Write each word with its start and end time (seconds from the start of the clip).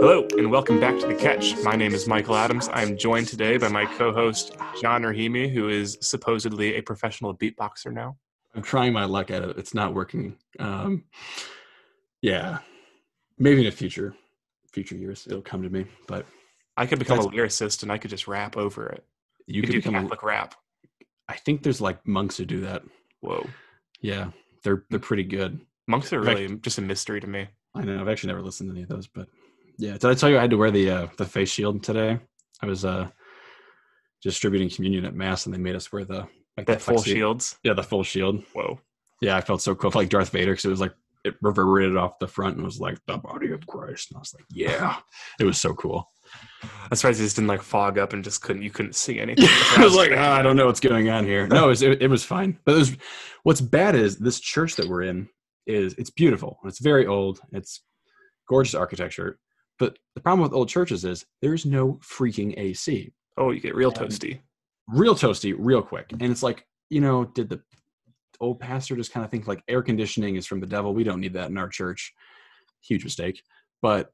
Hello, 0.00 0.26
and 0.38 0.50
welcome 0.50 0.80
back 0.80 0.98
to 1.00 1.06
The 1.06 1.14
Catch. 1.14 1.62
My 1.62 1.76
name 1.76 1.92
is 1.92 2.06
Michael 2.06 2.34
Adams. 2.34 2.70
I'm 2.72 2.96
joined 2.96 3.28
today 3.28 3.58
by 3.58 3.68
my 3.68 3.84
co 3.84 4.10
host, 4.12 4.56
John 4.80 5.02
Rahimi, 5.02 5.52
who 5.52 5.68
is 5.68 5.98
supposedly 6.00 6.76
a 6.76 6.80
professional 6.80 7.36
beatboxer 7.36 7.92
now. 7.92 8.16
I'm 8.54 8.62
trying 8.62 8.94
my 8.94 9.04
luck 9.04 9.30
at 9.30 9.42
it. 9.42 9.58
It's 9.58 9.74
not 9.74 9.92
working. 9.92 10.38
Um, 10.58 11.04
yeah, 12.22 12.60
maybe 13.38 13.58
in 13.58 13.66
the 13.66 13.70
future, 13.70 14.14
future 14.72 14.96
years, 14.96 15.26
it'll 15.26 15.42
come 15.42 15.62
to 15.62 15.68
me. 15.68 15.84
But 16.06 16.24
I 16.78 16.86
could 16.86 16.98
become 16.98 17.18
a 17.18 17.24
lyricist 17.24 17.82
and 17.82 17.92
I 17.92 17.98
could 17.98 18.10
just 18.10 18.26
rap 18.26 18.56
over 18.56 18.86
it. 18.86 19.04
you 19.46 19.56
You 19.56 19.60
could 19.60 19.66
could 19.66 19.72
do 19.72 19.78
become. 19.90 19.94
A, 19.96 20.00
Catholic 20.00 20.22
rap. 20.22 20.54
I 21.28 21.36
think 21.36 21.62
there's 21.62 21.82
like 21.82 22.06
monks 22.06 22.38
who 22.38 22.46
do 22.46 22.62
that. 22.62 22.82
Whoa. 23.20 23.46
Yeah, 24.00 24.30
they're 24.62 24.84
they're 24.90 24.98
pretty 24.98 25.24
good. 25.24 25.60
Monks 25.88 26.12
are 26.12 26.20
really 26.20 26.56
just 26.56 26.78
a 26.78 26.82
mystery 26.82 27.20
to 27.20 27.26
me. 27.26 27.48
I 27.74 27.82
know. 27.82 28.00
I've 28.00 28.08
actually 28.08 28.28
never 28.28 28.42
listened 28.42 28.70
to 28.70 28.74
any 28.74 28.82
of 28.82 28.88
those, 28.88 29.06
but 29.06 29.28
yeah. 29.78 29.92
Did 29.92 30.04
I 30.04 30.14
tell 30.14 30.28
you 30.30 30.38
I 30.38 30.40
had 30.40 30.50
to 30.50 30.56
wear 30.56 30.70
the 30.70 30.90
uh, 30.90 31.06
the 31.16 31.24
face 31.24 31.50
shield 31.50 31.82
today? 31.82 32.18
I 32.60 32.66
was 32.66 32.84
uh 32.84 33.08
distributing 34.22 34.70
communion 34.70 35.04
at 35.04 35.14
mass, 35.14 35.46
and 35.46 35.54
they 35.54 35.58
made 35.58 35.74
us 35.74 35.92
wear 35.92 36.04
the 36.04 36.28
like 36.56 36.66
the 36.66 36.74
That 36.74 36.82
full 36.82 37.02
shields. 37.02 37.58
Yeah, 37.64 37.74
the 37.74 37.82
full 37.82 38.04
shield. 38.04 38.44
Whoa. 38.52 38.80
Yeah, 39.20 39.36
I 39.36 39.40
felt 39.40 39.62
so 39.62 39.74
cool, 39.74 39.92
like 39.94 40.08
Darth 40.08 40.30
Vader, 40.30 40.52
because 40.52 40.64
it 40.64 40.70
was 40.70 40.80
like 40.80 40.94
it 41.24 41.34
reverberated 41.40 41.96
off 41.96 42.18
the 42.18 42.26
front 42.26 42.56
and 42.56 42.64
was 42.64 42.80
like 42.80 42.98
the 43.06 43.16
body 43.16 43.52
of 43.52 43.66
Christ, 43.66 44.10
and 44.10 44.16
I 44.16 44.20
was 44.20 44.34
like, 44.34 44.44
yeah, 44.50 44.96
it 45.38 45.44
was 45.44 45.60
so 45.60 45.74
cool. 45.74 46.10
I'm 46.62 46.96
surprised 46.96 47.20
it 47.20 47.24
just 47.24 47.36
didn't 47.36 47.48
like 47.48 47.62
fog 47.62 47.98
up 47.98 48.12
and 48.12 48.22
just 48.22 48.42
couldn't 48.42 48.62
you 48.62 48.70
couldn't 48.70 48.94
see 48.94 49.18
anything. 49.18 49.46
I 49.76 49.84
was 49.84 49.94
like, 49.94 50.12
"Ah, 50.14 50.36
I 50.36 50.42
don't 50.42 50.56
know 50.56 50.66
what's 50.66 50.80
going 50.80 51.08
on 51.08 51.24
here. 51.24 51.46
No, 51.46 51.64
it 51.64 51.68
was, 51.68 51.82
it, 51.82 52.02
it 52.02 52.08
was 52.08 52.24
fine. 52.24 52.58
But 52.64 52.74
it 52.74 52.78
was, 52.78 52.96
what's 53.42 53.60
bad 53.60 53.94
is 53.94 54.18
this 54.18 54.38
church 54.40 54.76
that 54.76 54.88
we're 54.88 55.02
in 55.02 55.28
is 55.66 55.94
it's 55.98 56.10
beautiful. 56.10 56.58
It's 56.64 56.80
very 56.80 57.06
old. 57.06 57.40
It's 57.52 57.82
gorgeous 58.48 58.74
architecture. 58.74 59.38
But 59.78 59.98
the 60.14 60.20
problem 60.20 60.42
with 60.42 60.52
old 60.52 60.68
churches 60.68 61.04
is 61.04 61.24
there's 61.40 61.64
no 61.66 61.94
freaking 62.02 62.56
AC. 62.58 63.12
oh, 63.38 63.50
you 63.50 63.60
get 63.60 63.74
real 63.74 63.90
And- 63.90 63.98
toasty. 64.10 64.40
Real 64.88 65.14
toasty, 65.14 65.54
real 65.56 65.80
quick. 65.82 66.10
And 66.12 66.22
it's 66.24 66.42
like, 66.42 66.66
you 66.90 67.00
know, 67.00 67.24
did 67.24 67.48
the 67.48 67.60
old 68.40 68.58
pastor 68.60 68.96
just 68.96 69.12
kind 69.12 69.24
of 69.24 69.30
think 69.30 69.46
like 69.46 69.62
air 69.68 69.80
conditioning 69.82 70.36
is 70.36 70.46
from 70.46 70.60
the 70.60 70.66
devil? 70.66 70.92
We 70.92 71.04
don't 71.04 71.20
need 71.20 71.32
that 71.34 71.48
in 71.50 71.56
our 71.56 71.68
church. 71.68 72.12
Huge 72.82 73.04
mistake. 73.04 73.42
But 73.80 74.10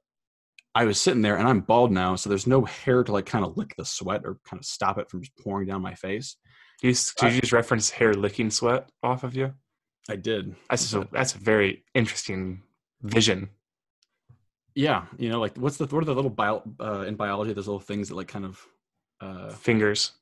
I 0.79 0.85
was 0.85 1.01
sitting 1.01 1.23
there 1.23 1.37
and 1.37 1.49
I'm 1.49 1.59
bald 1.59 1.91
now, 1.91 2.15
so 2.15 2.31
there's 2.31 2.47
no 2.47 2.65
hair 2.65 3.03
to 3.03 3.11
like 3.11 3.27
kind 3.27 3.45
of 3.45 3.57
lick 3.57 3.75
the 3.77 3.85
sweat 3.85 4.23
or 4.25 4.39
kind 4.45 4.61
of 4.61 4.65
stop 4.65 4.97
it 4.97 5.11
from 5.11 5.23
just 5.23 5.37
pouring 5.37 5.67
down 5.67 5.83
my 5.83 5.95
face. 5.95 6.37
You, 6.83 6.93
did 6.93 7.35
you 7.35 7.41
just 7.41 7.53
reference 7.53 7.91
hair 7.91 8.15
licking 8.15 8.49
sweat 8.49 8.89
off 9.03 9.25
of 9.25 9.35
you? 9.35 9.55
I 10.09 10.15
did. 10.15 10.55
That's 10.71 10.95
a, 10.95 11.09
that's 11.11 11.35
a 11.35 11.39
very 11.39 11.83
interesting 11.97 12.63
vision. 13.03 13.49
Yeah, 14.77 15.07
you 15.19 15.31
know, 15.31 15.41
like 15.41 15.57
what's 15.57 15.79
the 15.79 15.87
what 15.87 16.03
are 16.03 16.05
the 16.05 16.15
little 16.15 16.31
bio 16.31 16.63
uh, 16.79 17.01
in 17.09 17.17
biology? 17.17 17.53
Those 17.55 17.67
little 17.67 17.81
things 17.81 18.11
that 18.11 18.15
like 18.15 18.29
kind 18.29 18.45
of 18.45 18.65
uh, 19.21 19.49
Fingers. 19.49 20.13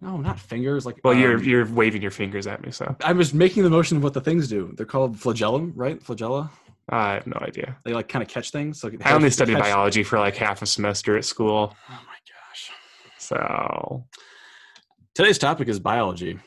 no, 0.00 0.16
not 0.16 0.40
fingers. 0.40 0.84
Like 0.84 0.98
Well, 1.04 1.14
you're 1.14 1.36
um, 1.36 1.44
you're 1.44 1.64
waving 1.64 2.02
your 2.02 2.10
fingers 2.10 2.48
at 2.48 2.60
me, 2.60 2.72
so 2.72 2.96
I 3.04 3.12
was 3.12 3.32
making 3.32 3.62
the 3.62 3.70
motion 3.70 3.98
of 3.98 4.02
what 4.02 4.14
the 4.14 4.20
things 4.20 4.48
do. 4.48 4.72
They're 4.76 4.84
called 4.84 5.20
flagellum, 5.20 5.74
right? 5.76 6.02
Flagella. 6.02 6.50
I 6.88 7.14
have 7.14 7.26
no 7.26 7.38
idea. 7.40 7.76
They 7.84 7.92
like 7.92 8.08
kind 8.08 8.22
of 8.22 8.28
catch 8.28 8.50
things. 8.50 8.82
Like 8.84 8.94
I 9.06 9.12
only 9.12 9.30
studied 9.30 9.54
catch- 9.54 9.62
biology 9.62 10.02
for 10.02 10.18
like 10.18 10.36
half 10.36 10.62
a 10.62 10.66
semester 10.66 11.16
at 11.16 11.24
school, 11.24 11.74
Oh 11.88 11.92
my 12.06 12.16
gosh! 12.28 12.70
so 13.18 14.04
Today's 15.14 15.38
topic 15.38 15.68
is 15.68 15.78
biology. 15.78 16.38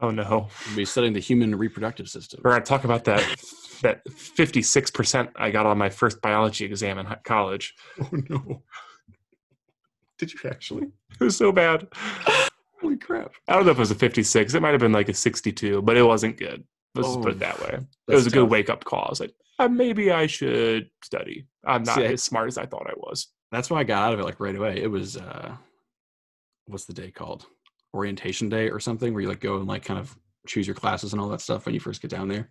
oh 0.00 0.10
no, 0.10 0.48
We'll 0.68 0.76
be 0.76 0.84
studying 0.84 1.12
the 1.12 1.20
human 1.20 1.54
reproductive 1.54 2.08
system. 2.08 2.40
we're 2.44 2.52
gonna 2.52 2.64
talk 2.64 2.84
about 2.84 3.04
that 3.04 3.22
that 3.82 4.08
fifty 4.12 4.62
six 4.62 4.90
percent 4.90 5.30
I 5.36 5.50
got 5.50 5.66
on 5.66 5.78
my 5.78 5.88
first 5.88 6.20
biology 6.20 6.64
exam 6.64 6.98
in 6.98 7.06
college. 7.24 7.74
Oh 8.00 8.08
no! 8.28 8.62
Did 10.18 10.32
you 10.32 10.40
actually? 10.50 10.88
It 11.20 11.24
was 11.24 11.36
so 11.36 11.52
bad. 11.52 11.86
Holy 12.80 12.96
crap! 12.96 13.32
I 13.48 13.54
don't 13.54 13.64
know 13.66 13.72
if 13.72 13.78
it 13.78 13.80
was 13.80 13.90
a 13.90 13.94
fifty 13.96 14.22
six. 14.22 14.54
It 14.54 14.62
might 14.62 14.70
have 14.72 14.80
been 14.80 14.92
like 14.92 15.08
a 15.08 15.14
sixty 15.14 15.52
two, 15.52 15.82
but 15.82 15.96
it 15.96 16.02
wasn't 16.02 16.36
good. 16.36 16.64
Let's 16.98 17.08
just 17.14 17.20
put 17.20 17.28
Oh, 17.28 17.36
it 17.36 17.38
that 17.40 17.60
way. 17.60 17.78
It 18.08 18.14
was 18.14 18.26
a 18.26 18.30
good 18.30 18.42
tough. 18.42 18.50
wake 18.50 18.70
up 18.70 18.84
call. 18.84 19.04
I 19.06 19.10
was 19.10 19.20
like, 19.20 19.34
uh, 19.58 19.68
maybe 19.68 20.10
I 20.12 20.26
should 20.26 20.88
study. 21.02 21.46
I'm 21.66 21.82
not 21.82 21.96
See, 21.96 22.04
as 22.04 22.22
smart 22.22 22.48
as 22.48 22.58
I 22.58 22.66
thought 22.66 22.86
I 22.88 22.94
was. 22.96 23.28
That's 23.50 23.70
why 23.70 23.80
I 23.80 23.84
got 23.84 24.02
out 24.02 24.14
of 24.14 24.20
it 24.20 24.24
like 24.24 24.40
right 24.40 24.54
away. 24.54 24.80
It 24.82 24.90
was 24.90 25.16
uh, 25.16 25.56
what's 26.66 26.84
the 26.84 26.92
day 26.92 27.10
called? 27.10 27.46
Orientation 27.94 28.48
day 28.48 28.68
or 28.70 28.78
something, 28.80 29.12
where 29.14 29.22
you 29.22 29.28
like 29.28 29.40
go 29.40 29.56
and 29.56 29.66
like 29.66 29.84
kind 29.84 29.98
of 29.98 30.16
choose 30.46 30.66
your 30.66 30.74
classes 30.76 31.12
and 31.12 31.20
all 31.20 31.28
that 31.30 31.40
stuff 31.40 31.64
when 31.66 31.74
you 31.74 31.80
first 31.80 32.02
get 32.02 32.10
down 32.10 32.28
there. 32.28 32.48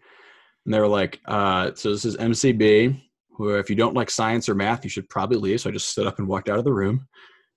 And 0.66 0.74
they 0.74 0.80
were 0.80 0.88
like, 0.88 1.20
uh, 1.26 1.72
so 1.76 1.92
this 1.92 2.04
is 2.06 2.18
MCB, 2.18 3.00
where 3.38 3.60
if 3.60 3.70
you 3.70 3.76
don't 3.76 3.94
like 3.94 4.10
science 4.10 4.50
or 4.50 4.56
math, 4.56 4.84
you 4.84 4.90
should 4.90 5.08
probably 5.10 5.38
leave. 5.38 5.62
So 5.62 5.70
I 5.70 5.74
just 5.74 5.90
stood 5.90 6.08
up 6.08 6.20
and 6.20 6.28
walked 6.28 6.50
out 6.50 6.58
of 6.60 6.66
the 6.66 6.74
room. 6.74 7.08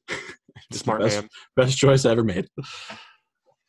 Smart 0.73 1.01
best, 1.01 1.21
man. 1.21 1.29
best 1.57 1.77
choice 1.79 2.05
I 2.05 2.13
ever 2.13 2.23
made. 2.23 2.47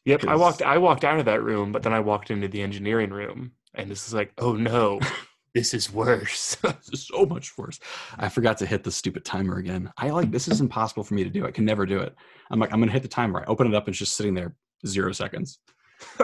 Yep, 0.06 0.24
I 0.24 0.28
'Cause- 0.28 0.40
walked. 0.40 0.62
I 0.64 0.78
walked 0.78 1.04
out 1.06 1.20
of 1.20 1.26
that 1.26 1.44
room, 1.44 1.72
but 1.72 1.84
then 1.84 1.94
I 1.94 2.00
walked 2.00 2.32
into 2.32 2.48
the 2.48 2.62
engineering 2.62 3.12
room, 3.12 3.52
and 3.76 3.90
this 3.90 4.08
is 4.08 4.14
like, 4.14 4.32
oh 4.40 4.54
no, 4.54 5.00
this 5.54 5.74
is 5.74 5.92
worse. 5.94 6.58
This 6.64 6.90
is 6.94 7.08
so 7.08 7.26
much 7.26 7.58
worse. 7.58 7.80
I 8.18 8.30
forgot 8.30 8.58
to 8.60 8.66
hit 8.66 8.84
the 8.84 8.92
stupid 8.92 9.24
timer 9.26 9.58
again. 9.58 9.92
I 9.98 10.10
like 10.10 10.32
this 10.32 10.48
is 10.48 10.62
impossible 10.62 11.04
for 11.04 11.14
me 11.14 11.24
to 11.24 11.30
do. 11.30 11.46
I 11.46 11.52
can 11.52 11.66
never 11.66 11.86
do 11.86 12.00
it. 12.00 12.16
I'm 12.50 12.60
like, 12.60 12.74
I'm 12.74 12.80
gonna 12.80 12.92
hit 12.92 13.04
the 13.04 13.08
timer. 13.08 13.42
I 13.42 13.46
open 13.46 13.68
it 13.68 13.76
up 13.76 13.86
and 13.86 13.94
it's 13.94 14.00
just 14.00 14.16
sitting 14.16 14.34
there 14.34 14.56
zero 14.88 15.12
seconds. 15.12 15.60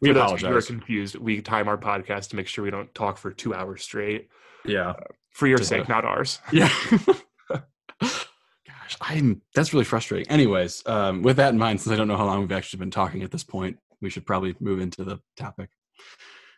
We 0.00 0.10
those 0.12 0.32
of 0.32 0.40
you 0.42 0.48
who 0.48 0.56
are 0.56 0.62
confused. 0.62 1.14
We 1.16 1.40
time 1.40 1.68
our 1.68 1.78
podcast 1.78 2.30
to 2.30 2.36
make 2.36 2.48
sure 2.48 2.64
we 2.64 2.70
don't 2.72 2.92
talk 2.94 3.16
for 3.16 3.30
two 3.30 3.54
hours 3.54 3.82
straight, 3.84 4.28
Yeah. 4.64 4.90
Uh, 4.90 4.94
for 5.30 5.46
your 5.46 5.58
sake, 5.58 5.88
not 5.88 6.04
ours. 6.04 6.40
Yeah. 6.52 6.68
Gosh, 8.90 8.98
I'm 9.00 9.42
that's 9.54 9.72
really 9.72 9.84
frustrating. 9.84 10.30
Anyways, 10.30 10.82
um, 10.86 11.22
with 11.22 11.36
that 11.36 11.52
in 11.52 11.58
mind, 11.58 11.80
since 11.80 11.92
I 11.92 11.96
don't 11.96 12.08
know 12.08 12.16
how 12.16 12.26
long 12.26 12.40
we've 12.40 12.52
actually 12.52 12.78
been 12.80 12.90
talking 12.90 13.22
at 13.22 13.30
this 13.30 13.44
point, 13.44 13.78
we 14.00 14.10
should 14.10 14.26
probably 14.26 14.54
move 14.60 14.80
into 14.80 15.04
the 15.04 15.20
topic. 15.36 15.70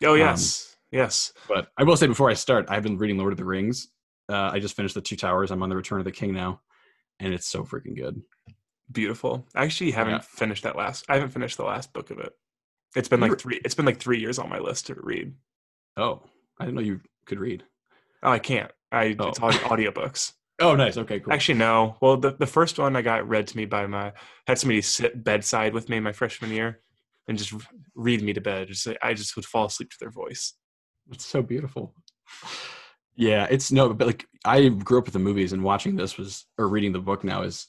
Oh 0.04 0.12
Um, 0.14 0.18
yes, 0.18 0.76
yes. 0.90 1.32
But 1.48 1.68
I 1.76 1.84
will 1.84 1.96
say 1.96 2.06
before 2.06 2.30
I 2.30 2.34
start, 2.34 2.66
I've 2.68 2.82
been 2.82 2.96
reading 2.98 3.18
Lord 3.18 3.32
of 3.32 3.38
the 3.38 3.44
Rings. 3.44 3.88
Uh, 4.28 4.50
I 4.52 4.60
just 4.60 4.76
finished 4.76 4.94
the 4.94 5.00
Two 5.00 5.16
Towers. 5.16 5.50
I'm 5.50 5.62
on 5.62 5.68
the 5.68 5.76
Return 5.76 5.98
of 5.98 6.04
the 6.04 6.12
King 6.12 6.32
now, 6.32 6.60
and 7.20 7.34
it's 7.34 7.46
so 7.46 7.64
freaking 7.64 7.96
good. 7.96 8.22
Beautiful. 8.90 9.46
I 9.54 9.64
actually 9.64 9.90
haven't 9.90 10.14
Yeah. 10.14 10.20
finished 10.20 10.62
that 10.64 10.76
last. 10.76 11.04
I 11.08 11.14
haven't 11.14 11.30
finished 11.30 11.56
the 11.56 11.64
last 11.64 11.92
book 11.92 12.10
of 12.10 12.18
it. 12.18 12.32
It's 12.94 13.08
been 13.08 13.20
like 13.20 13.38
three. 13.38 13.60
It's 13.64 13.74
been 13.74 13.86
like 13.86 13.98
three 13.98 14.20
years 14.20 14.38
on 14.38 14.48
my 14.48 14.58
list 14.58 14.86
to 14.88 14.94
read. 14.94 15.34
Oh, 15.96 16.22
I 16.58 16.64
didn't 16.64 16.76
know 16.76 16.82
you 16.82 17.00
could 17.26 17.40
read. 17.40 17.64
Oh, 18.22 18.30
I 18.30 18.38
can't. 18.38 18.70
I 18.90 19.16
Oh. 19.18 19.28
it's 19.28 19.40
audi- 19.40 19.56
audiobooks. 19.58 20.32
Oh, 20.62 20.76
nice. 20.76 20.96
Okay, 20.96 21.20
cool. 21.20 21.32
Actually, 21.32 21.58
no. 21.58 21.96
Well, 22.00 22.16
the, 22.16 22.30
the 22.30 22.46
first 22.46 22.78
one 22.78 22.94
I 22.94 23.02
got 23.02 23.28
read 23.28 23.48
to 23.48 23.56
me 23.56 23.64
by 23.64 23.86
my 23.86 24.12
had 24.46 24.58
somebody 24.58 24.80
sit 24.80 25.22
bedside 25.24 25.74
with 25.74 25.88
me 25.88 25.98
my 26.00 26.12
freshman 26.12 26.52
year 26.52 26.80
and 27.26 27.36
just 27.36 27.52
read 27.94 28.22
me 28.22 28.32
to 28.32 28.40
bed. 28.40 28.68
Just 28.68 28.86
like- 28.86 28.98
I 29.02 29.14
just 29.14 29.34
would 29.36 29.44
fall 29.44 29.66
asleep 29.66 29.90
to 29.90 29.96
their 29.98 30.10
voice. 30.10 30.54
It's 31.10 31.26
so 31.26 31.42
beautiful. 31.42 31.94
Yeah, 33.16 33.46
it's 33.50 33.70
no, 33.72 33.92
but 33.92 34.06
like 34.06 34.26
I 34.44 34.68
grew 34.68 34.98
up 34.98 35.04
with 35.04 35.12
the 35.12 35.18
movies, 35.18 35.52
and 35.52 35.62
watching 35.64 35.96
this 35.96 36.16
was 36.16 36.46
or 36.56 36.68
reading 36.68 36.92
the 36.92 36.98
book 37.00 37.24
now 37.24 37.42
is 37.42 37.66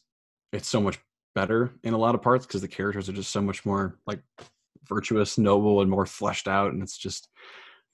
it's 0.54 0.70
so 0.70 0.80
much 0.80 1.00
better 1.36 1.72
in 1.84 1.94
a 1.94 1.98
lot 1.98 2.16
of 2.16 2.22
parts 2.22 2.46
because 2.46 2.62
the 2.62 2.68
characters 2.68 3.10
are 3.10 3.14
just 3.14 3.32
so 3.32 3.42
much 3.42 3.66
more 3.66 3.98
like 4.06 4.22
virtuous, 4.88 5.38
noble, 5.38 5.82
and 5.82 5.90
more 5.90 6.06
fleshed 6.06 6.48
out, 6.48 6.72
and 6.72 6.82
it's 6.82 6.98
just 6.98 7.28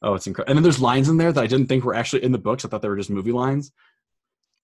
oh, 0.02 0.14
it's 0.14 0.28
incredible. 0.28 0.52
And 0.52 0.58
then 0.58 0.64
there's 0.64 0.82
lines 0.82 1.10
in 1.10 1.18
there 1.18 1.32
that 1.32 1.44
I 1.44 1.48
didn't 1.48 1.68
think 1.68 1.84
were 1.84 1.96
actually 1.96 2.24
in 2.24 2.32
the 2.32 2.38
books. 2.38 2.66
I 2.66 2.68
thought 2.68 2.82
they 2.82 2.90
were 2.90 2.98
just 2.98 3.10
movie 3.10 3.32
lines. 3.32 3.72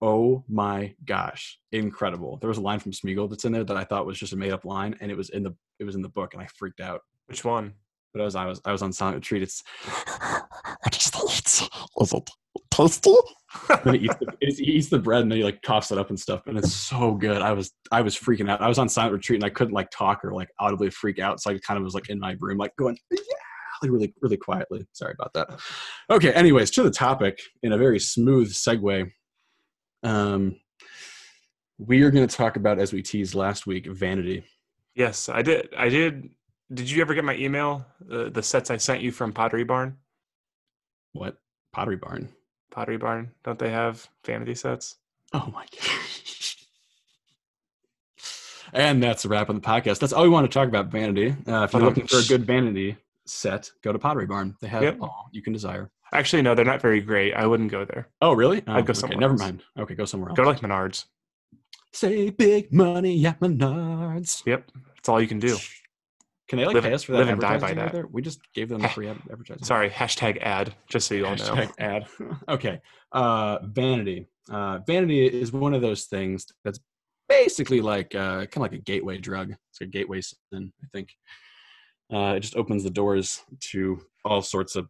Oh 0.01 0.44
my 0.47 0.94
gosh, 1.06 1.57
incredible! 1.72 2.38
There 2.38 2.50
was 2.50 2.57
a 2.57 2.61
line 2.61 2.79
from 2.79 2.91
Smeagol 2.91 3.29
that's 3.29 3.45
in 3.45 3.51
there 3.51 3.63
that 3.63 3.78
I 3.78 3.83
thought 3.83 4.06
was 4.06 4.19
just 4.19 4.33
a 4.33 4.38
made 4.38 4.51
up 4.51 4.66
line, 4.66 4.95
and 5.01 5.09
it 5.09 5.17
was 5.17 5.29
in 5.29 5.44
the 5.44 5.56
it 5.79 5.85
was 5.85 5.95
in 5.95 6.01
the 6.01 6.09
book, 6.09 6.33
and 6.33 6.44
I 6.44 6.47
freaked 6.57 6.81
out. 6.81 7.01
Which 7.27 7.45
one? 7.45 7.74
But 8.13 8.21
I 8.21 8.25
was 8.25 8.36
I 8.36 8.45
was 8.45 8.62
I 8.65 8.71
was 8.71 8.81
on 8.81 8.94
Silent 8.94 9.18
Retreat. 9.18 9.44
It's 9.44 9.63
What 10.83 10.95
is 10.97 11.12
that? 11.12 11.69
Is 12.01 12.13
it 12.13 12.24
tasty? 12.71 13.15
then 13.83 13.95
he 13.95 14.06
eats, 14.06 14.15
the, 14.15 14.38
he 14.42 14.71
eats 14.71 14.89
the 14.89 15.00
bread 15.00 15.21
and 15.21 15.31
then 15.31 15.38
he 15.38 15.44
like 15.44 15.62
coughs 15.62 15.92
it 15.92 15.97
up 15.97 16.09
and 16.09 16.19
stuff 16.19 16.45
and 16.47 16.57
it's 16.57 16.74
so 16.74 17.13
good 17.13 17.42
i 17.42 17.51
was 17.51 17.71
i 17.92 18.01
was 18.01 18.15
freaking 18.15 18.50
out 18.50 18.62
i 18.62 18.68
was 18.68 18.77
on 18.77 18.89
silent 18.89 19.13
retreat 19.13 19.38
and 19.38 19.45
i 19.45 19.50
couldn't 19.50 19.74
like 19.74 19.89
talk 19.92 20.24
or 20.25 20.33
like 20.33 20.50
audibly 20.59 20.89
freak 20.89 21.19
out 21.19 21.39
so 21.39 21.51
i 21.51 21.57
kind 21.59 21.77
of 21.77 21.83
was 21.83 21.94
like 21.94 22.09
in 22.09 22.19
my 22.19 22.36
room 22.39 22.57
like 22.57 22.75
going 22.77 22.97
yeah 23.12 23.18
like 23.81 23.92
really 23.92 24.13
really 24.21 24.38
quietly 24.38 24.86
sorry 24.94 25.13
about 25.18 25.31
that 25.33 25.59
okay 26.09 26.33
anyways 26.33 26.69
to 26.71 26.83
the 26.83 26.92
topic 26.92 27.39
in 27.63 27.71
a 27.71 27.77
very 27.77 28.00
smooth 28.00 28.51
segue 28.51 29.09
um 30.06 30.56
we 31.78 32.02
are 32.04 32.12
going 32.12 32.25
to 32.25 32.34
talk 32.36 32.56
about 32.56 32.80
as 32.80 32.94
we 32.94 33.02
teased 33.02 33.36
last 33.36 33.68
week 33.68 33.86
vanity 33.88 34.44
Yes, 34.96 35.28
I 35.28 35.42
did. 35.42 35.68
I 35.78 35.90
did. 35.90 36.30
Did 36.74 36.90
you 36.90 37.02
ever 37.02 37.13
get 37.13 37.25
my 37.25 37.36
email? 37.36 37.86
The 38.00 38.30
the 38.30 38.42
sets 38.42 38.72
I 38.72 38.78
sent 38.78 39.02
you 39.02 39.12
from 39.12 39.34
Pottery 39.34 39.66
Barn. 39.66 39.98
what 41.12 41.36
pottery 41.74 41.98
barn 41.98 42.30
Pottery 42.72 42.96
Barn. 42.98 43.31
Don't 43.44 43.60
they 43.60 43.72
have 43.72 44.07
vanity 44.25 44.56
sets? 44.56 44.96
Oh 45.34 45.50
my 45.54 45.66
gosh. 45.75 46.56
And 48.74 49.04
that's 49.04 49.25
a 49.25 49.28
wrap 49.30 49.50
on 49.50 49.56
the 49.56 49.62
podcast. 49.62 50.00
That's 50.00 50.13
all 50.13 50.24
we 50.24 50.30
want 50.30 50.50
to 50.50 50.54
talk 50.60 50.68
about 50.69 50.88
vanity. 50.88 51.36
Uh, 51.48 51.63
if 51.63 51.74
you're 51.74 51.81
Um, 51.81 51.88
looking 51.90 52.07
for 52.07 52.19
a 52.19 52.24
good 52.24 52.46
vanity, 52.46 52.96
set, 53.25 53.69
go 53.84 53.92
to 53.92 54.00
Pottery 54.00 54.25
Barn. 54.25 54.56
They 54.62 54.68
have 54.69 54.84
Yep. 54.84 54.98
all 55.02 55.30
you 55.34 55.42
can 55.42 55.52
desire. 55.54 55.92
Actually, 56.15 56.41
no, 56.44 56.56
they're 56.56 56.63
not 56.65 56.81
very 56.81 57.01
great. 57.01 57.33
I 57.33 57.45
wouldn't 57.45 57.71
go 57.71 57.83
there. 57.83 58.07
Oh, 58.21 58.33
really? 58.33 58.63
Oh, 58.67 58.73
I'd 58.73 58.85
go 58.85 58.91
okay, 58.91 59.00
somewhere 59.00 59.19
Never 59.19 59.33
else. 59.33 59.41
mind. 59.41 59.63
Okay, 59.77 59.95
go 59.95 60.06
somewhere 60.06 60.29
else. 60.29 60.38
Go 60.38 60.44
to 60.44 60.50
like 60.50 60.62
Menards. 60.62 61.06
Say 61.91 62.29
big 62.29 62.71
money 62.73 63.25
at 63.25 63.39
Menards. 63.41 64.41
Yep, 64.45 64.71
that's 64.95 65.09
all 65.09 65.19
you 65.21 65.27
can 65.27 65.39
do. 65.39 65.57
Can 66.47 66.59
they 66.59 66.65
like 66.65 66.75
Live- 66.75 66.83
pay 66.83 66.94
us 66.94 67.03
for 67.03 67.13
that 67.13 67.19
live 67.19 67.29
and 67.29 67.41
die 67.41 67.57
by 67.57 67.73
right 67.73 67.91
that. 67.91 68.12
We 68.12 68.21
just 68.21 68.39
gave 68.53 68.69
them 68.69 68.85
a 68.85 68.89
free 68.89 69.07
ad- 69.09 69.19
advertising. 69.31 69.63
Sorry, 69.65 69.89
hashtag 69.89 70.41
ad. 70.41 70.73
Just 70.89 71.07
so 71.07 71.15
you 71.15 71.25
all 71.25 71.35
know. 71.35 71.44
Hashtag 71.44 71.71
ad. 71.79 72.07
okay. 72.50 72.81
Uh, 73.11 73.59
vanity. 73.63 74.27
Uh, 74.50 74.79
vanity 74.85 75.25
is 75.25 75.51
one 75.51 75.73
of 75.73 75.81
those 75.81 76.06
things 76.06 76.45
that's 76.63 76.79
basically 77.27 77.81
like 77.81 78.13
uh, 78.13 78.45
kind 78.45 78.57
of 78.57 78.61
like 78.61 78.73
a 78.73 78.77
gateway 78.77 79.18
drug. 79.18 79.53
It's 79.71 79.81
a 79.81 79.85
gateway 79.85 80.21
sin, 80.21 80.71
I 80.83 80.88
think. 80.94 81.09
Uh, 82.13 82.35
it 82.38 82.41
just 82.41 82.56
opens 82.56 82.83
the 82.83 82.91
doors 82.91 83.41
to 83.71 84.00
all 84.23 84.44
sorts 84.44 84.75
of 84.75 84.88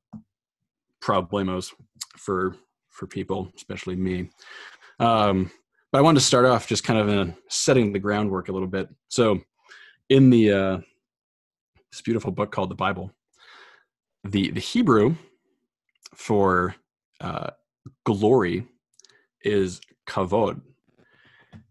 problemos 1.02 1.74
for 2.18 2.56
for 2.90 3.08
people, 3.08 3.52
especially 3.56 3.96
me. 3.96 4.30
Um, 5.00 5.52
but 5.92 6.00
I 6.00 6.02
wanted 6.02 6.20
to 6.20 6.26
start 6.26 6.46
off 6.46 6.68
just 6.68 6.84
kind 6.84 7.00
of 7.00 7.10
in 7.10 7.36
setting 7.50 7.94
the 7.94 8.00
groundwork 8.00 8.50
a 8.50 8.52
little 8.52 8.68
bit. 8.68 8.90
So, 9.10 9.42
in 10.10 10.30
the 10.30 10.52
uh, 10.52 10.78
this 11.92 12.02
beautiful 12.02 12.32
book 12.32 12.52
called 12.52 12.70
the 12.70 12.76
Bible, 12.76 13.12
the 14.24 14.52
the 14.52 14.60
Hebrew 14.60 15.16
for 16.14 16.76
uh, 17.22 17.52
glory 18.06 18.66
is 19.44 19.82
kavod, 20.08 20.62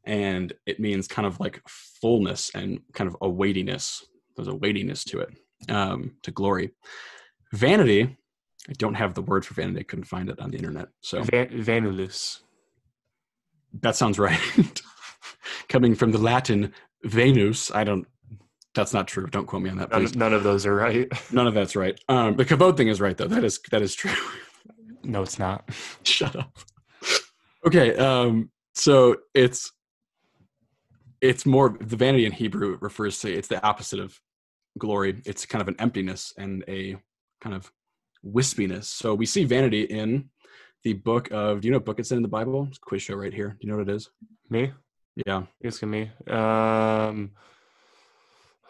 and 0.04 0.52
it 0.66 0.80
means 0.80 1.08
kind 1.08 1.26
of 1.26 1.40
like 1.40 1.60
fullness 1.68 2.50
and 2.54 2.80
kind 2.92 3.08
of 3.08 3.16
a 3.20 3.28
weightiness. 3.28 4.06
There's 4.36 4.48
a 4.48 4.54
weightiness 4.54 5.04
to 5.04 5.20
it, 5.20 5.30
um, 5.68 6.16
to 6.22 6.30
glory. 6.30 6.70
Vanity. 7.52 8.16
I 8.68 8.72
don't 8.78 8.94
have 8.94 9.14
the 9.14 9.22
word 9.22 9.44
for 9.44 9.54
vanity. 9.54 9.80
I 9.80 9.82
couldn't 9.82 10.04
find 10.04 10.28
it 10.30 10.40
on 10.40 10.50
the 10.50 10.56
internet. 10.56 10.88
So 11.00 11.22
Va- 11.22 11.48
Vanulus. 11.52 12.40
that 13.82 13.96
sounds 13.96 14.18
right. 14.18 14.40
Coming 15.68 15.94
from 15.94 16.12
the 16.12 16.18
Latin 16.18 16.72
Venus, 17.04 17.70
I 17.70 17.84
don't. 17.84 18.06
That's 18.74 18.92
not 18.94 19.06
true. 19.06 19.26
Don't 19.26 19.46
quote 19.46 19.62
me 19.62 19.70
on 19.70 19.76
that, 19.78 19.90
None, 19.90 20.00
please. 20.00 20.16
none 20.16 20.32
of 20.32 20.42
those 20.42 20.66
are 20.66 20.74
right. 20.74 21.06
None 21.32 21.46
of 21.46 21.54
that's 21.54 21.76
right. 21.76 21.98
Um, 22.08 22.36
the 22.36 22.44
kavod 22.44 22.76
thing 22.76 22.88
is 22.88 23.00
right 23.00 23.16
though. 23.16 23.26
That 23.28 23.44
is 23.44 23.60
that 23.70 23.82
is 23.82 23.94
true. 23.94 24.10
No, 25.04 25.22
it's 25.22 25.38
not. 25.38 25.68
Shut 26.02 26.34
up. 26.34 26.56
Okay, 27.66 27.94
um, 27.96 28.50
so 28.74 29.16
it's 29.34 29.70
it's 31.20 31.46
more 31.46 31.76
the 31.80 31.96
vanity 31.96 32.26
in 32.26 32.32
Hebrew 32.32 32.78
refers 32.80 33.18
to 33.20 33.32
it's 33.32 33.48
the 33.48 33.64
opposite 33.64 34.00
of 34.00 34.18
glory. 34.78 35.22
It's 35.24 35.46
kind 35.46 35.62
of 35.62 35.68
an 35.68 35.76
emptiness 35.78 36.32
and 36.36 36.64
a 36.68 36.96
kind 37.40 37.54
of 37.54 37.70
wispiness. 38.24 38.84
So 38.84 39.14
we 39.14 39.26
see 39.26 39.44
vanity 39.44 39.82
in 39.82 40.30
the 40.82 40.94
book 40.94 41.28
of. 41.30 41.60
Do 41.60 41.68
you 41.68 41.72
know 41.72 41.78
what 41.78 41.86
book 41.86 41.98
it's 42.00 42.10
in 42.10 42.18
in 42.18 42.22
the 42.22 42.28
Bible? 42.28 42.66
It's 42.68 42.78
a 42.78 42.80
quiz 42.80 43.02
show 43.02 43.14
right 43.14 43.32
here. 43.32 43.50
Do 43.50 43.56
you 43.60 43.70
know 43.70 43.78
what 43.78 43.88
it 43.88 43.94
is? 43.94 44.10
Me? 44.50 44.72
Yeah, 45.26 45.44
It's 45.60 45.78
gonna 45.78 45.92
me. 45.92 46.10
Um, 46.28 47.30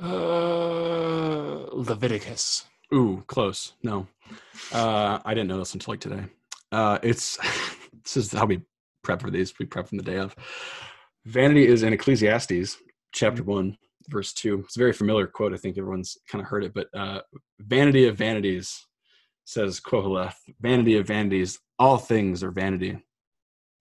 uh, 0.00 1.66
Leviticus. 1.72 2.66
Ooh, 2.92 3.24
close. 3.26 3.72
No, 3.82 4.06
uh, 4.72 5.18
I 5.24 5.34
didn't 5.34 5.48
know 5.48 5.58
this 5.58 5.72
until 5.74 5.92
like 5.92 6.00
today. 6.00 6.24
Uh, 6.70 6.98
it's 7.02 7.38
this 8.02 8.16
is 8.16 8.32
how 8.32 8.44
we 8.46 8.62
prep 9.02 9.22
for 9.22 9.30
these. 9.30 9.54
We 9.58 9.66
prep 9.66 9.88
from 9.88 9.98
the 9.98 10.04
day 10.04 10.18
of. 10.18 10.34
Vanity 11.24 11.66
is 11.66 11.82
in 11.82 11.94
Ecclesiastes 11.94 12.76
chapter 13.12 13.42
one, 13.42 13.78
verse 14.10 14.34
two. 14.34 14.60
It's 14.60 14.76
a 14.76 14.78
very 14.78 14.92
familiar 14.92 15.26
quote. 15.26 15.54
I 15.54 15.56
think 15.56 15.78
everyone's 15.78 16.18
kind 16.28 16.42
of 16.42 16.48
heard 16.48 16.64
it, 16.64 16.74
but 16.74 16.88
uh, 16.94 17.20
"Vanity 17.60 18.06
of 18.06 18.16
vanities," 18.18 18.84
says 19.44 19.80
Koheleth. 19.80 20.36
"Vanity 20.60 20.96
of 20.96 21.06
vanities, 21.06 21.58
all 21.78 21.98
things 21.98 22.42
are 22.42 22.50
vanity." 22.50 22.98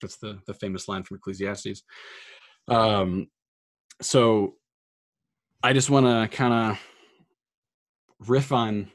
That's 0.02 0.18
the 0.18 0.40
the 0.48 0.54
famous 0.54 0.88
line 0.88 1.04
from 1.04 1.18
Ecclesiastes. 1.18 1.84
Um, 2.68 3.28
so 4.02 4.56
I 5.62 5.74
just 5.74 5.90
want 5.90 6.06
to 6.06 6.36
kind 6.36 6.54
of 6.54 6.80
riff 8.28 8.52
on 8.52 8.92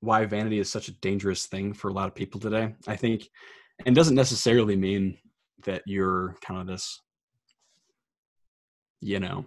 why 0.00 0.24
vanity 0.26 0.58
is 0.58 0.70
such 0.70 0.88
a 0.88 0.98
dangerous 1.00 1.46
thing 1.46 1.72
for 1.72 1.88
a 1.88 1.92
lot 1.92 2.08
of 2.08 2.14
people 2.14 2.40
today. 2.40 2.74
I 2.86 2.96
think, 2.96 3.28
and 3.86 3.94
doesn't 3.94 4.16
necessarily 4.16 4.76
mean 4.76 5.18
that 5.64 5.82
you're 5.86 6.36
kind 6.44 6.60
of 6.60 6.66
this, 6.66 7.00
you 9.00 9.20
know, 9.20 9.46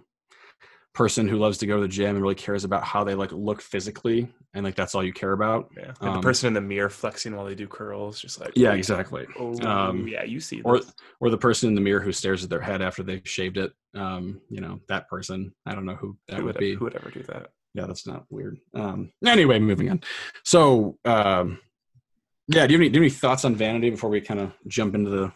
person 0.96 1.28
who 1.28 1.36
loves 1.36 1.58
to 1.58 1.66
go 1.66 1.76
to 1.76 1.82
the 1.82 1.88
gym 1.88 2.16
and 2.16 2.22
really 2.22 2.34
cares 2.34 2.64
about 2.64 2.82
how 2.82 3.04
they 3.04 3.14
like 3.14 3.30
look 3.30 3.60
physically 3.60 4.26
and 4.54 4.64
like 4.64 4.74
that's 4.74 4.94
all 4.94 5.04
you 5.04 5.12
care 5.12 5.32
about. 5.32 5.70
Yeah. 5.76 5.92
And 6.00 6.08
Um, 6.08 6.14
the 6.14 6.20
person 6.22 6.46
in 6.48 6.54
the 6.54 6.60
mirror 6.62 6.88
flexing 6.88 7.36
while 7.36 7.44
they 7.44 7.54
do 7.54 7.68
curls, 7.68 8.18
just 8.18 8.40
like 8.40 8.52
Yeah, 8.56 8.72
exactly. 8.72 9.26
Oh, 9.38 9.60
Um, 9.62 10.08
yeah, 10.08 10.24
you 10.24 10.40
see 10.40 10.62
Or 10.62 10.80
or 11.20 11.28
the 11.30 11.36
person 11.38 11.68
in 11.68 11.74
the 11.74 11.82
mirror 11.82 12.00
who 12.00 12.12
stares 12.12 12.42
at 12.42 12.48
their 12.50 12.62
head 12.62 12.80
after 12.80 13.02
they've 13.02 13.28
shaved 13.28 13.58
it. 13.58 13.72
Um, 13.94 14.40
you 14.48 14.60
know, 14.62 14.80
that 14.88 15.06
person. 15.08 15.52
I 15.66 15.74
don't 15.74 15.84
know 15.84 15.96
who 15.96 16.16
that 16.28 16.38
who 16.38 16.44
would 16.46 16.54
would, 16.54 16.60
be. 16.60 16.74
who 16.74 16.84
would 16.86 16.96
ever 16.96 17.10
do 17.10 17.22
that? 17.24 17.50
yeah 17.74 17.84
that's 17.86 18.06
not 18.06 18.24
weird 18.30 18.56
um 18.74 19.12
anyway 19.26 19.58
moving 19.58 19.90
on 19.90 20.00
so 20.44 20.96
um 21.04 21.58
yeah 22.48 22.66
do 22.66 22.72
you 22.72 22.78
have 22.78 22.80
any, 22.80 22.88
do 22.88 22.98
you 22.98 23.02
have 23.04 23.10
any 23.10 23.10
thoughts 23.10 23.44
on 23.44 23.54
vanity 23.54 23.90
before 23.90 24.08
we 24.08 24.18
kind 24.18 24.40
of 24.40 24.50
jump 24.66 24.94
into 24.94 25.10
the 25.10 25.30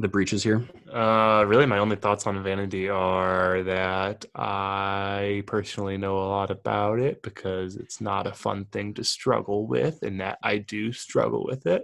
the 0.00 0.08
breaches 0.08 0.42
here 0.44 0.64
Uh, 0.92 1.44
really, 1.46 1.66
my 1.66 1.78
only 1.78 1.96
thoughts 1.96 2.26
on 2.26 2.42
vanity 2.42 2.88
are 2.88 3.62
that 3.64 4.24
I 4.34 5.42
personally 5.46 5.96
know 5.98 6.18
a 6.18 6.28
lot 6.28 6.50
about 6.50 6.98
it 7.00 7.22
because 7.22 7.76
it's 7.76 8.00
not 8.00 8.26
a 8.26 8.32
fun 8.32 8.64
thing 8.66 8.94
to 8.94 9.04
struggle 9.04 9.66
with, 9.66 10.02
and 10.02 10.20
that 10.20 10.38
I 10.42 10.58
do 10.58 10.92
struggle 10.92 11.44
with 11.44 11.66
it. 11.66 11.82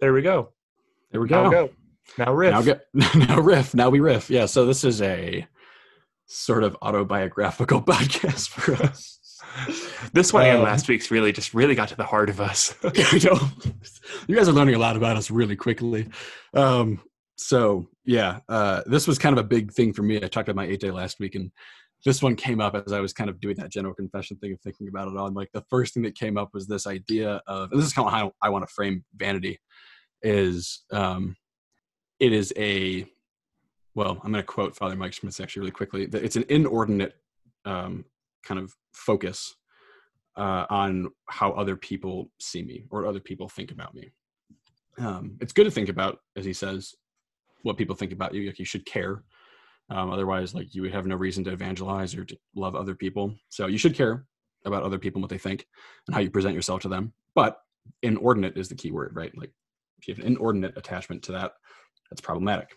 There 0.00 0.12
we 0.12 0.22
go. 0.22 0.52
there 1.10 1.20
we 1.20 1.28
Now 1.28 1.44
go 1.44 1.50
go. 1.50 1.70
Now 2.18 2.32
riff. 2.32 2.52
now 2.52 2.62
get 2.62 2.80
now 3.16 3.40
riff 3.40 3.74
now 3.74 3.88
we 3.88 4.00
riff 4.00 4.30
yeah 4.30 4.46
so 4.46 4.66
this 4.66 4.82
is 4.84 5.00
a 5.00 5.46
sort 6.26 6.64
of 6.64 6.76
autobiographical 6.82 7.80
podcast 7.92 8.48
for 8.48 8.74
us 8.82 9.18
this 10.12 10.32
one 10.32 10.44
and 10.44 10.58
Um, 10.58 10.64
last 10.64 10.88
week's 10.88 11.10
really 11.10 11.32
just 11.32 11.54
really 11.54 11.74
got 11.74 11.88
to 11.88 11.96
the 11.96 12.04
heart 12.04 12.30
of 12.30 12.40
us. 12.40 12.74
I 12.84 13.20
know. 13.24 13.38
you 14.28 14.36
guys 14.36 14.48
are 14.48 14.52
learning 14.52 14.74
a 14.74 14.78
lot 14.78 14.96
about 14.96 15.16
us 15.16 15.30
really 15.30 15.56
quickly. 15.56 16.08
Um, 16.54 17.00
so 17.40 17.88
yeah, 18.04 18.40
uh, 18.48 18.82
this 18.86 19.06
was 19.06 19.18
kind 19.18 19.36
of 19.36 19.44
a 19.44 19.48
big 19.48 19.72
thing 19.72 19.92
for 19.92 20.02
me. 20.02 20.16
I 20.16 20.28
talked 20.28 20.48
about 20.48 20.62
my 20.62 20.66
eight 20.66 20.80
day 20.80 20.90
last 20.90 21.18
week, 21.20 21.34
and 21.34 21.50
this 22.04 22.22
one 22.22 22.36
came 22.36 22.60
up 22.60 22.74
as 22.74 22.92
I 22.92 23.00
was 23.00 23.12
kind 23.12 23.30
of 23.30 23.40
doing 23.40 23.56
that 23.56 23.70
general 23.70 23.94
confession 23.94 24.36
thing 24.36 24.52
of 24.52 24.60
thinking 24.60 24.88
about 24.88 25.08
it 25.08 25.16
all. 25.16 25.26
And 25.26 25.36
like 25.36 25.50
the 25.52 25.64
first 25.70 25.94
thing 25.94 26.02
that 26.04 26.14
came 26.14 26.36
up 26.36 26.50
was 26.52 26.66
this 26.66 26.86
idea 26.86 27.40
of, 27.46 27.72
and 27.72 27.80
this 27.80 27.86
is 27.86 27.92
kind 27.92 28.06
of 28.06 28.12
how 28.12 28.32
I 28.42 28.50
want 28.50 28.66
to 28.66 28.72
frame 28.72 29.04
vanity, 29.16 29.58
is 30.22 30.84
um, 30.92 31.36
it 32.18 32.32
is 32.32 32.52
a, 32.56 33.06
well, 33.94 34.20
I'm 34.22 34.32
going 34.32 34.42
to 34.42 34.42
quote 34.42 34.76
Father 34.76 34.96
Mike 34.96 35.14
Schmitz 35.14 35.40
actually 35.40 35.60
really 35.60 35.72
quickly. 35.72 36.06
that 36.06 36.22
It's 36.22 36.36
an 36.36 36.44
inordinate 36.48 37.14
um, 37.64 38.04
kind 38.44 38.60
of 38.60 38.74
focus 38.92 39.54
uh, 40.36 40.66
on 40.68 41.08
how 41.28 41.52
other 41.52 41.76
people 41.76 42.30
see 42.38 42.62
me 42.62 42.84
or 42.90 43.06
other 43.06 43.20
people 43.20 43.48
think 43.48 43.70
about 43.72 43.94
me. 43.94 44.10
Um, 44.98 45.38
it's 45.40 45.52
good 45.52 45.64
to 45.64 45.70
think 45.70 45.88
about, 45.88 46.18
as 46.36 46.44
he 46.44 46.52
says, 46.52 46.94
what 47.62 47.76
people 47.76 47.94
think 47.94 48.12
about 48.12 48.34
you. 48.34 48.46
Like 48.46 48.58
you 48.58 48.64
should 48.64 48.86
care. 48.86 49.22
Um, 49.90 50.10
otherwise, 50.10 50.54
like 50.54 50.74
you 50.74 50.82
would 50.82 50.92
have 50.92 51.06
no 51.06 51.16
reason 51.16 51.42
to 51.44 51.52
evangelize 51.52 52.14
or 52.14 52.24
to 52.24 52.38
love 52.54 52.76
other 52.76 52.94
people. 52.94 53.34
So 53.48 53.66
you 53.66 53.78
should 53.78 53.94
care 53.94 54.24
about 54.64 54.82
other 54.82 54.98
people 54.98 55.18
and 55.18 55.24
what 55.24 55.30
they 55.30 55.38
think 55.38 55.66
and 56.06 56.14
how 56.14 56.20
you 56.20 56.30
present 56.30 56.54
yourself 56.54 56.82
to 56.82 56.88
them. 56.88 57.12
But 57.34 57.58
inordinate 58.02 58.56
is 58.56 58.68
the 58.68 58.74
key 58.74 58.92
word, 58.92 59.16
right? 59.16 59.36
Like 59.36 59.52
if 59.98 60.06
you 60.08 60.14
have 60.14 60.24
an 60.24 60.30
inordinate 60.30 60.76
attachment 60.76 61.22
to 61.24 61.32
that, 61.32 61.52
that's 62.10 62.20
problematic. 62.20 62.76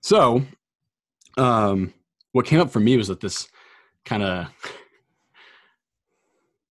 So, 0.00 0.42
um, 1.36 1.92
what 2.32 2.46
came 2.46 2.60
up 2.60 2.70
for 2.70 2.80
me 2.80 2.96
was 2.96 3.08
that 3.08 3.20
this 3.20 3.48
kind 4.04 4.22
of 4.22 4.48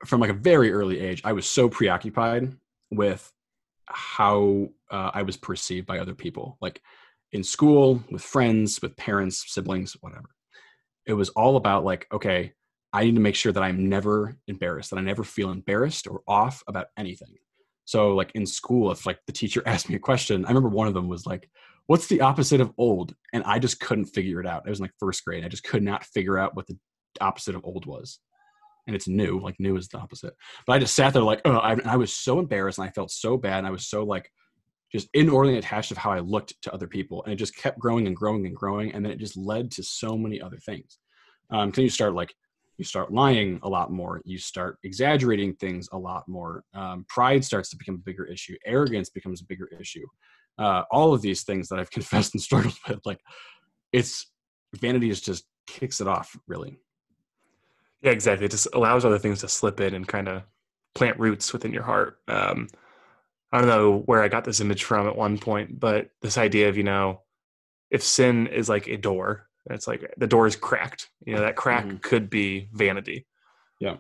from 0.06 0.20
like 0.20 0.30
a 0.30 0.34
very 0.34 0.72
early 0.72 1.00
age, 1.00 1.22
I 1.24 1.34
was 1.34 1.48
so 1.48 1.70
preoccupied 1.70 2.56
with 2.92 3.32
how 3.86 4.70
uh, 4.92 5.12
I 5.14 5.24
was 5.24 5.38
perceived 5.38 5.88
by 5.88 6.00
other 6.00 6.14
people, 6.14 6.58
like 6.62 6.82
in 7.34 7.44
school, 7.44 8.02
with 8.12 8.22
friends, 8.22 8.82
with 8.82 8.96
parents, 8.96 9.44
siblings, 9.54 9.98
whatever. 10.02 10.30
It 11.06 11.14
was 11.14 11.30
all 11.30 11.58
about 11.58 11.84
like, 11.84 12.08
okay, 12.14 12.54
I 12.94 13.04
need 13.04 13.16
to 13.16 13.22
make 13.22 13.36
sure 13.36 13.52
that 13.52 13.64
I'm 13.64 13.90
never 13.90 14.38
embarrassed, 14.48 14.92
that 14.92 15.00
I 15.00 15.02
never 15.02 15.24
feel 15.24 15.50
embarrassed 15.50 16.08
or 16.08 16.22
off 16.28 16.64
about 16.68 16.88
anything. 16.98 17.36
So, 17.86 18.16
like 18.16 18.32
in 18.36 18.46
school, 18.46 18.92
if 18.92 19.06
like 19.06 19.20
the 19.26 19.34
teacher 19.34 19.64
asked 19.68 19.90
me 19.90 19.96
a 19.96 20.00
question, 20.00 20.46
I 20.46 20.50
remember 20.50 20.70
one 20.70 20.88
of 20.88 20.94
them 20.94 21.10
was 21.10 21.26
like, 21.26 21.50
"What's 21.88 22.08
the 22.08 22.22
opposite 22.22 22.62
of 22.62 22.72
old?" 22.78 23.16
And 23.34 23.44
I 23.44 23.60
just 23.60 23.80
couldn't 23.82 24.06
figure 24.06 24.40
it 24.40 24.48
out. 24.48 24.64
It 24.66 24.70
was 24.70 24.80
in 24.80 24.84
like 24.84 24.94
first 25.00 25.26
grade. 25.26 25.44
I 25.44 25.50
just 25.50 25.64
could 25.64 25.84
not 25.84 26.06
figure 26.06 26.38
out 26.38 26.56
what 26.56 26.68
the 26.68 26.78
opposite 27.20 27.56
of 27.56 27.66
old 27.66 27.86
was 27.86 28.20
and 28.88 28.96
it's 28.96 29.08
new 29.08 29.40
like 29.40 29.56
new 29.60 29.78
is 29.78 29.88
the 29.88 29.98
opposite 29.98 30.34
but 30.66 30.74
i 30.74 30.80
just 30.80 30.96
sat 30.96 31.14
there 31.14 31.22
like 31.22 31.42
oh 31.46 31.58
I, 31.58 31.78
I 31.86 31.96
was 31.96 32.14
so 32.14 32.40
embarrassed 32.40 32.80
and 32.80 32.88
i 32.88 32.92
felt 32.92 33.12
so 33.12 33.38
bad 33.38 33.60
and 33.60 33.68
i 33.68 33.72
was 33.72 33.88
so 33.88 34.04
like 34.04 34.30
just 34.94 35.10
inordinately 35.14 35.60
attached 35.60 35.92
of 35.92 35.98
how 35.98 36.12
i 36.12 36.20
looked 36.20 36.54
to 36.62 36.74
other 36.74 36.88
people 36.88 37.24
and 37.24 37.34
it 37.34 37.38
just 37.38 37.56
kept 37.56 37.80
growing 37.80 38.08
and 38.08 38.16
growing 38.16 38.46
and 38.46 38.56
growing 38.56 38.94
and 38.94 39.04
then 39.04 39.12
it 39.12 39.20
just 39.20 39.38
led 39.38 39.72
to 39.72 39.84
so 39.84 40.18
many 40.18 40.42
other 40.42 40.58
things 40.58 41.00
um 41.52 41.72
then 41.72 41.84
you 41.84 41.90
start 41.90 42.14
like 42.14 42.34
you 42.78 42.86
start 42.86 43.14
lying 43.14 43.60
a 43.64 43.70
lot 43.70 43.92
more 43.92 44.22
you 44.26 44.38
start 44.38 44.78
exaggerating 44.84 45.54
things 45.56 45.88
a 45.92 45.98
lot 45.98 46.28
more 46.28 46.64
um, 46.74 47.06
pride 47.08 47.44
starts 47.44 47.70
to 47.70 47.78
become 47.78 47.96
a 47.96 48.00
bigger 48.00 48.26
issue 48.26 48.56
arrogance 48.66 49.10
becomes 49.10 49.42
a 49.42 49.46
bigger 49.46 49.70
issue 49.80 50.06
uh, 50.60 50.84
all 50.92 51.14
of 51.14 51.22
these 51.22 51.44
things 51.44 51.68
that 51.70 51.80
i've 51.80 51.92
confessed 51.98 52.34
and 52.34 52.42
struggled 52.42 52.74
with 52.88 53.00
like 53.06 53.20
it's 53.92 54.32
vanity 54.76 55.10
is 55.10 55.22
just 55.22 55.46
kicks 55.68 56.02
it 56.02 56.08
off 56.08 56.36
really 56.48 56.78
Yeah, 58.02 58.12
exactly. 58.12 58.46
It 58.46 58.52
just 58.52 58.68
allows 58.74 59.06
other 59.06 59.18
things 59.18 59.40
to 59.42 59.48
slip 59.48 59.80
in 59.80 59.94
and 59.94 60.08
kind 60.08 60.28
of 60.28 60.44
plant 60.94 61.18
roots 61.20 61.54
within 61.54 61.72
your 61.72 61.84
heart. 61.84 62.20
Um, 62.28 62.68
I 63.54 63.60
don't 63.60 63.68
know 63.68 64.00
where 64.08 64.24
I 64.24 64.28
got 64.30 64.46
this 64.46 64.60
image 64.62 64.84
from 64.84 65.08
at 65.08 65.16
one 65.16 65.38
point, 65.38 65.80
but 65.80 66.10
this 66.24 66.40
idea 66.40 66.70
of, 66.70 66.76
you 66.76 66.84
know, 66.84 67.22
if 67.92 68.02
sin 68.02 68.48
is 68.48 68.68
like 68.68 68.88
a 68.88 68.98
door, 68.98 69.48
it's 69.70 69.88
like 69.88 70.12
the 70.18 70.26
door 70.28 70.48
is 70.48 70.56
cracked, 70.56 71.12
you 71.26 71.36
know, 71.36 71.42
that 71.42 71.56
crack 71.56 71.86
Mhm. 71.86 72.02
could 72.02 72.30
be 72.32 72.68
vanity. 72.74 73.28
Yeah. 73.80 73.98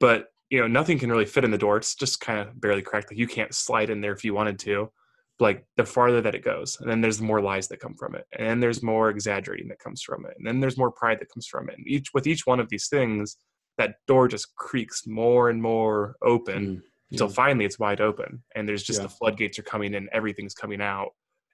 But, 0.00 0.32
you 0.48 0.58
know, 0.58 0.66
nothing 0.66 0.98
can 0.98 1.10
really 1.10 1.26
fit 1.26 1.44
in 1.44 1.50
the 1.50 1.58
door. 1.58 1.76
It's 1.76 1.94
just 1.94 2.20
kind 2.20 2.40
of 2.40 2.58
barely 2.58 2.80
cracked. 2.80 3.10
Like 3.10 3.18
you 3.18 3.26
can't 3.28 3.54
slide 3.54 3.90
in 3.90 4.00
there 4.00 4.12
if 4.12 4.24
you 4.24 4.32
wanted 4.32 4.58
to. 4.60 4.90
Like 5.38 5.66
the 5.76 5.84
farther 5.84 6.20
that 6.22 6.34
it 6.36 6.44
goes, 6.44 6.80
and 6.80 6.88
then 6.88 7.00
there's 7.00 7.20
more 7.20 7.40
lies 7.42 7.66
that 7.68 7.80
come 7.80 7.94
from 7.94 8.14
it, 8.14 8.24
and 8.38 8.46
then 8.48 8.60
there's 8.60 8.84
more 8.84 9.10
exaggerating 9.10 9.66
that 9.68 9.80
comes 9.80 10.00
from 10.00 10.24
it, 10.26 10.34
and 10.38 10.46
then 10.46 10.60
there's 10.60 10.78
more 10.78 10.92
pride 10.92 11.18
that 11.18 11.28
comes 11.28 11.46
from 11.48 11.68
it. 11.68 11.76
And 11.76 11.86
each 11.88 12.14
with 12.14 12.28
each 12.28 12.46
one 12.46 12.60
of 12.60 12.68
these 12.68 12.86
things, 12.88 13.36
that 13.76 13.96
door 14.06 14.28
just 14.28 14.54
creaks 14.54 15.08
more 15.08 15.50
and 15.50 15.60
more 15.60 16.14
open 16.22 16.76
Mm, 16.76 16.82
until 17.10 17.28
yeah. 17.28 17.34
finally 17.34 17.64
it's 17.64 17.78
wide 17.78 18.00
open, 18.00 18.42
and 18.54 18.68
there's 18.68 18.82
just 18.82 19.00
Yeah. 19.00 19.04
the 19.04 19.10
floodgates 19.10 19.58
are 19.58 19.62
coming 19.62 19.94
in, 19.94 20.08
everything's 20.12 20.54
coming 20.54 20.80
out, 20.80 21.10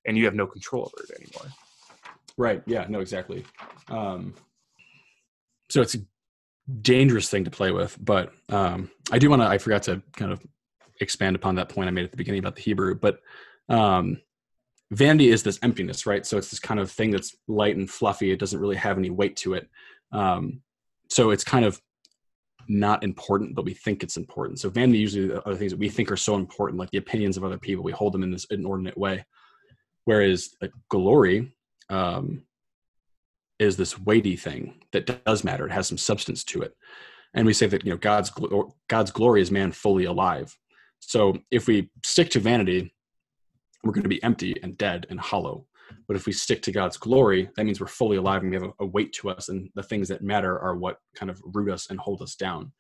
and 0.07 0.17
you 0.17 0.25
have 0.25 0.35
no 0.35 0.47
control 0.47 0.83
over 0.83 1.05
it 1.05 1.21
anymore. 1.21 1.53
Right. 2.37 2.63
Yeah. 2.67 2.87
No. 2.89 3.01
Exactly. 3.01 3.45
Um, 3.89 4.35
so 5.69 5.83
it's 5.83 5.95
a 5.95 5.99
dangerous 6.83 7.29
thing 7.29 7.45
to 7.45 7.51
play 7.51 7.71
with, 7.71 7.97
but 8.01 8.33
um, 8.49 8.91
I 9.11 9.19
do 9.19 9.29
want 9.31 9.43
to. 9.43 9.47
I 9.47 9.59
forgot 9.59 9.83
to 9.85 10.03
kind 10.17 10.33
of 10.33 10.45
expand 11.01 11.37
upon 11.37 11.57
that 11.57 11.69
point 11.69 11.89
I 11.89 11.91
made 11.91 12.05
at 12.05 12.11
the 12.11 12.17
beginning 12.17 12.41
about 12.41 12.57
the 12.57 12.63
Hebrew, 12.63 12.95
but 12.95 13.21
um, 13.69 14.21
vanity 14.91 15.31
is 15.31 15.43
this 15.43 15.59
emptiness, 15.63 16.07
right? 16.07 16.27
So 16.27 16.39
it's 16.39 16.51
this 16.51 16.61
kind 16.61 16.81
of 16.81 16.91
thing 16.91 17.11
that's 17.11 17.37
light 17.47 17.77
and 17.77 17.89
fluffy. 17.89 18.31
It 18.31 18.39
doesn't 18.39 18.59
really 18.59 18.77
have 18.77 18.99
any 18.99 19.11
weight 19.11 19.37
to 19.39 19.55
it. 19.55 19.69
Um, 20.13 20.63
so 21.09 21.31
it's 21.31 21.45
kind 21.45 21.65
of 21.65 21.81
not 22.71 23.03
important, 23.03 23.55
but 23.57 23.65
we 23.65 23.75
think 23.75 24.03
it's 24.03 24.17
important. 24.17 24.61
So 24.61 24.71
vanity 24.71 25.01
usually 25.01 25.33
are 25.35 25.53
the 25.53 25.57
things 25.57 25.73
that 25.73 25.79
we 25.79 25.89
think 25.89 26.11
are 26.11 26.17
so 26.17 26.37
important, 26.37 26.79
like 26.79 26.91
the 26.91 26.99
opinions 26.99 27.37
of 27.37 27.45
other 27.45 27.59
people. 27.59 27.83
We 27.83 27.93
hold 27.93 28.15
them 28.15 28.23
in 28.23 28.31
this 28.31 28.47
inordinate 28.51 28.97
way. 28.97 29.25
Whereas 30.05 30.55
glory 30.89 31.53
um, 31.91 32.45
is 33.59 33.77
this 33.77 33.99
weighty 33.99 34.37
thing 34.37 34.81
that 34.93 35.25
does 35.25 35.43
matter. 35.43 35.67
It 35.67 35.73
has 35.73 35.89
some 35.89 35.99
substance 35.99 36.45
to 36.45 36.63
it, 36.63 36.75
and 37.35 37.45
we 37.45 37.53
say 37.53 37.67
that 37.67 37.85
you 37.85 37.91
know 37.91 37.99
God's 37.99 38.31
gl- 38.31 38.73
God's 38.89 39.11
glory 39.11 39.43
is 39.43 39.51
man 39.51 39.73
fully 39.73 40.05
alive. 40.05 40.57
So 41.01 41.37
if 41.51 41.67
we 41.67 41.91
stick 42.05 42.31
to 42.31 42.41
vanity, 42.41 42.95
we're 43.85 43.93
going 43.93 44.05
to 44.05 44.09
be 44.09 44.23
empty 44.23 44.55
and 44.63 44.79
dead 44.79 45.07
and 45.11 45.21
hollow. 45.21 45.67
But 46.07 46.17
if 46.17 46.27
we 46.27 46.33
stick 46.33 46.63
to 46.63 46.73
God's 46.73 46.97
glory, 46.97 47.49
that 47.57 47.65
means 47.65 47.81
we're 47.81 47.87
fully 47.87 48.17
alive 48.17 48.43
and 48.43 48.51
we 48.51 48.57
have 48.57 48.73
a, 48.81 48.87
weight 48.87 49.13
to 49.15 49.31
us, 49.31 49.49
and 49.49 49.69
the 49.75 49.83
things 49.83 50.09
that 50.09 50.23
matter 50.23 50.59
are 50.59 50.77
what 50.77 50.99
kind 51.15 51.31
of 51.31 51.41
root 51.45 51.71
us 51.71 51.89
and 51.91 51.99
hold 51.99 52.23
us 52.23 52.35
down. 52.35 52.73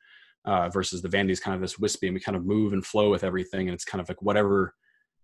Uh, 0.47 0.71
versus 0.71 1.02
the 1.02 1.09
vanity 1.09 1.33
is 1.33 1.40
kind 1.40 1.55
of 1.55 1.61
this 1.61 1.79
wispy, 1.79 2.07
and 2.07 2.14
we 2.14 2.21
kind 2.21 2.37
of 2.37 2.47
move 2.47 2.73
and 2.73 2.85
flow 2.85 3.11
with 3.11 3.25
everything, 3.25 3.69
and 3.69 3.75
it's 3.75 3.85
kind 3.85 4.00
of 4.00 4.09
like 4.09 4.23
whatever, 4.23 4.75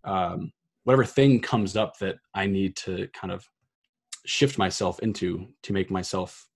um, 0.04 0.52
whatever 0.84 1.04
thing 1.04 1.40
comes 1.40 1.74
up 1.74 1.98
that 1.98 2.16
I 2.34 2.46
need 2.46 2.76
to 2.76 3.08
kind 3.14 3.32
of 3.32 3.48
shift 4.26 4.58
myself 4.58 5.00
into 5.00 5.46
to 5.62 5.72
make 5.72 5.90
myself 5.90 6.46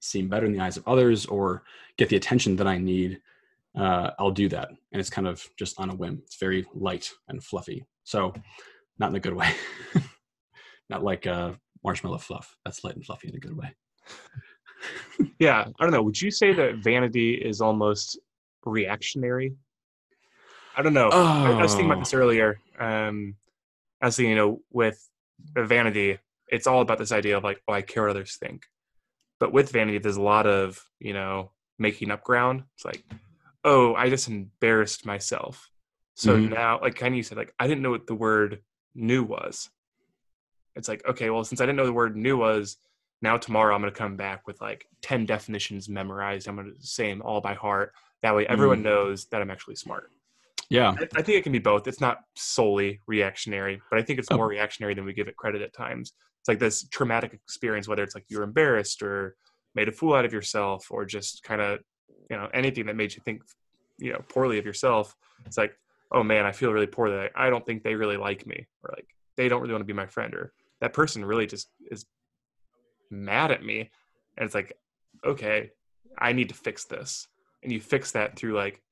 seem 0.00 0.28
better 0.28 0.46
in 0.46 0.52
the 0.52 0.60
eyes 0.60 0.76
of 0.76 0.86
others 0.86 1.26
or 1.26 1.64
get 1.96 2.08
the 2.08 2.16
attention 2.16 2.56
that 2.56 2.66
I 2.66 2.78
need. 2.78 3.20
Uh, 3.76 4.10
I'll 4.18 4.30
do 4.30 4.48
that, 4.48 4.68
and 4.68 5.00
it's 5.00 5.10
kind 5.10 5.26
of 5.26 5.44
just 5.58 5.78
on 5.80 5.90
a 5.90 5.94
whim. 5.94 6.22
It's 6.24 6.36
very 6.36 6.66
light 6.74 7.10
and 7.28 7.42
fluffy, 7.42 7.84
so 8.04 8.32
not 9.00 9.10
in 9.10 9.16
a 9.16 9.20
good 9.20 9.34
way. 9.34 9.52
not 10.90 11.02
like 11.02 11.26
uh, 11.26 11.52
marshmallow 11.84 12.18
fluff. 12.18 12.56
That's 12.64 12.84
light 12.84 12.96
and 12.96 13.04
fluffy 13.06 13.28
in 13.28 13.36
a 13.36 13.40
good 13.40 13.56
way. 13.56 13.74
Yeah, 15.38 15.64
I 15.78 15.82
don't 15.82 15.92
know. 15.92 16.02
Would 16.02 16.20
you 16.20 16.30
say 16.30 16.52
that 16.52 16.76
vanity 16.76 17.32
is 17.34 17.60
almost 17.62 18.18
reactionary? 18.64 19.54
I 20.76 20.82
don't 20.82 20.92
know. 20.92 21.10
I, 21.10 21.52
I 21.58 21.62
was 21.62 21.74
thinking 21.74 21.90
about 21.90 21.98
this 22.00 22.12
earlier. 22.14 22.60
Um, 22.78 23.36
I 24.02 24.06
was 24.06 24.16
thinking, 24.16 24.30
you 24.30 24.36
know, 24.36 24.60
with 24.70 25.08
vanity, 25.56 26.18
it's 26.48 26.66
all 26.66 26.80
about 26.82 26.98
this 26.98 27.12
idea 27.12 27.36
of 27.38 27.44
like, 27.44 27.62
oh, 27.68 27.72
I 27.72 27.82
care 27.82 28.02
what 28.02 28.10
others 28.10 28.36
think. 28.36 28.64
But 29.38 29.52
with 29.52 29.70
vanity, 29.72 29.98
there's 29.98 30.16
a 30.16 30.22
lot 30.22 30.46
of, 30.46 30.82
you 30.98 31.14
know, 31.14 31.52
making 31.78 32.10
up 32.10 32.22
ground. 32.22 32.64
It's 32.74 32.84
like, 32.84 33.02
oh, 33.64 33.94
I 33.94 34.10
just 34.10 34.28
embarrassed 34.28 35.06
myself. 35.06 35.70
So 36.14 36.36
Mhm. 36.36 36.50
now, 36.50 36.80
like 36.80 36.96
kind 36.96 37.14
of 37.14 37.16
you 37.16 37.22
said, 37.22 37.38
like, 37.38 37.54
I 37.58 37.66
didn't 37.66 37.82
know 37.82 37.90
what 37.90 38.06
the 38.06 38.14
word 38.14 38.62
new 38.94 39.22
was. 39.24 39.70
It's 40.76 40.88
like, 40.88 41.02
okay, 41.08 41.30
well, 41.30 41.44
since 41.44 41.60
I 41.60 41.66
didn't 41.66 41.76
know 41.76 41.86
the 41.86 41.92
word 41.92 42.16
new 42.16 42.36
was, 42.36 42.76
now 43.22 43.36
tomorrow 43.36 43.74
I'm 43.74 43.80
going 43.80 43.92
to 43.92 43.98
come 43.98 44.16
back 44.16 44.46
with 44.46 44.60
like 44.60 44.86
10 45.02 45.26
definitions 45.26 45.88
memorized. 45.88 46.48
I'm 46.48 46.56
going 46.56 46.72
to 46.74 46.86
say 46.86 47.10
them 47.10 47.22
all 47.22 47.40
by 47.40 47.54
heart. 47.54 47.92
That 48.22 48.34
way 48.34 48.46
everyone 48.46 48.80
mm. 48.80 48.84
knows 48.84 49.26
that 49.26 49.42
I'm 49.42 49.50
actually 49.50 49.76
smart. 49.76 50.10
Yeah, 50.68 50.90
I, 50.90 51.02
I 51.16 51.22
think 51.22 51.38
it 51.38 51.42
can 51.42 51.52
be 51.52 51.58
both. 51.58 51.88
It's 51.88 52.00
not 52.00 52.18
solely 52.36 53.00
reactionary, 53.06 53.82
but 53.90 53.98
I 53.98 54.02
think 54.02 54.18
it's 54.18 54.28
Oh. 54.30 54.36
more 54.36 54.46
reactionary 54.46 54.94
than 54.94 55.04
we 55.04 55.12
give 55.12 55.26
it 55.26 55.36
credit 55.36 55.62
at 55.62 55.72
times. 55.72 56.12
It's 56.40 56.48
like 56.48 56.60
this 56.60 56.88
traumatic 56.88 57.34
experience, 57.34 57.88
whether 57.88 58.02
it's 58.02 58.14
like 58.14 58.24
you're 58.28 58.44
embarrassed 58.44 59.02
or 59.02 59.36
made 59.74 59.88
a 59.88 59.92
fool 59.92 60.14
out 60.14 60.24
of 60.24 60.32
yourself 60.32 60.86
or 60.90 61.04
just 61.04 61.42
kind 61.42 61.60
of, 61.60 61.80
you 62.30 62.36
know, 62.36 62.48
anything 62.54 62.86
that 62.86 62.96
made 62.96 63.14
you 63.14 63.20
think, 63.24 63.42
you 63.98 64.12
know, 64.12 64.22
poorly 64.28 64.58
of 64.58 64.64
yourself. 64.64 65.14
It's 65.44 65.58
like, 65.58 65.76
oh 66.12 66.22
man, 66.22 66.46
I 66.46 66.52
feel 66.52 66.72
really 66.72 66.86
poor 66.86 67.10
that 67.10 67.32
I 67.34 67.50
don't 67.50 67.66
think 67.66 67.82
they 67.82 67.94
really 67.94 68.16
like 68.16 68.46
me 68.46 68.66
or 68.82 68.94
like 68.96 69.06
they 69.40 69.48
don't 69.48 69.62
really 69.62 69.72
want 69.72 69.80
to 69.80 69.86
be 69.86 69.94
my 69.94 70.06
friend 70.06 70.34
or 70.34 70.52
that 70.82 70.92
person 70.92 71.24
really 71.24 71.46
just 71.46 71.70
is 71.90 72.04
mad 73.10 73.50
at 73.50 73.64
me. 73.64 73.90
And 74.36 74.44
it's 74.44 74.54
like, 74.54 74.76
okay, 75.24 75.70
I 76.18 76.32
need 76.34 76.50
to 76.50 76.54
fix 76.54 76.84
this. 76.84 77.26
And 77.62 77.72
you 77.72 77.80
fix 77.80 78.12
that 78.12 78.36
through 78.36 78.52
like 78.54 78.82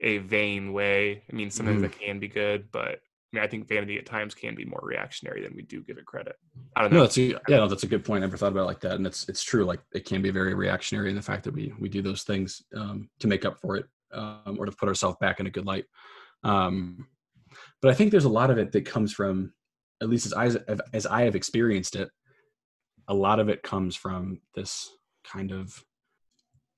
a 0.00 0.18
vain 0.18 0.72
way. 0.72 1.22
I 1.30 1.36
mean, 1.36 1.50
sometimes 1.50 1.80
Mhm. 1.80 1.82
that 1.82 1.98
can 1.98 2.18
be 2.18 2.28
good, 2.28 2.72
but 2.72 2.88
I 2.88 3.36
mean, 3.36 3.44
I 3.44 3.46
think 3.46 3.68
vanity 3.68 3.98
at 3.98 4.06
times 4.06 4.34
can 4.34 4.54
be 4.54 4.64
more 4.64 4.80
reactionary 4.82 5.42
than 5.42 5.54
we 5.54 5.62
do 5.62 5.82
give 5.82 5.98
it 5.98 6.06
credit. 6.06 6.36
I 6.76 6.80
don't 6.80 6.90
know. 6.90 6.98
no, 6.98 7.02
that's 7.02 7.18
a, 7.18 7.22
yeah, 7.22 7.38
no, 7.48 7.68
that's 7.68 7.82
a 7.82 7.88
good 7.88 8.06
point. 8.06 8.22
I 8.22 8.26
never 8.26 8.38
thought 8.38 8.52
about 8.52 8.62
it 8.62 8.72
like 8.72 8.80
that, 8.80 8.92
and 8.92 9.06
it's 9.06 9.28
it's 9.28 9.42
true. 9.42 9.64
Like 9.64 9.80
it 9.92 10.06
can 10.06 10.22
be 10.22 10.30
very 10.30 10.54
reactionary 10.54 11.10
in 11.10 11.16
the 11.16 11.22
fact 11.30 11.44
that 11.44 11.52
we 11.54 11.74
we 11.78 11.88
do 11.90 12.00
those 12.00 12.22
things 12.22 12.62
um, 12.74 13.10
to 13.18 13.26
make 13.26 13.44
up 13.44 13.58
for 13.58 13.76
it 13.76 13.86
um, 14.12 14.56
or 14.58 14.64
to 14.66 14.72
put 14.72 14.88
ourselves 14.88 15.18
back 15.20 15.40
in 15.40 15.46
a 15.46 15.50
good 15.50 15.66
light. 15.66 15.84
Um, 16.42 17.06
but 17.82 17.90
I 17.90 17.94
think 17.94 18.10
there's 18.10 18.24
a 18.32 18.38
lot 18.40 18.50
of 18.50 18.58
it 18.58 18.72
that 18.72 18.86
comes 18.86 19.12
from, 19.12 19.52
at 20.04 20.10
least 20.10 20.26
as 20.26 20.32
I 20.32 20.76
as 20.92 21.06
I 21.06 21.22
have 21.22 21.34
experienced 21.34 21.96
it, 21.96 22.08
a 23.08 23.14
lot 23.14 23.40
of 23.40 23.48
it 23.48 23.62
comes 23.62 23.96
from 23.96 24.40
this 24.54 24.88
kind 25.24 25.50
of. 25.50 25.82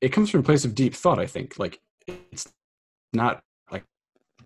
It 0.01 0.11
comes 0.11 0.31
from 0.31 0.41
a 0.41 0.45
place 0.45 0.65
of 0.65 0.75
deep 0.75 0.95
thought. 0.95 1.19
I 1.19 1.27
think 1.27 1.59
like 1.59 1.81
it's 2.07 2.49
not 3.13 3.41
like 3.71 3.85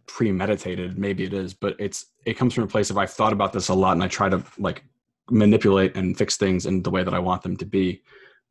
premeditated 0.07 0.99
maybe 0.99 1.25
it 1.25 1.35
is 1.35 1.55
but 1.55 1.77
it's 1.79 2.07
it 2.25 2.35
comes 2.35 2.55
from 2.55 2.65
a 2.65 2.67
place 2.67 2.91
of 2.91 2.99
i've 2.99 3.11
thought 3.11 3.33
about 3.33 3.53
this 3.53 3.69
a 3.69 3.75
lot 3.75 3.93
and 3.93 4.03
i 4.03 4.09
try 4.09 4.29
to 4.29 4.43
like 4.59 4.85
manipulate 5.31 5.97
and 5.97 6.17
fix 6.17 6.37
things 6.37 6.67
in 6.67 6.83
the 6.83 6.91
way 6.91 7.03
that 7.03 7.15
i 7.15 7.19
want 7.19 7.43
them 7.43 7.57
to 7.57 7.67
be 7.67 8.03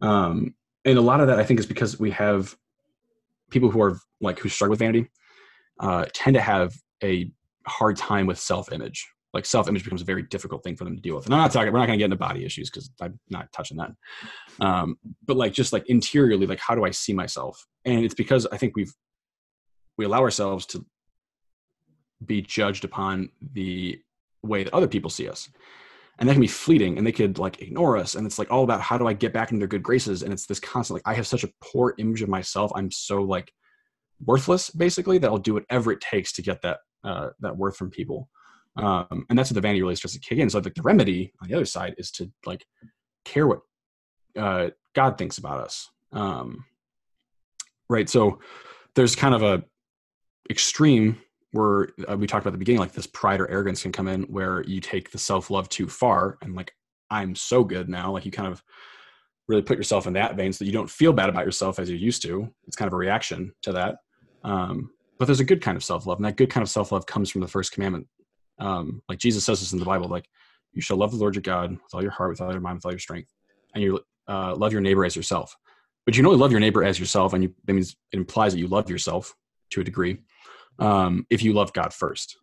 um 0.02 0.54
and 0.86 0.98
a 0.98 1.02
lot 1.02 1.20
of 1.20 1.28
that 1.28 1.40
i 1.40 1.44
think 1.44 1.60
is 1.60 1.66
because 1.66 2.00
we 2.00 2.12
have 2.12 2.56
people 3.50 3.70
who 3.70 3.82
are 3.82 4.00
like 4.22 4.40
who 4.40 4.50
struggle 4.50 4.72
with 4.72 4.80
vanity 4.80 5.10
uh 5.80 6.06
tend 6.14 6.36
to 6.36 6.42
have 6.42 6.74
a 7.04 7.32
hard 7.66 7.98
time 7.98 8.26
with 8.26 8.40
self-image 8.40 9.08
like 9.34 9.46
self-image 9.46 9.84
becomes 9.84 10.02
a 10.02 10.06
very 10.06 10.24
difficult 10.24 10.64
thing 10.64 10.76
for 10.76 10.84
them 10.86 10.96
to 10.96 11.02
deal 11.02 11.16
with. 11.16 11.26
And 11.26 11.34
i'm 11.34 11.42
not 11.42 11.52
talking 11.52 11.72
we're 11.72 11.80
not 11.80 11.86
going 11.86 11.98
to 11.98 12.02
get 12.02 12.06
into 12.06 12.18
body 12.18 12.46
issues 12.46 12.70
because 12.70 12.90
i'm 13.02 13.20
not 13.30 13.52
touching 13.52 13.78
that. 13.78 13.92
Um 14.60 14.98
but 15.26 15.38
like 15.38 15.54
just 15.54 15.74
like 15.74 15.88
interiorly 15.88 16.48
like 16.48 16.60
how 16.60 16.76
do 16.76 16.84
i 16.84 16.92
see 16.92 17.14
myself? 17.14 17.66
And 17.86 18.04
it's 18.04 18.16
because 18.16 18.48
i 18.52 18.58
think 18.58 18.76
we've 18.76 18.94
we 19.98 20.06
allow 20.06 20.22
ourselves 20.22 20.66
to 20.68 20.86
be 22.26 22.42
judged 22.42 22.86
upon 22.86 23.30
the 23.54 24.00
way 24.44 24.64
that 24.64 24.74
other 24.74 24.88
people 24.88 25.10
see 25.10 25.28
us. 25.28 25.50
And 26.18 26.28
that 26.28 26.34
can 26.34 26.42
be 26.42 26.48
fleeting 26.48 26.98
and 26.98 27.08
they 27.08 27.14
could 27.14 27.38
like 27.38 27.62
ignore 27.62 27.96
us 27.96 28.16
and 28.16 28.28
it's 28.28 28.38
like 28.38 28.52
all 28.52 28.64
about 28.66 28.82
how 28.82 28.98
do 28.98 29.08
i 29.08 29.14
get 29.14 29.32
back 29.32 29.52
into 29.52 29.60
their 29.60 29.70
good 29.70 29.84
graces? 29.84 30.24
And 30.24 30.34
it's 30.34 30.48
this 30.48 30.60
constant 30.60 30.96
like 30.96 31.08
i 31.14 31.14
have 31.14 31.28
such 31.28 31.44
a 31.44 31.52
poor 31.62 31.96
image 31.98 32.22
of 32.22 32.30
myself 32.30 32.72
i'm 32.76 32.92
so 32.92 33.22
like 33.22 33.52
worthless 34.26 34.70
basically 34.70 35.18
that 35.18 35.30
i'll 35.30 35.38
do 35.38 35.54
whatever 35.54 35.94
it 35.94 36.02
takes 36.02 36.34
to 36.34 36.42
get 36.42 36.62
that 36.62 36.80
uh 37.06 37.30
that 37.40 37.56
worth 37.56 37.78
from 37.78 37.90
people 37.90 38.28
um 38.80 39.26
and 39.30 39.38
that's 39.38 39.50
what 39.50 39.56
the 39.56 39.62
vanity 39.62 39.82
really 39.82 39.96
starts 39.96 40.14
to 40.14 40.20
kick 40.20 40.38
in 40.38 40.50
so 40.50 40.60
like 40.60 40.74
the 40.74 40.82
remedy 40.82 41.32
on 41.42 41.48
the 41.48 41.56
other 41.56 41.66
side 41.66 41.94
is 41.98 42.12
to 42.12 42.32
like 42.46 42.66
care 43.26 43.48
what 43.48 43.60
uh 44.38 44.70
god 44.96 45.18
thinks 45.18 45.38
about 45.38 45.60
us 45.60 45.90
um 46.14 46.64
right 47.90 48.10
so 48.10 48.40
there's 48.96 49.16
kind 49.16 49.36
of 49.36 49.44
a 49.44 49.64
extreme 50.50 51.18
where 51.52 51.90
uh, 52.10 52.18
we 52.18 52.28
talked 52.28 52.44
about 52.44 52.52
the 52.52 52.60
beginning, 52.60 52.80
like 52.80 52.92
this 52.92 53.08
pride 53.08 53.42
or 53.42 53.50
arrogance 53.50 53.82
can 53.82 53.92
come 53.92 54.08
in 54.08 54.24
where 54.24 54.64
you 54.64 54.80
take 54.80 55.12
the 55.12 55.18
self 55.18 55.50
love 55.50 55.70
too 55.70 55.88
far 55.88 56.38
and 56.42 56.56
like, 56.56 56.74
I'm 57.10 57.36
so 57.36 57.64
good 57.64 57.90
now. 57.90 58.12
Like 58.12 58.26
you 58.26 58.32
kind 58.32 58.52
of 58.52 58.64
really 59.48 59.64
put 59.64 59.78
yourself 59.78 60.06
in 60.06 60.14
that 60.14 60.36
vein 60.36 60.54
so 60.54 60.64
that 60.64 60.68
you 60.68 60.74
don't 60.74 60.90
feel 60.90 61.12
bad 61.12 61.30
about 61.30 61.46
yourself 61.46 61.80
as 61.80 61.90
you 61.90 61.96
used 61.96 62.22
to. 62.22 62.48
It's 62.68 62.76
kind 62.76 62.88
of 62.88 62.94
a 62.94 62.98
reaction 62.98 63.52
to 63.64 63.72
that. 63.74 63.98
Um, 64.44 64.92
but 65.18 65.26
there's 65.26 65.40
a 65.40 65.46
good 65.46 65.62
kind 65.62 65.76
of 65.76 65.84
self 65.84 66.06
love, 66.06 66.20
and 66.20 66.26
that 66.26 66.38
good 66.38 66.50
kind 66.50 66.62
of 66.62 66.70
self 66.70 66.92
love 66.92 67.06
comes 67.06 67.30
from 67.30 67.42
the 67.42 67.48
first 67.48 67.72
commandment. 67.72 68.08
Um, 68.60 69.02
like 69.08 69.20
Jesus 69.20 69.44
says 69.44 69.60
this 69.60 69.74
in 69.74 69.80
the 69.80 69.86
Bible, 69.86 70.08
like 70.08 70.28
you 70.74 70.82
shall 70.82 70.98
love 70.98 71.12
the 71.12 71.18
Lord 71.18 71.36
your 71.36 71.42
God 71.42 71.72
with 71.72 71.94
all 71.94 72.02
your 72.02 72.12
heart, 72.12 72.30
with 72.32 72.42
all 72.42 72.52
your 72.52 72.62
mind, 72.62 72.78
with 72.78 72.86
all 72.86 72.92
your 72.92 73.00
strength, 73.00 73.32
and 73.74 73.84
you 73.84 74.00
uh, 74.28 74.56
love 74.56 74.72
your 74.72 74.82
neighbor 74.82 75.06
as 75.06 75.16
yourself. 75.16 75.56
But 76.06 76.18
you 76.18 76.26
only 76.26 76.38
love 76.38 76.52
your 76.52 76.60
neighbor 76.60 76.84
as 76.84 77.00
yourself, 77.00 77.34
and 77.34 77.44
you, 77.44 77.54
that 77.66 77.74
means 77.74 77.96
it 78.12 78.18
implies 78.18 78.54
that 78.54 78.60
you 78.60 78.68
love 78.68 78.90
yourself 78.90 79.36
to 79.72 79.82
a 79.82 79.84
degree 79.84 80.20
um, 80.80 81.26
if 81.30 81.44
you 81.44 81.54
love 81.54 81.74
God 81.74 81.94
first, 81.94 82.38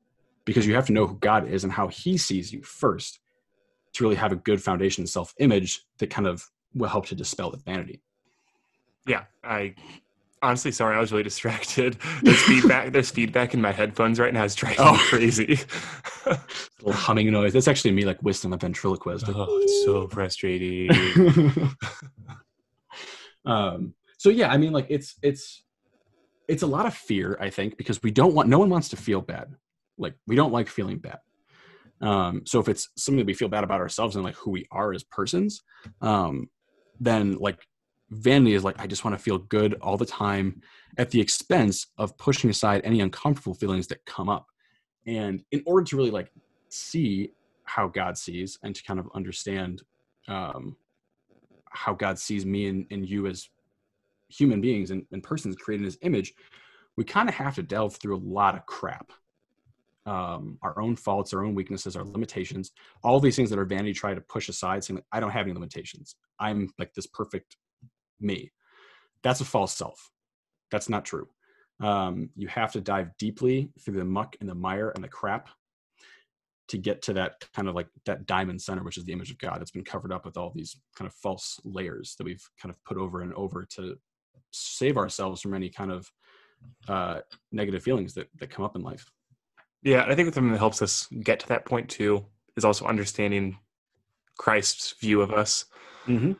because 0.44 0.66
you 0.66 0.75
have 0.75 0.87
to 0.87 0.92
know 0.92 1.06
who 1.06 1.18
God 1.18 1.49
is 1.49 1.64
and 1.64 1.73
how 1.73 1.88
He 1.88 2.16
sees 2.16 2.52
you 2.52 2.62
first 2.62 3.20
to 3.94 4.04
really 4.04 4.16
have 4.16 4.32
a 4.32 4.37
good 4.37 4.62
foundation 4.62 5.06
self 5.06 5.35
image 5.38 5.82
that 5.99 6.11
kind 6.11 6.26
of 6.28 6.44
will 6.75 6.88
help 6.88 7.06
to 7.06 7.14
dispel 7.14 7.50
the 7.50 7.56
vanity. 7.58 8.02
Yeah, 9.06 9.25
I 9.42 9.75
honestly 10.43 10.71
sorry, 10.73 10.97
I 10.97 11.00
was 11.00 11.12
really 11.12 11.25
distracted. 11.25 11.97
There's 12.23 12.43
feedback. 12.43 12.93
There's 12.93 13.11
feedback 13.11 13.55
in 13.55 13.61
my 13.61 13.73
headphones 13.73 14.19
right 14.21 14.33
now. 14.33 14.45
It's 14.45 14.55
driving 14.55 14.78
Oh. 14.81 14.93
me 14.93 14.99
crazy. 15.09 15.59
little 16.81 16.93
humming 16.93 17.31
noise. 17.31 17.52
That's 17.52 17.69
actually 17.69 17.93
me 17.93 18.05
like 18.05 18.21
whistling 18.23 18.52
a 18.52 18.57
ventriloquist. 18.57 19.25
oh, 19.28 19.59
it's 19.62 19.85
so 19.85 20.09
frustrating. 20.09 20.90
um, 23.45 23.95
so 24.19 24.28
yeah, 24.31 24.50
I 24.50 24.57
mean, 24.57 24.73
like 24.73 24.87
it's 24.88 25.16
it's 25.23 25.62
it's 26.49 26.62
a 26.62 26.66
lot 26.66 26.87
of 26.87 26.95
fear, 26.95 27.37
I 27.40 27.50
think, 27.50 27.76
because 27.76 28.02
we 28.02 28.11
don't 28.11 28.35
want 28.35 28.49
no 28.49 28.59
one 28.59 28.71
wants 28.71 28.88
to 28.90 28.97
feel 28.97 29.21
bad. 29.21 29.55
Like 29.99 30.14
we 30.26 30.37
don't 30.37 30.52
like 30.52 30.69
feeling 30.69 30.99
bad. 30.99 31.19
Um, 32.00 32.43
so 32.45 32.61
if 32.61 32.69
it's 32.69 32.88
something 32.97 33.19
that 33.19 33.26
we 33.26 33.33
feel 33.35 33.49
bad 33.49 33.64
about 33.64 33.81
ourselves 33.81 34.16
and 34.16 34.25
like 34.25 34.35
who 34.35 34.50
we 34.50 34.66
are 34.71 34.93
as 34.93 35.02
persons, 35.02 35.62
um, 36.02 36.50
then 37.00 37.37
like 37.38 37.66
vanity 38.10 38.54
is 38.54 38.64
like 38.64 38.78
I 38.78 38.86
just 38.86 39.04
want 39.04 39.16
to 39.16 39.22
feel 39.22 39.38
good 39.38 39.75
all 39.80 39.96
the 39.96 40.06
time 40.06 40.60
at 40.98 41.10
the 41.10 41.20
expense 41.20 41.88
of 41.98 42.16
pushing 42.18 42.50
aside 42.50 42.82
any 42.84 43.00
uncomfortable 43.00 43.54
feelings 43.54 43.86
that 43.88 44.04
come 44.06 44.28
up. 44.28 44.46
And 45.06 45.42
in 45.52 45.62
order 45.66 45.84
to 45.84 45.96
really 45.96 46.10
like 46.10 46.30
see 46.68 47.32
how 47.64 47.88
God 47.88 48.16
sees 48.16 48.58
and 48.62 48.75
to 48.75 48.82
kind 48.82 49.00
of 49.00 49.08
understand 49.14 49.82
um, 50.28 50.76
how 51.70 51.94
God 51.94 52.18
sees 52.18 52.46
me 52.46 52.68
and, 52.68 52.86
and 52.90 53.08
you 53.08 53.26
as 53.26 53.48
human 54.28 54.60
beings 54.60 54.90
and, 54.90 55.04
and 55.12 55.22
persons 55.22 55.56
created 55.56 55.82
in 55.82 55.86
his 55.86 55.98
image, 56.02 56.34
we 56.96 57.04
kind 57.04 57.28
of 57.28 57.34
have 57.34 57.54
to 57.56 57.62
delve 57.62 57.96
through 57.96 58.16
a 58.16 58.25
lot 58.25 58.54
of 58.54 58.64
crap. 58.66 59.12
Um, 60.06 60.56
our 60.62 60.80
own 60.80 60.94
faults, 60.94 61.34
our 61.34 61.44
own 61.44 61.56
weaknesses, 61.56 61.96
our 61.96 62.04
limitations, 62.04 62.70
all 63.02 63.18
these 63.18 63.34
things 63.34 63.50
that 63.50 63.58
our 63.58 63.64
vanity 63.64 63.92
try 63.92 64.14
to 64.14 64.20
push 64.20 64.48
aside, 64.48 64.84
saying, 64.84 65.02
I 65.10 65.18
don't 65.18 65.32
have 65.32 65.46
any 65.46 65.52
limitations. 65.52 66.14
I'm 66.38 66.70
like 66.78 66.94
this 66.94 67.08
perfect 67.08 67.56
me. 68.20 68.50
That's 69.23 69.40
a 69.40 69.44
false 69.44 69.73
self. 69.73 70.11
That's 70.70 70.88
not 70.88 71.04
true. 71.04 71.28
Um, 71.80 72.30
you 72.37 72.49
have 72.49 72.73
to 72.73 72.80
dive 72.80 73.11
deeply 73.18 73.70
through 73.85 73.99
the 73.99 74.04
muck 74.04 74.37
and 74.40 74.49
the 74.49 74.54
mire 74.54 74.90
and 74.94 75.04
the 75.04 75.08
crap 75.08 75.49
to 76.68 76.78
get 76.78 77.02
to 77.02 77.12
that 77.12 77.44
kind 77.54 77.68
of 77.68 77.75
like 77.75 77.88
that 78.06 78.26
diamond 78.26 78.61
center, 78.61 78.82
which 78.82 78.99
is 78.99 79.04
the 79.04 79.12
image 79.12 79.30
of 79.30 79.38
God 79.38 79.58
that's 79.61 79.70
been 79.70 79.85
covered 79.85 80.12
up 80.12 80.25
with 80.25 80.37
all 80.37 80.52
these 80.54 80.76
kind 80.96 81.06
of 81.06 81.14
false 81.14 81.61
layers 81.64 82.14
that 82.18 82.25
we've 82.25 82.44
kind 82.61 82.70
of 82.70 82.82
put 82.85 82.96
over 82.96 83.20
and 83.20 83.32
over 83.35 83.66
to 83.76 83.96
save 84.50 84.96
ourselves 84.96 85.40
from 85.40 85.54
any 85.54 85.68
kind 85.68 85.92
of 85.92 86.11
uh, 86.88 87.20
negative 87.52 87.82
feelings 87.82 88.14
that, 88.14 88.28
that 88.38 88.50
come 88.50 88.64
up 88.64 88.75
in 88.75 88.82
life. 88.82 89.11
yeah, 89.82 90.04
I 90.08 90.14
think 90.14 90.32
something 90.35 90.52
that 90.52 90.58
helps 90.58 90.82
us 90.82 91.06
get 91.23 91.38
to 91.40 91.49
that 91.49 91.64
point 91.64 91.88
too 91.88 92.25
is 92.56 92.64
also 92.64 92.87
understanding 92.87 93.58
Christ's 94.38 94.94
view 95.00 95.20
of 95.20 95.32
us. 95.32 95.66
Mm-hmm. 96.06 96.32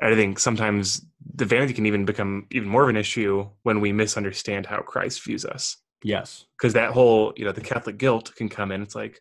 I 0.00 0.14
think 0.14 0.38
sometimes 0.38 1.04
the 1.34 1.44
vanity 1.44 1.74
can 1.74 1.86
even 1.86 2.04
become 2.04 2.46
even 2.50 2.68
more 2.68 2.84
of 2.84 2.88
an 2.88 2.96
issue 2.96 3.48
when 3.62 3.80
we 3.80 3.92
misunderstand 3.92 4.66
how 4.66 4.80
Christ 4.80 5.24
views 5.24 5.44
us. 5.44 5.76
Yes. 6.02 6.46
Because 6.56 6.74
that 6.74 6.92
whole, 6.92 7.32
you 7.36 7.44
know, 7.44 7.52
the 7.52 7.60
Catholic 7.60 7.98
guilt 7.98 8.32
can 8.36 8.48
come 8.48 8.70
in. 8.70 8.82
It's 8.82 8.94
like, 8.94 9.20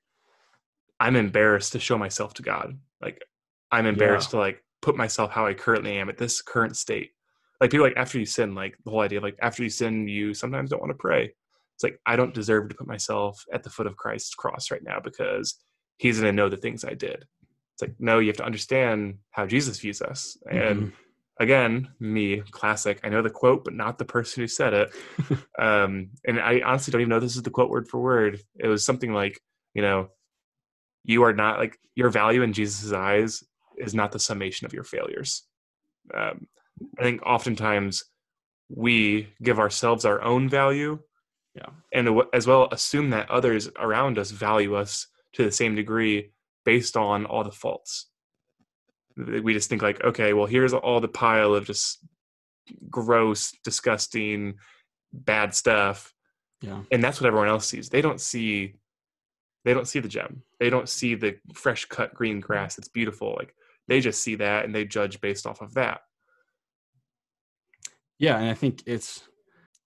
I'm 1.00 1.16
embarrassed 1.16 1.74
to 1.74 1.80
show 1.80 1.98
myself 1.98 2.36
to 2.36 2.44
God. 2.44 2.78
Like, 3.02 3.24
I'm 3.72 3.86
embarrassed 3.86 4.32
to 4.32 4.38
like 4.38 4.64
put 4.82 4.96
myself 4.96 5.32
how 5.32 5.46
I 5.46 5.54
currently 5.54 5.98
am 5.98 6.10
at 6.10 6.18
this 6.18 6.42
current 6.42 6.78
state. 6.78 7.12
Like 7.60 7.72
people 7.72 7.86
like 7.86 7.98
after 7.98 8.20
you 8.20 8.26
sin, 8.26 8.54
like 8.54 8.78
the 8.84 8.92
whole 8.92 9.02
idea 9.02 9.18
of 9.18 9.24
like 9.24 9.38
after 9.42 9.64
you 9.64 9.70
sin, 9.70 10.08
you 10.08 10.34
sometimes 10.34 10.70
don't 10.70 10.82
want 10.82 10.92
to 10.92 10.98
pray. 10.98 11.34
It's 11.76 11.84
like 11.84 12.00
I 12.06 12.16
don't 12.16 12.34
deserve 12.34 12.70
to 12.70 12.76
put 12.76 12.88
myself 12.88 13.44
at 13.52 13.64
the 13.64 13.70
foot 13.70 13.88
of 13.88 13.98
Christ's 13.98 14.36
cross 14.36 14.72
right 14.72 14.84
now 14.84 15.00
because 15.00 15.56
He's 15.98 16.20
gonna 16.20 16.32
know 16.32 16.50
the 16.50 16.58
things 16.58 16.86
I 16.86 16.94
did. 16.94 17.26
It's 17.78 17.84
like 17.84 17.96
no, 18.00 18.18
you 18.18 18.28
have 18.28 18.38
to 18.38 18.46
understand 18.46 19.20
how 19.30 19.46
Jesus 19.46 19.80
views 19.80 20.02
us. 20.02 20.36
And 20.50 20.82
Mhm. 20.82 20.94
again, 21.40 21.90
me, 22.00 22.42
classic. 22.50 23.00
I 23.04 23.10
know 23.10 23.22
the 23.22 23.30
quote, 23.30 23.64
but 23.64 23.76
not 23.76 24.00
the 24.00 24.06
person 24.06 24.42
who 24.42 24.48
said 24.48 24.74
it. 24.74 24.96
um, 25.60 26.10
and 26.26 26.40
I 26.40 26.62
honestly 26.66 26.92
don't 26.92 27.02
even 27.02 27.10
know 27.10 27.20
this 27.20 27.36
is 27.36 27.44
the 27.44 27.52
quote 27.52 27.70
word 27.70 27.88
for 27.88 28.00
word. 28.02 28.40
It 28.60 28.68
was 28.68 28.84
something 28.84 29.14
like, 29.14 29.40
you 29.76 29.84
know, 29.84 30.10
you 31.04 31.22
are 31.24 31.34
not 31.34 31.60
like 31.60 31.78
your 31.94 32.10
value 32.10 32.42
in 32.42 32.52
Jesus' 32.52 32.92
eyes 32.92 33.44
is 33.78 33.94
not 33.94 34.12
the 34.12 34.20
summation 34.20 34.66
of 34.66 34.74
your 34.74 34.84
failures. 34.84 35.44
Um, 36.12 36.48
I 37.00 37.04
think 37.04 37.22
oftentimes 37.24 38.06
we 38.70 39.30
give 39.44 39.60
ourselves 39.60 40.04
our 40.04 40.22
own 40.24 40.50
value, 40.50 41.00
Yeah. 41.54 41.70
and 41.94 42.24
as 42.34 42.48
well 42.48 42.70
assume 42.72 43.12
that 43.12 43.30
others 43.30 43.70
around 43.78 44.18
us 44.18 44.32
value 44.32 44.74
us 44.76 45.08
to 45.34 45.44
the 45.46 45.52
same 45.52 45.76
degree 45.76 46.34
based 46.68 46.98
on 46.98 47.26
all 47.26 47.46
the 47.46 47.52
faults. 47.52 48.08
We 49.16 49.54
just 49.54 49.70
think 49.70 49.82
like, 49.82 50.04
okay, 50.04 50.34
well, 50.34 50.48
here's 50.48 50.74
all 50.74 51.00
the 51.00 51.08
pile 51.08 51.56
of 51.56 51.66
just 51.66 52.06
gross, 52.90 53.54
disgusting, 53.64 54.56
bad 55.14 55.56
stuff, 55.56 56.14
Yeah. 56.62 56.82
and 56.92 57.02
that's 57.02 57.22
what 57.22 57.28
everyone 57.28 57.48
else 57.48 57.66
sees. 57.70 57.88
They 57.88 58.02
don't 58.02 58.20
see, 58.20 58.76
they 59.64 59.74
don't 59.74 59.88
see 59.88 60.02
the 60.02 60.10
gem. 60.10 60.44
They 60.60 60.70
don't 60.70 60.90
see 60.90 61.16
the 61.16 61.38
fresh 61.54 61.86
cut 61.86 62.14
green 62.14 62.42
grass. 62.42 62.78
It's 62.78 62.90
beautiful. 62.90 63.34
Like 63.38 63.56
they 63.88 64.02
just 64.02 64.22
see 64.22 64.36
that 64.36 64.66
and 64.66 64.76
they 64.76 64.84
judge 64.84 65.22
based 65.22 65.48
off 65.48 65.62
of 65.62 65.74
that. 65.76 66.02
Yeah, 68.20 68.38
and 68.40 68.50
I 68.50 68.56
think 68.56 68.84
it's 68.86 69.24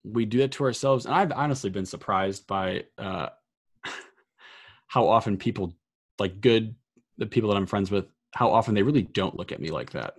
we 0.02 0.24
do 0.24 0.38
that 0.38 0.50
to 0.52 0.64
ourselves, 0.64 1.06
and 1.06 1.14
I've 1.14 1.30
honestly 1.30 1.70
been 1.70 1.86
surprised 1.86 2.48
by 2.48 2.82
uh, 2.98 3.28
how 4.88 5.06
often 5.06 5.36
people, 5.36 5.72
like 6.18 6.40
good, 6.40 6.74
the 7.18 7.26
people 7.26 7.50
that 7.50 7.56
I'm 7.56 7.66
friends 7.66 7.90
with, 7.90 8.06
how 8.32 8.50
often 8.50 8.74
they 8.74 8.82
really 8.82 9.02
don't 9.02 9.36
look 9.36 9.52
at 9.52 9.60
me 9.60 9.68
like 9.68 9.90
that. 9.90 10.14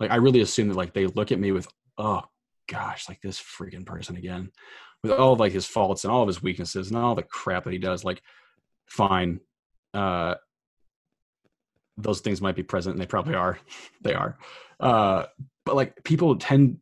Like 0.00 0.10
I 0.10 0.16
really 0.16 0.40
assume 0.40 0.68
that 0.68 0.76
like 0.76 0.92
they 0.92 1.06
look 1.06 1.32
at 1.32 1.38
me 1.38 1.52
with, 1.52 1.68
oh 1.98 2.22
gosh, 2.68 3.08
like 3.08 3.20
this 3.20 3.40
freaking 3.40 3.86
person 3.86 4.16
again, 4.16 4.50
with 5.02 5.12
all 5.12 5.32
of 5.32 5.40
like 5.40 5.52
his 5.52 5.66
faults 5.66 6.04
and 6.04 6.12
all 6.12 6.22
of 6.22 6.28
his 6.28 6.42
weaknesses 6.42 6.88
and 6.88 6.98
all 6.98 7.14
the 7.14 7.22
crap 7.22 7.64
that 7.64 7.72
he 7.72 7.78
does. 7.78 8.04
Like, 8.04 8.22
fine, 8.86 9.40
uh, 9.94 10.34
those 11.96 12.20
things 12.20 12.42
might 12.42 12.56
be 12.56 12.62
present, 12.62 12.94
and 12.94 13.02
they 13.02 13.06
probably 13.06 13.34
are. 13.34 13.58
they 14.02 14.14
are, 14.14 14.36
uh, 14.80 15.24
but 15.64 15.76
like 15.76 16.02
people 16.04 16.36
tend 16.36 16.78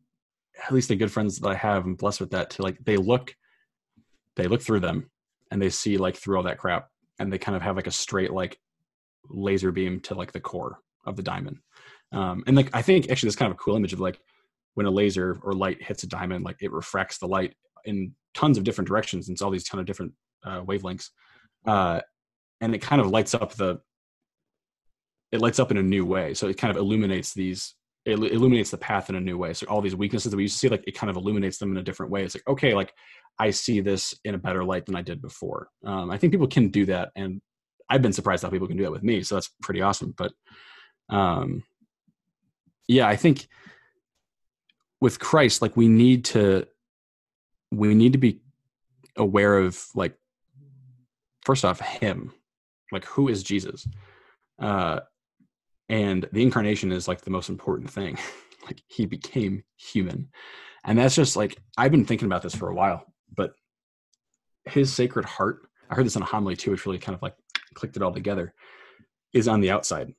at 0.65 0.73
least 0.73 0.89
the 0.89 0.95
good 0.95 1.11
friends 1.11 1.39
that 1.39 1.49
I 1.49 1.55
have, 1.55 1.85
I'm 1.85 1.95
blessed 1.95 2.21
with 2.21 2.31
that. 2.31 2.51
To 2.51 2.63
like, 2.63 2.77
they 2.83 2.97
look, 2.97 3.35
they 4.35 4.47
look 4.47 4.61
through 4.61 4.81
them, 4.81 5.09
and 5.51 5.61
they 5.61 5.69
see 5.69 5.97
like 5.97 6.15
through 6.15 6.37
all 6.37 6.43
that 6.43 6.57
crap, 6.57 6.89
and 7.19 7.31
they 7.31 7.37
kind 7.37 7.55
of 7.55 7.61
have 7.61 7.75
like 7.75 7.87
a 7.87 7.91
straight 7.91 8.31
like 8.31 8.59
laser 9.29 9.71
beam 9.71 9.99
to 10.01 10.15
like 10.15 10.31
the 10.31 10.39
core 10.39 10.79
of 11.05 11.15
the 11.15 11.23
diamond. 11.23 11.57
Um, 12.11 12.43
and 12.47 12.55
like 12.55 12.69
I 12.73 12.81
think 12.81 13.09
actually 13.09 13.27
there's 13.27 13.35
kind 13.35 13.51
of 13.51 13.55
a 13.55 13.61
cool 13.61 13.75
image 13.75 13.93
of 13.93 13.99
like 13.99 14.19
when 14.75 14.85
a 14.85 14.91
laser 14.91 15.39
or 15.41 15.53
light 15.53 15.81
hits 15.81 16.03
a 16.03 16.07
diamond, 16.07 16.45
like 16.45 16.57
it 16.61 16.71
refracts 16.71 17.17
the 17.17 17.27
light 17.27 17.55
in 17.85 18.13
tons 18.33 18.57
of 18.57 18.63
different 18.63 18.87
directions. 18.87 19.27
And 19.27 19.35
it's 19.35 19.41
all 19.41 19.51
these 19.51 19.63
ton 19.63 19.79
of 19.79 19.85
different 19.85 20.13
uh, 20.43 20.61
wavelengths, 20.61 21.09
uh, 21.65 22.01
and 22.61 22.75
it 22.75 22.81
kind 22.81 23.01
of 23.01 23.07
lights 23.07 23.33
up 23.33 23.53
the. 23.53 23.79
It 25.31 25.41
lights 25.41 25.59
up 25.59 25.71
in 25.71 25.77
a 25.77 25.83
new 25.83 26.05
way, 26.05 26.33
so 26.33 26.47
it 26.47 26.57
kind 26.57 26.71
of 26.71 26.77
illuminates 26.77 27.33
these 27.33 27.75
it 28.05 28.19
illuminates 28.19 28.69
the 28.69 28.77
path 28.77 29.09
in 29.09 29.15
a 29.15 29.19
new 29.19 29.37
way. 29.37 29.53
So 29.53 29.65
all 29.67 29.81
these 29.81 29.95
weaknesses 29.95 30.29
that 30.29 30.37
we 30.37 30.43
used 30.43 30.55
to 30.55 30.59
see, 30.59 30.69
like 30.69 30.83
it 30.87 30.95
kind 30.95 31.09
of 31.09 31.17
illuminates 31.17 31.57
them 31.57 31.71
in 31.71 31.77
a 31.77 31.83
different 31.83 32.11
way. 32.11 32.23
It's 32.23 32.35
like, 32.35 32.47
okay, 32.47 32.75
like 32.75 32.93
I 33.37 33.51
see 33.51 33.81
this 33.81 34.17
in 34.23 34.35
a 34.35 34.39
better 34.39 34.63
light 34.63 34.85
than 34.85 34.95
I 34.95 35.01
did 35.01 35.21
before. 35.21 35.69
Um, 35.85 36.09
I 36.09 36.17
think 36.17 36.31
people 36.31 36.47
can 36.47 36.69
do 36.69 36.85
that. 36.85 37.11
And 37.15 37.41
I've 37.89 38.01
been 38.01 38.13
surprised 38.13 38.43
how 38.43 38.49
people 38.49 38.67
can 38.67 38.77
do 38.77 38.83
that 38.83 38.91
with 38.91 39.03
me. 39.03 39.23
So 39.23 39.35
that's 39.35 39.51
pretty 39.61 39.81
awesome. 39.81 40.13
But 40.17 40.31
um, 41.09 41.63
yeah, 42.87 43.07
I 43.07 43.15
think 43.15 43.47
with 45.01 45.19
Christ, 45.19 45.61
like 45.61 45.75
we 45.75 45.87
need 45.87 46.25
to, 46.25 46.67
we 47.71 47.93
need 47.93 48.13
to 48.13 48.19
be 48.19 48.41
aware 49.17 49.57
of 49.57 49.83
like, 49.95 50.15
first 51.43 51.65
off, 51.65 51.79
him, 51.79 52.31
like 52.91 53.05
who 53.05 53.27
is 53.27 53.43
Jesus? 53.43 53.87
Uh, 54.59 55.01
and 55.89 56.27
the 56.31 56.41
incarnation 56.41 56.91
is 56.91 57.07
like 57.07 57.21
the 57.21 57.29
most 57.29 57.49
important 57.49 57.89
thing 57.89 58.17
like 58.65 58.81
he 58.87 59.05
became 59.05 59.63
human 59.77 60.29
and 60.83 60.97
that's 60.97 61.15
just 61.15 61.35
like 61.35 61.57
i've 61.77 61.91
been 61.91 62.05
thinking 62.05 62.25
about 62.25 62.41
this 62.41 62.55
for 62.55 62.69
a 62.69 62.75
while 62.75 63.05
but 63.33 63.53
his 64.65 64.91
sacred 64.91 65.25
heart 65.25 65.67
i 65.89 65.95
heard 65.95 66.05
this 66.05 66.15
in 66.15 66.21
a 66.21 66.25
homily 66.25 66.55
too 66.55 66.71
which 66.71 66.85
really 66.85 66.97
kind 66.97 67.15
of 67.15 67.21
like 67.21 67.35
clicked 67.73 67.95
it 67.95 68.01
all 68.03 68.13
together 68.13 68.53
is 69.33 69.47
on 69.47 69.61
the 69.61 69.71
outside 69.71 70.13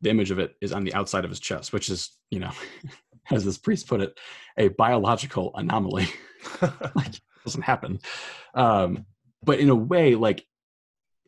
the 0.00 0.10
image 0.10 0.30
of 0.30 0.38
it 0.38 0.54
is 0.60 0.72
on 0.72 0.84
the 0.84 0.94
outside 0.94 1.24
of 1.24 1.30
his 1.30 1.40
chest, 1.40 1.72
which 1.72 1.88
is, 1.88 2.16
you 2.30 2.38
know, 2.38 2.50
as 3.30 3.44
this 3.44 3.58
priest 3.58 3.88
put 3.88 4.00
it, 4.00 4.18
a 4.56 4.68
biological 4.68 5.52
anomaly. 5.54 6.08
like 6.94 7.08
it 7.08 7.20
doesn't 7.44 7.62
happen. 7.62 7.98
Um, 8.54 9.04
but 9.42 9.58
in 9.58 9.68
a 9.68 9.74
way, 9.74 10.14
like 10.14 10.44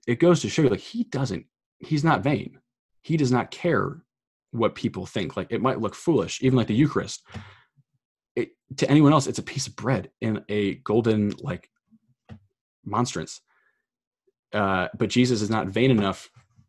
it 0.07 0.21
goes 0.21 0.41
to 0.41 0.49
show 0.49 0.63
you, 0.63 0.69
like 0.69 0.81
he 0.81 1.05
doesn't, 1.05 1.47
he's 1.81 2.05
not 2.05 2.23
vain. 2.23 2.59
He 3.03 3.17
does 3.17 3.33
not 3.33 3.51
care 3.51 4.03
what 4.51 4.75
people 4.75 5.07
think. 5.07 5.37
Like 5.37 5.49
it 5.51 5.63
might 5.63 5.81
look 5.81 5.95
foolish, 5.95 6.43
even 6.43 6.57
like 6.57 6.67
the 6.67 6.75
Eucharist. 6.75 7.23
To 8.77 8.91
anyone 8.91 9.13
else, 9.13 9.27
it's 9.27 9.39
a 9.39 9.43
piece 9.43 9.67
of 9.67 9.77
bread 9.77 10.11
in 10.21 10.45
a 10.49 10.75
golden 10.77 11.33
like 11.39 11.69
monstrance. 12.85 13.41
Uh, 14.53 14.89
but 14.97 15.09
Jesus 15.09 15.43
is 15.43 15.51
not 15.51 15.69
vain 15.69 15.91
enough, 15.91 16.29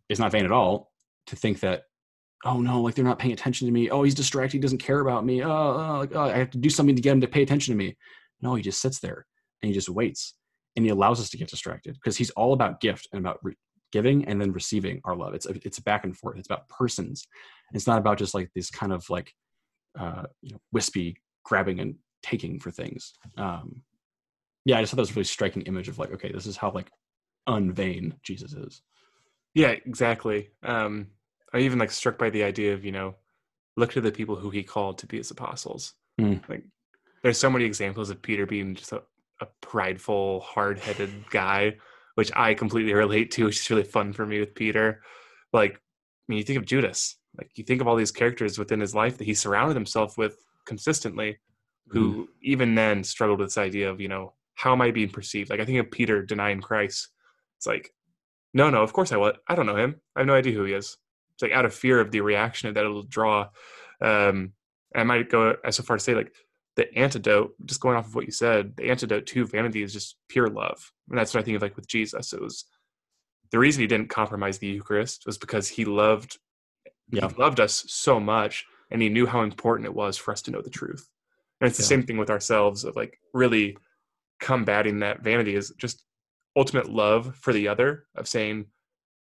is 0.09 0.19
not 0.19 0.31
vain 0.31 0.45
at 0.45 0.51
all 0.51 0.91
to 1.27 1.35
think 1.35 1.59
that, 1.61 1.83
oh 2.45 2.61
no, 2.61 2.81
like 2.81 2.95
they're 2.95 3.05
not 3.05 3.19
paying 3.19 3.33
attention 3.33 3.67
to 3.67 3.73
me. 3.73 3.89
Oh, 3.89 4.03
he's 4.03 4.15
distracted. 4.15 4.57
He 4.57 4.61
doesn't 4.61 4.79
care 4.79 5.01
about 5.01 5.25
me. 5.25 5.43
Oh, 5.43 5.49
oh, 5.51 5.97
like, 5.99 6.15
oh, 6.15 6.21
I 6.21 6.37
have 6.37 6.51
to 6.51 6.57
do 6.57 6.69
something 6.69 6.95
to 6.95 7.01
get 7.01 7.11
him 7.11 7.21
to 7.21 7.27
pay 7.27 7.43
attention 7.43 7.73
to 7.73 7.77
me. 7.77 7.97
No, 8.41 8.55
he 8.55 8.63
just 8.63 8.81
sits 8.81 8.99
there 8.99 9.25
and 9.61 9.67
he 9.67 9.73
just 9.73 9.89
waits 9.89 10.35
and 10.75 10.85
he 10.85 10.91
allows 10.91 11.19
us 11.19 11.29
to 11.29 11.37
get 11.37 11.49
distracted 11.49 11.95
because 11.95 12.17
he's 12.17 12.29
all 12.31 12.53
about 12.53 12.79
gift 12.79 13.07
and 13.11 13.19
about 13.19 13.39
re- 13.43 13.57
giving 13.91 14.25
and 14.25 14.39
then 14.39 14.51
receiving 14.51 15.01
our 15.03 15.15
love. 15.15 15.33
It's 15.33 15.45
it's 15.45 15.77
a 15.77 15.83
back 15.83 16.03
and 16.03 16.15
forth. 16.15 16.37
It's 16.37 16.47
about 16.47 16.69
persons. 16.69 17.27
It's 17.73 17.87
not 17.87 17.97
about 17.97 18.17
just 18.17 18.33
like 18.33 18.49
this 18.55 18.69
kind 18.69 18.93
of 18.93 19.09
like 19.09 19.33
uh, 19.99 20.23
you 20.41 20.53
know 20.53 20.59
wispy 20.71 21.17
grabbing 21.49 21.79
and 21.79 21.95
taking 22.21 22.59
for 22.59 22.71
things. 22.71 23.13
Um, 23.37 23.81
yeah, 24.65 24.77
I 24.77 24.81
just 24.81 24.91
thought 24.91 24.97
that 24.97 25.01
was 25.01 25.11
a 25.11 25.15
really 25.15 25.23
striking 25.25 25.63
image 25.63 25.89
of 25.89 25.97
like, 25.97 26.13
okay, 26.13 26.31
this 26.31 26.45
is 26.45 26.55
how 26.55 26.71
like 26.71 26.91
unvain 27.47 28.13
Jesus 28.21 28.53
is. 28.53 28.81
Yeah, 29.55 29.69
exactly. 29.69 30.51
Um, 30.63 31.07
I 31.51 31.59
even 31.59 31.79
like 31.79 31.91
struck 31.91 32.17
by 32.19 32.29
the 32.29 32.43
idea 32.43 32.73
of 32.75 32.85
you 32.85 32.91
know, 32.91 33.15
look 33.75 33.91
to 33.93 34.01
the 34.01 34.11
people 34.11 34.35
who 34.35 34.51
he 34.51 34.61
called 34.61 34.99
to 34.99 35.07
be 35.07 35.17
his 35.17 35.31
apostles. 35.31 35.93
Mm. 36.21 36.47
Like, 36.47 36.63
there's 37.23 37.39
so 37.39 37.49
many 37.49 37.65
examples 37.65 38.09
of 38.09 38.21
Peter 38.21 38.45
being 38.45 38.75
just 38.75 38.91
a, 38.91 39.01
a 39.41 39.47
prideful, 39.61 40.41
hard-headed 40.41 41.29
guy, 41.29 41.77
which 42.15 42.31
I 42.35 42.53
completely 42.53 42.93
relate 42.93 43.31
to, 43.31 43.45
which 43.45 43.59
is 43.59 43.69
really 43.69 43.83
fun 43.83 44.13
for 44.13 44.25
me 44.25 44.39
with 44.39 44.53
Peter. 44.53 45.01
Like, 45.51 45.75
I 45.75 45.79
mean, 46.27 46.37
you 46.37 46.43
think 46.43 46.59
of 46.59 46.65
Judas. 46.65 47.15
Like, 47.37 47.51
you 47.55 47.63
think 47.63 47.81
of 47.81 47.87
all 47.87 47.95
these 47.95 48.11
characters 48.11 48.59
within 48.59 48.81
his 48.81 48.93
life 48.93 49.17
that 49.17 49.25
he 49.25 49.33
surrounded 49.33 49.75
himself 49.75 50.17
with 50.17 50.37
consistently, 50.69 51.39
who 51.87 52.03
Mm. 52.03 52.27
even 52.53 52.75
then 52.75 53.03
struggled 53.03 53.39
with 53.39 53.49
this 53.49 53.57
idea 53.69 53.89
of 53.91 53.99
you 53.99 54.07
know, 54.07 54.33
how 54.55 54.71
am 54.73 54.81
I 54.81 54.91
being 54.91 55.09
perceived? 55.09 55.49
Like, 55.49 55.59
I 55.61 55.65
think 55.65 55.79
of 55.79 55.91
Peter 55.91 56.17
denying 56.23 56.61
Christ. 56.61 57.09
It's 57.57 57.65
like, 57.73 57.85
no, 58.53 58.69
no, 58.69 58.81
of 58.83 58.93
course 58.93 59.11
I 59.11 59.17
will. 59.17 59.33
I 59.47 59.55
don't 59.55 59.65
know 59.65 59.75
him. 59.83 59.91
I 60.15 60.19
have 60.21 60.27
no 60.27 60.33
idea 60.41 60.53
who 60.53 60.63
he 60.65 60.73
is. 60.73 60.97
It's 61.33 61.43
like 61.43 61.51
out 61.57 61.65
of 61.65 61.73
fear 61.73 61.99
of 61.99 62.11
the 62.11 62.21
reaction 62.21 62.67
of 62.69 62.75
that 62.75 62.85
it'll 62.85 63.03
draw. 63.17 63.49
Um, 64.01 64.53
I 64.95 65.03
might 65.03 65.29
go 65.29 65.55
as 65.63 65.75
so 65.77 65.83
far 65.83 65.97
to 65.97 66.03
say 66.03 66.15
like 66.15 66.33
the 66.75 66.85
antidote, 66.97 67.51
just 67.65 67.81
going 67.81 67.97
off 67.97 68.07
of 68.07 68.15
what 68.15 68.25
you 68.25 68.31
said, 68.31 68.75
the 68.77 68.89
antidote 68.89 69.25
to 69.27 69.45
vanity 69.45 69.81
is 69.83 69.93
just 69.93 70.17
pure 70.29 70.47
love. 70.49 70.79
And 71.09 71.17
that's 71.17 71.33
what 71.33 71.41
I 71.41 71.43
think 71.43 71.55
of 71.57 71.61
like 71.61 71.75
with 71.75 71.87
Jesus. 71.87 72.33
It 72.33 72.41
was 72.41 72.65
the 73.51 73.59
reason 73.59 73.81
he 73.81 73.87
didn't 73.87 74.09
compromise 74.09 74.57
the 74.59 74.67
Eucharist 74.67 75.23
was 75.25 75.37
because 75.37 75.67
he 75.67 75.85
loved 75.85 76.37
Yeah. 77.11 77.27
he 77.29 77.35
loved 77.35 77.59
us 77.59 77.83
so 77.87 78.19
much 78.19 78.65
and 78.91 79.01
he 79.01 79.09
knew 79.09 79.25
how 79.25 79.41
important 79.41 79.85
it 79.85 79.93
was 79.93 80.17
for 80.17 80.31
us 80.31 80.41
to 80.43 80.51
know 80.51 80.61
the 80.61 80.69
truth. 80.69 81.07
And 81.61 81.67
it's 81.67 81.77
the 81.77 81.83
Yeah. 81.83 81.87
same 81.89 82.03
thing 82.03 82.17
with 82.17 82.29
ourselves 82.29 82.83
of 82.83 82.95
like 82.95 83.19
really 83.33 83.77
combating 84.39 84.99
that 84.99 85.21
vanity 85.21 85.55
is 85.55 85.73
just 85.77 86.03
ultimate 86.55 86.89
love 86.89 87.35
for 87.35 87.53
the 87.53 87.67
other 87.67 88.07
of 88.15 88.27
saying, 88.27 88.65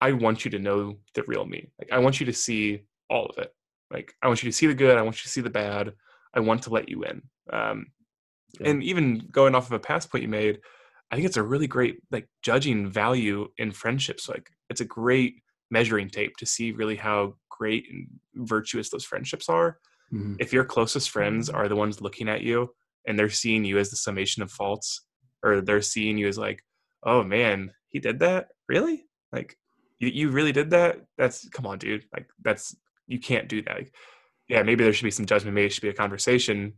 I 0.01 0.13
want 0.13 0.45
you 0.45 0.51
to 0.53 0.59
know 0.59 0.99
the 1.15 1.23
real 1.27 1.45
me. 1.47 1.71
Like 1.79 1.93
I 1.93 1.99
want 1.99 2.21
you 2.21 2.27
to 2.27 2.33
see 2.33 2.83
all 3.09 3.27
of 3.27 3.39
it. 3.39 3.55
Like 3.91 4.15
I 4.23 4.27
want 4.27 4.43
you 4.43 4.51
to 4.51 4.57
see 4.57 4.67
the 4.67 4.75
good. 4.75 4.97
I 4.97 5.03
want 5.03 5.17
you 5.17 5.23
to 5.23 5.29
see 5.29 5.41
the 5.41 5.51
bad. 5.51 5.93
I 6.35 6.41
want 6.41 6.63
to 6.65 6.71
let 6.71 6.89
you 6.89 7.05
in. 7.05 7.23
Um, 7.53 7.87
Yeah. 8.61 8.71
And 8.71 8.83
even 8.83 9.29
going 9.31 9.55
off 9.55 9.67
of 9.67 9.73
a 9.73 9.79
past 9.81 10.11
point 10.11 10.23
you 10.23 10.29
made, 10.29 10.61
I 11.11 11.17
think 11.17 11.27
it's 11.27 11.37
a 11.37 11.43
really 11.43 11.67
great 11.67 12.01
like 12.11 12.29
judging 12.43 12.89
value 12.89 13.49
in 13.59 13.73
friendships. 13.73 14.29
Like 14.29 14.51
it's 14.71 14.81
a 14.81 14.85
great 14.85 15.43
measuring 15.71 16.09
tape 16.09 16.37
to 16.39 16.47
see 16.47 16.73
really 16.73 16.97
how 16.97 17.37
great 17.57 17.87
and 17.91 18.09
virtuous 18.49 18.91
those 18.91 19.05
friendships 19.05 19.49
are. 19.49 19.79
Mhm. 20.13 20.37
If 20.39 20.53
your 20.53 20.65
closest 20.65 21.11
friends 21.11 21.49
are 21.49 21.69
the 21.69 21.77
ones 21.77 22.01
looking 22.01 22.29
at 22.29 22.43
you 22.43 22.75
and 23.07 23.19
they're 23.19 23.31
seeing 23.31 23.65
you 23.65 23.79
as 23.79 23.91
the 23.91 23.97
summation 23.97 24.43
of 24.43 24.51
faults, 24.51 25.07
or 25.43 25.61
they're 25.61 25.83
seeing 25.83 26.19
you 26.19 26.29
as 26.29 26.39
like, 26.39 26.63
oh 27.05 27.23
man, 27.23 27.73
he 27.89 27.99
did 27.99 28.21
that? 28.21 28.49
Really? 28.69 29.07
Like 29.33 29.57
you, 29.99 30.09
you 30.09 30.31
really 30.31 30.53
did 30.53 30.71
that? 30.71 31.01
That's 31.19 31.49
come 31.51 31.67
on, 31.67 31.79
dude. 31.79 32.05
Like 32.13 32.29
that's 32.43 32.77
you 33.07 33.19
can't 33.19 33.49
do 33.49 33.63
that. 33.63 33.77
Like, 33.77 33.95
yeah, 34.49 34.63
maybe 34.63 34.85
there 34.85 34.93
should 34.93 35.05
be 35.05 35.11
some 35.11 35.27
judgment 35.27 35.55
maybe 35.55 35.67
it 35.67 35.73
should 35.73 35.83
be 35.83 35.89
a 35.89 35.95
conversation. 35.95 36.75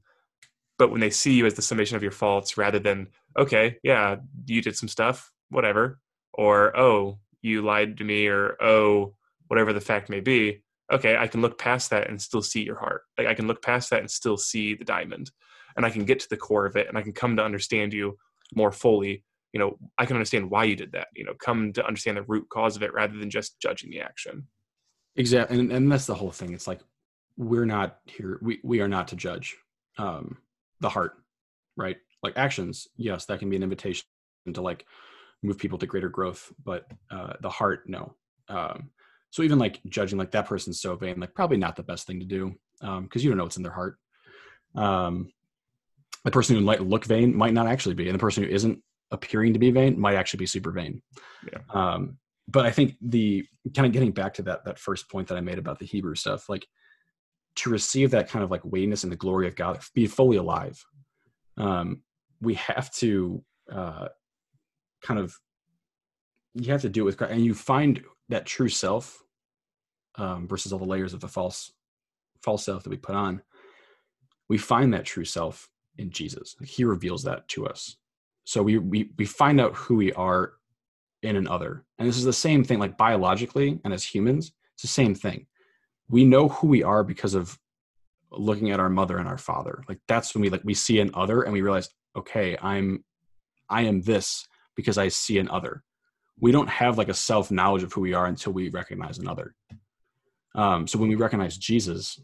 But 0.79 0.91
when 0.91 1.01
they 1.01 1.11
see 1.11 1.33
you 1.33 1.47
as 1.47 1.55
the 1.55 1.62
summation 1.62 1.97
of 1.97 2.03
your 2.03 2.12
faults 2.12 2.59
rather 2.59 2.79
than, 2.79 3.09
okay, 3.39 3.79
yeah, 3.83 4.17
you 4.45 4.61
did 4.61 4.77
some 4.77 4.89
stuff, 4.89 5.33
whatever, 5.49 5.99
or 6.35 6.77
oh, 6.79 7.19
you 7.41 7.62
lied 7.62 7.97
to 7.99 8.05
me, 8.05 8.27
or 8.27 8.57
oh, 8.61 9.15
whatever 9.49 9.73
the 9.73 9.81
fact 9.81 10.11
may 10.11 10.21
be, 10.21 10.62
okay, 10.92 11.16
I 11.16 11.27
can 11.27 11.40
look 11.42 11.59
past 11.59 11.90
that 11.90 12.09
and 12.09 12.20
still 12.20 12.42
see 12.42 12.62
your 12.62 12.79
heart. 12.79 13.03
Like 13.18 13.27
I 13.27 13.35
can 13.35 13.46
look 13.46 13.62
past 13.62 13.90
that 13.90 14.01
and 14.01 14.11
still 14.11 14.37
see 14.37 14.75
the 14.75 14.85
diamond. 14.85 15.31
And 15.77 15.85
I 15.85 15.90
can 15.90 16.05
get 16.05 16.20
to 16.20 16.29
the 16.29 16.37
core 16.37 16.66
of 16.66 16.77
it 16.77 16.88
and 16.88 16.96
I 16.96 17.03
can 17.03 17.12
come 17.12 17.37
to 17.37 17.44
understand 17.44 17.92
you 17.92 18.16
more 18.55 18.72
fully. 18.72 19.25
You 19.53 19.61
know, 19.61 19.79
I 19.99 20.07
can 20.07 20.16
understand 20.16 20.51
why 20.51 20.64
you 20.64 20.77
did 20.77 20.92
that, 20.92 21.09
you 21.14 21.25
know, 21.25 21.35
come 21.35 21.72
to 21.75 21.87
understand 21.87 22.16
the 22.16 22.22
root 22.22 22.49
cause 22.51 22.77
of 22.77 22.83
it 22.83 22.92
rather 22.94 23.16
than 23.18 23.31
just 23.31 23.61
judging 23.61 23.90
the 23.90 24.01
action. 24.01 24.46
Exactly, 25.16 25.59
and, 25.59 25.72
and 25.72 25.90
that's 25.90 26.07
the 26.07 26.14
whole 26.14 26.31
thing. 26.31 26.53
It's 26.53 26.66
like 26.66 26.81
we're 27.38 27.64
not 27.64 27.99
here. 28.05 28.38
We 28.42 28.61
we 28.62 28.81
are 28.81 28.88
not 28.88 29.09
to 29.09 29.16
judge 29.16 29.57
um, 29.99 30.38
the 30.81 30.90
heart, 30.90 31.14
right? 31.77 31.96
Like 32.22 32.35
actions, 32.37 32.87
yes, 32.96 33.25
that 33.27 33.38
can 33.38 33.49
be 33.49 33.57
an 33.57 33.62
invitation 33.62 34.05
to 34.53 34.61
like 34.61 34.85
move 35.42 35.59
people 35.59 35.79
to 35.79 35.87
greater 35.87 36.09
growth, 36.09 36.53
but 36.62 36.87
uh, 37.11 37.35
the 37.40 37.49
heart, 37.49 37.88
no. 37.88 38.14
Um, 38.49 38.90
so 39.37 39.42
even 39.42 39.59
like 39.59 39.81
judging, 39.87 40.18
like 40.18 40.31
that 40.31 40.46
person's 40.46 40.81
so 40.81 40.96
vain, 40.96 41.20
like 41.20 41.35
probably 41.35 41.59
not 41.59 41.77
the 41.77 41.83
best 41.83 42.07
thing 42.07 42.20
to 42.20 42.25
do 42.25 42.55
because 42.81 43.22
you 43.22 43.29
don't 43.29 43.37
know 43.37 43.44
what's 43.44 43.59
in 43.59 43.62
their 43.62 43.70
heart. 43.70 43.99
Um, 44.75 45.31
the 46.25 46.31
person 46.31 46.57
who 46.57 46.62
might 46.62 46.81
look 46.81 47.05
vain 47.05 47.37
might 47.37 47.53
not 47.53 47.66
actually 47.66 47.96
be, 47.96 48.09
and 48.09 48.14
the 48.14 48.18
person 48.18 48.42
who 48.42 48.49
isn't 48.49 48.83
appearing 49.11 49.53
to 49.53 49.59
be 49.59 49.70
vain 49.70 50.01
might 50.01 50.14
actually 50.14 50.38
be 50.38 50.46
super 50.46 50.70
vain. 50.70 51.03
Yeah. 51.53 51.59
Um, 51.68 52.16
but 52.49 52.64
I 52.64 52.70
think 52.70 52.94
the 53.03 53.44
kind 53.75 53.85
of 53.85 53.92
getting 53.92 54.11
back 54.11 54.33
to 54.35 54.42
that 54.44 54.64
that 54.64 54.79
first 54.79 55.11
point 55.11 55.29
that 55.29 55.37
I 55.37 55.42
made 55.42 55.59
about 55.59 55.81
the 55.81 55.85
Hebrew 55.85 56.14
stuff, 56.14 56.49
like 56.49 56.66
to 57.57 57.68
receive 57.68 58.12
that 58.12 58.31
kind 58.31 58.42
of 58.42 58.51
like 58.51 58.64
weightiness 58.64 59.03
and 59.03 59.12
the 59.12 59.16
glory 59.16 59.49
of 59.49 59.55
God, 59.55 59.81
be 59.94 60.07
fully 60.07 60.38
alive. 60.38 60.83
Um, 61.59 62.01
we 62.40 62.55
have 62.55 62.90
to 62.94 63.44
uh, 63.70 64.09
kind 65.03 65.20
of 65.20 65.35
you 66.55 66.72
have 66.72 66.81
to 66.81 66.88
do 66.88 67.03
it 67.03 67.05
with 67.05 67.18
Christ, 67.18 67.35
and 67.35 67.44
you 67.44 67.53
find 67.53 68.03
that 68.31 68.46
true 68.46 68.70
self 68.70 69.22
um, 70.16 70.46
versus 70.48 70.72
all 70.72 70.79
the 70.79 70.85
layers 70.85 71.12
of 71.14 71.20
the 71.20 71.29
false 71.29 71.72
false 72.42 72.64
self 72.64 72.83
that 72.83 72.90
we 72.90 72.96
put 72.96 73.14
on. 73.14 73.42
We 74.48 74.59
find 74.59 74.92
that 74.94 75.05
true 75.05 75.24
self 75.24 75.68
in 75.98 76.11
Jesus. 76.11 76.57
He 76.62 76.85
reveals 76.85 77.22
that 77.24 77.48
to 77.48 77.66
us. 77.66 77.96
So 78.44 78.62
we 78.62 78.79
we 78.79 79.11
we 79.18 79.24
find 79.24 79.61
out 79.61 79.74
who 79.74 79.96
we 79.96 80.12
are 80.12 80.52
in 81.22 81.37
an 81.37 81.48
other. 81.48 81.85
And 81.98 82.09
this 82.09 82.16
is 82.16 82.24
the 82.24 82.33
same 82.33 82.62
thing 82.62 82.79
like 82.79 82.96
biologically 82.96 83.81
and 83.85 83.92
as 83.92 84.05
humans, 84.05 84.52
it's 84.74 84.83
the 84.83 84.88
same 84.88 85.14
thing. 85.14 85.46
We 86.09 86.24
know 86.24 86.48
who 86.48 86.68
we 86.68 86.83
are 86.83 87.02
because 87.02 87.35
of 87.35 87.59
looking 88.31 88.70
at 88.70 88.81
our 88.81 88.90
mother 88.90 89.18
and 89.18 89.29
our 89.29 89.38
father. 89.38 89.83
Like 89.88 89.98
that's 90.07 90.35
when 90.35 90.42
we 90.42 90.50
like 90.50 90.62
we 90.64 90.74
see 90.74 91.00
an 91.00 91.11
other 91.14 91.42
and 91.42 91.52
we 91.52 91.62
realize, 91.62 91.88
okay, 92.16 92.57
I'm 92.62 93.05
I 93.68 93.83
am 93.83 94.02
this 94.02 94.46
because 94.76 94.98
I 94.98 95.09
see 95.09 95.38
an 95.38 95.48
other. 95.48 95.83
We 96.38 96.52
don't 96.52 96.68
have 96.68 96.98
like 96.98 97.09
a 97.09 97.14
self 97.14 97.50
knowledge 97.50 97.83
of 97.83 97.92
who 97.92 98.02
we 98.02 98.14
are 98.14 98.26
until 98.26 98.52
we 98.52 98.68
recognize 98.68 99.18
another. 99.18 99.55
Um, 100.57 100.87
so 100.87 100.99
when 100.99 101.09
we 101.09 101.14
recognize 101.14 101.57
Jesus 101.57 102.19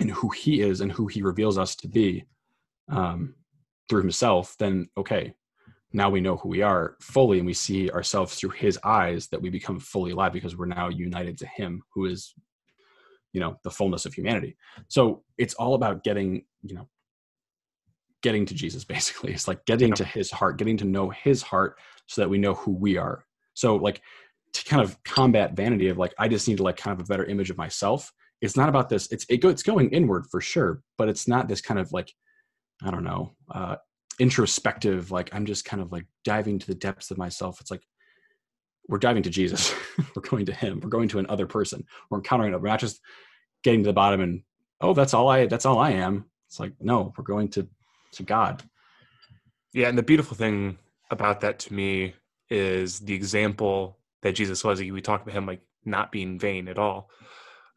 and 0.00 0.10
who 0.10 0.30
he 0.30 0.62
is 0.62 0.80
and 0.80 0.90
who 0.90 1.06
he 1.06 1.22
reveals 1.22 1.58
us 1.58 1.76
to 1.76 1.88
be 1.88 2.24
um, 2.88 3.34
through 3.88 4.00
himself, 4.00 4.56
then 4.58 4.88
okay, 4.96 5.34
now 5.92 6.10
we 6.10 6.20
know 6.20 6.36
who 6.36 6.48
we 6.48 6.62
are 6.62 6.96
fully 7.00 7.38
and 7.38 7.46
we 7.46 7.52
see 7.52 7.88
ourselves 7.90 8.34
through 8.34 8.50
his 8.50 8.78
eyes 8.82 9.28
that 9.28 9.40
we 9.40 9.50
become 9.50 9.78
fully 9.78 10.10
alive 10.10 10.32
because 10.32 10.56
we're 10.56 10.66
now 10.66 10.88
united 10.88 11.38
to 11.38 11.46
him 11.46 11.82
who 11.94 12.06
is 12.06 12.34
you 13.32 13.40
know 13.40 13.58
the 13.62 13.70
fullness 13.70 14.06
of 14.06 14.14
humanity. 14.14 14.56
So 14.88 15.22
it's 15.38 15.54
all 15.54 15.74
about 15.74 16.02
getting 16.02 16.44
you 16.62 16.74
know 16.74 16.88
getting 18.22 18.46
to 18.46 18.54
jesus 18.54 18.84
basically. 18.96 19.32
It's 19.34 19.48
like 19.48 19.64
getting 19.66 19.92
to 19.94 20.04
his 20.04 20.30
heart 20.30 20.56
getting 20.56 20.78
to 20.78 20.84
know 20.84 21.10
his 21.10 21.42
heart 21.42 21.78
so 22.06 22.22
that 22.22 22.28
we 22.28 22.38
know 22.38 22.54
who 22.54 22.72
we 22.72 22.96
are. 22.96 23.26
So 23.54 23.76
like 23.76 24.00
to 24.54 24.64
kind 24.64 24.82
of 24.82 25.02
combat 25.04 25.54
vanity 25.54 25.88
of 25.88 25.98
like 25.98 26.14
i 26.18 26.26
just 26.26 26.48
need 26.48 26.56
to 26.56 26.62
like 26.62 26.76
kind 26.76 26.98
of 26.98 27.04
a 27.04 27.08
better 27.08 27.24
image 27.24 27.50
of 27.50 27.58
myself 27.58 28.12
it's 28.40 28.56
not 28.56 28.68
about 28.68 28.88
this 28.88 29.10
it's 29.10 29.26
it 29.28 29.38
go, 29.38 29.48
it's 29.48 29.62
going 29.62 29.90
inward 29.90 30.24
for 30.30 30.40
sure 30.40 30.80
but 30.96 31.08
it's 31.08 31.28
not 31.28 31.48
this 31.48 31.60
kind 31.60 31.78
of 31.78 31.92
like 31.92 32.12
i 32.82 32.90
don't 32.90 33.04
know 33.04 33.32
uh 33.52 33.76
introspective 34.20 35.10
like 35.10 35.28
i'm 35.34 35.44
just 35.44 35.64
kind 35.64 35.82
of 35.82 35.92
like 35.92 36.06
diving 36.24 36.58
to 36.58 36.66
the 36.66 36.74
depths 36.74 37.10
of 37.10 37.18
myself 37.18 37.60
it's 37.60 37.70
like 37.70 37.82
we're 38.88 38.98
diving 38.98 39.22
to 39.22 39.30
Jesus. 39.30 39.74
we're 40.14 40.22
going 40.22 40.46
to 40.46 40.52
Him. 40.52 40.80
We're 40.82 40.90
going 40.90 41.08
to 41.10 41.18
another 41.18 41.46
person. 41.46 41.84
We're 42.10 42.18
encountering. 42.18 42.52
We're 42.52 42.68
not 42.68 42.80
just 42.80 43.00
getting 43.62 43.82
to 43.82 43.88
the 43.88 43.94
bottom 43.94 44.20
and 44.20 44.42
oh, 44.80 44.94
that's 44.94 45.14
all 45.14 45.28
I. 45.28 45.46
That's 45.46 45.66
all 45.66 45.78
I 45.78 45.92
am. 45.92 46.26
It's 46.48 46.60
like 46.60 46.72
no, 46.80 47.12
we're 47.16 47.24
going 47.24 47.48
to 47.50 47.66
to 48.12 48.22
God. 48.22 48.62
Yeah, 49.72 49.88
and 49.88 49.98
the 49.98 50.02
beautiful 50.02 50.36
thing 50.36 50.78
about 51.10 51.40
that 51.40 51.58
to 51.60 51.74
me 51.74 52.14
is 52.50 53.00
the 53.00 53.14
example 53.14 53.98
that 54.24 54.32
Jesus 54.32 54.64
was. 54.64 54.80
We 54.80 55.00
talk 55.00 55.22
about 55.22 55.34
him 55.34 55.46
like 55.46 55.60
not 55.84 56.10
being 56.10 56.38
vain 56.38 56.66
at 56.66 56.78
all. 56.78 57.10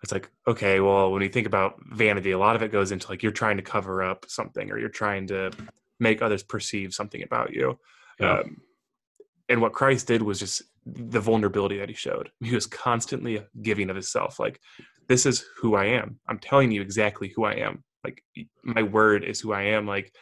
It's 0.01 0.11
like, 0.11 0.31
okay, 0.47 0.79
well, 0.79 1.11
when 1.11 1.21
you 1.21 1.29
think 1.29 1.45
about 1.45 1.75
vanity, 1.91 2.31
a 2.31 2.39
lot 2.39 2.55
of 2.55 2.63
it 2.63 2.71
goes 2.71 2.91
into 2.91 3.09
like 3.09 3.21
you're 3.21 3.31
trying 3.31 3.57
to 3.57 3.63
cover 3.63 4.01
up 4.01 4.25
something 4.27 4.71
or 4.71 4.79
you're 4.79 4.89
trying 4.89 5.27
to 5.27 5.51
make 5.99 6.21
others 6.21 6.43
perceive 6.43 6.93
something 6.93 7.21
about 7.21 7.53
you. 7.53 7.77
Yeah. 8.19 8.39
Um, 8.39 8.61
and 9.49 9.61
what 9.61 9.73
Christ 9.73 10.07
did 10.07 10.21
was 10.21 10.39
just 10.39 10.61
the 10.85 11.19
vulnerability 11.19 11.79
that 11.79 11.89
he 11.89 11.95
showed. 11.95 12.31
He 12.41 12.55
was 12.55 12.65
constantly 12.65 13.41
giving 13.61 13.89
of 13.89 13.95
himself. 13.95 14.39
Like, 14.39 14.59
this 15.07 15.25
is 15.25 15.45
who 15.57 15.75
I 15.75 15.85
am. 15.85 16.19
I'm 16.27 16.39
telling 16.39 16.71
you 16.71 16.81
exactly 16.81 17.33
who 17.35 17.43
I 17.45 17.53
am. 17.55 17.83
Like, 18.03 18.23
my 18.63 18.83
word 18.83 19.23
is 19.23 19.39
who 19.41 19.51
I 19.51 19.63
am. 19.63 19.87
Like, 19.87 20.13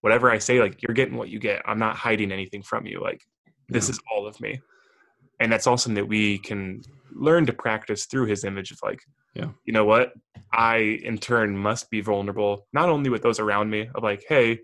whatever 0.00 0.30
I 0.30 0.38
say, 0.38 0.60
like, 0.60 0.82
you're 0.82 0.94
getting 0.94 1.16
what 1.16 1.28
you 1.28 1.38
get. 1.38 1.62
I'm 1.66 1.78
not 1.78 1.96
hiding 1.96 2.32
anything 2.32 2.62
from 2.62 2.86
you. 2.86 3.00
Like, 3.00 3.22
this 3.68 3.88
Yeah. 3.88 3.92
is 3.92 4.00
all 4.10 4.26
of 4.26 4.40
me. 4.40 4.60
And 5.40 5.50
that's 5.50 5.66
also 5.66 5.84
something 5.84 6.02
that 6.02 6.08
we 6.08 6.38
can 6.38 6.82
learn 7.12 7.46
to 7.46 7.52
practice 7.52 8.06
through 8.06 8.26
his 8.26 8.44
image 8.44 8.70
of 8.70 8.78
like, 8.82 9.00
Yeah. 9.34 9.48
you 9.64 9.72
know 9.72 9.84
what? 9.84 10.12
I, 10.52 11.00
in 11.02 11.18
turn, 11.18 11.56
must 11.56 11.90
be 11.90 12.00
vulnerable, 12.00 12.66
not 12.72 12.88
only 12.88 13.10
with 13.10 13.22
those 13.22 13.40
around 13.40 13.70
me, 13.70 13.88
of 13.94 14.02
like, 14.02 14.24
hey, 14.28 14.60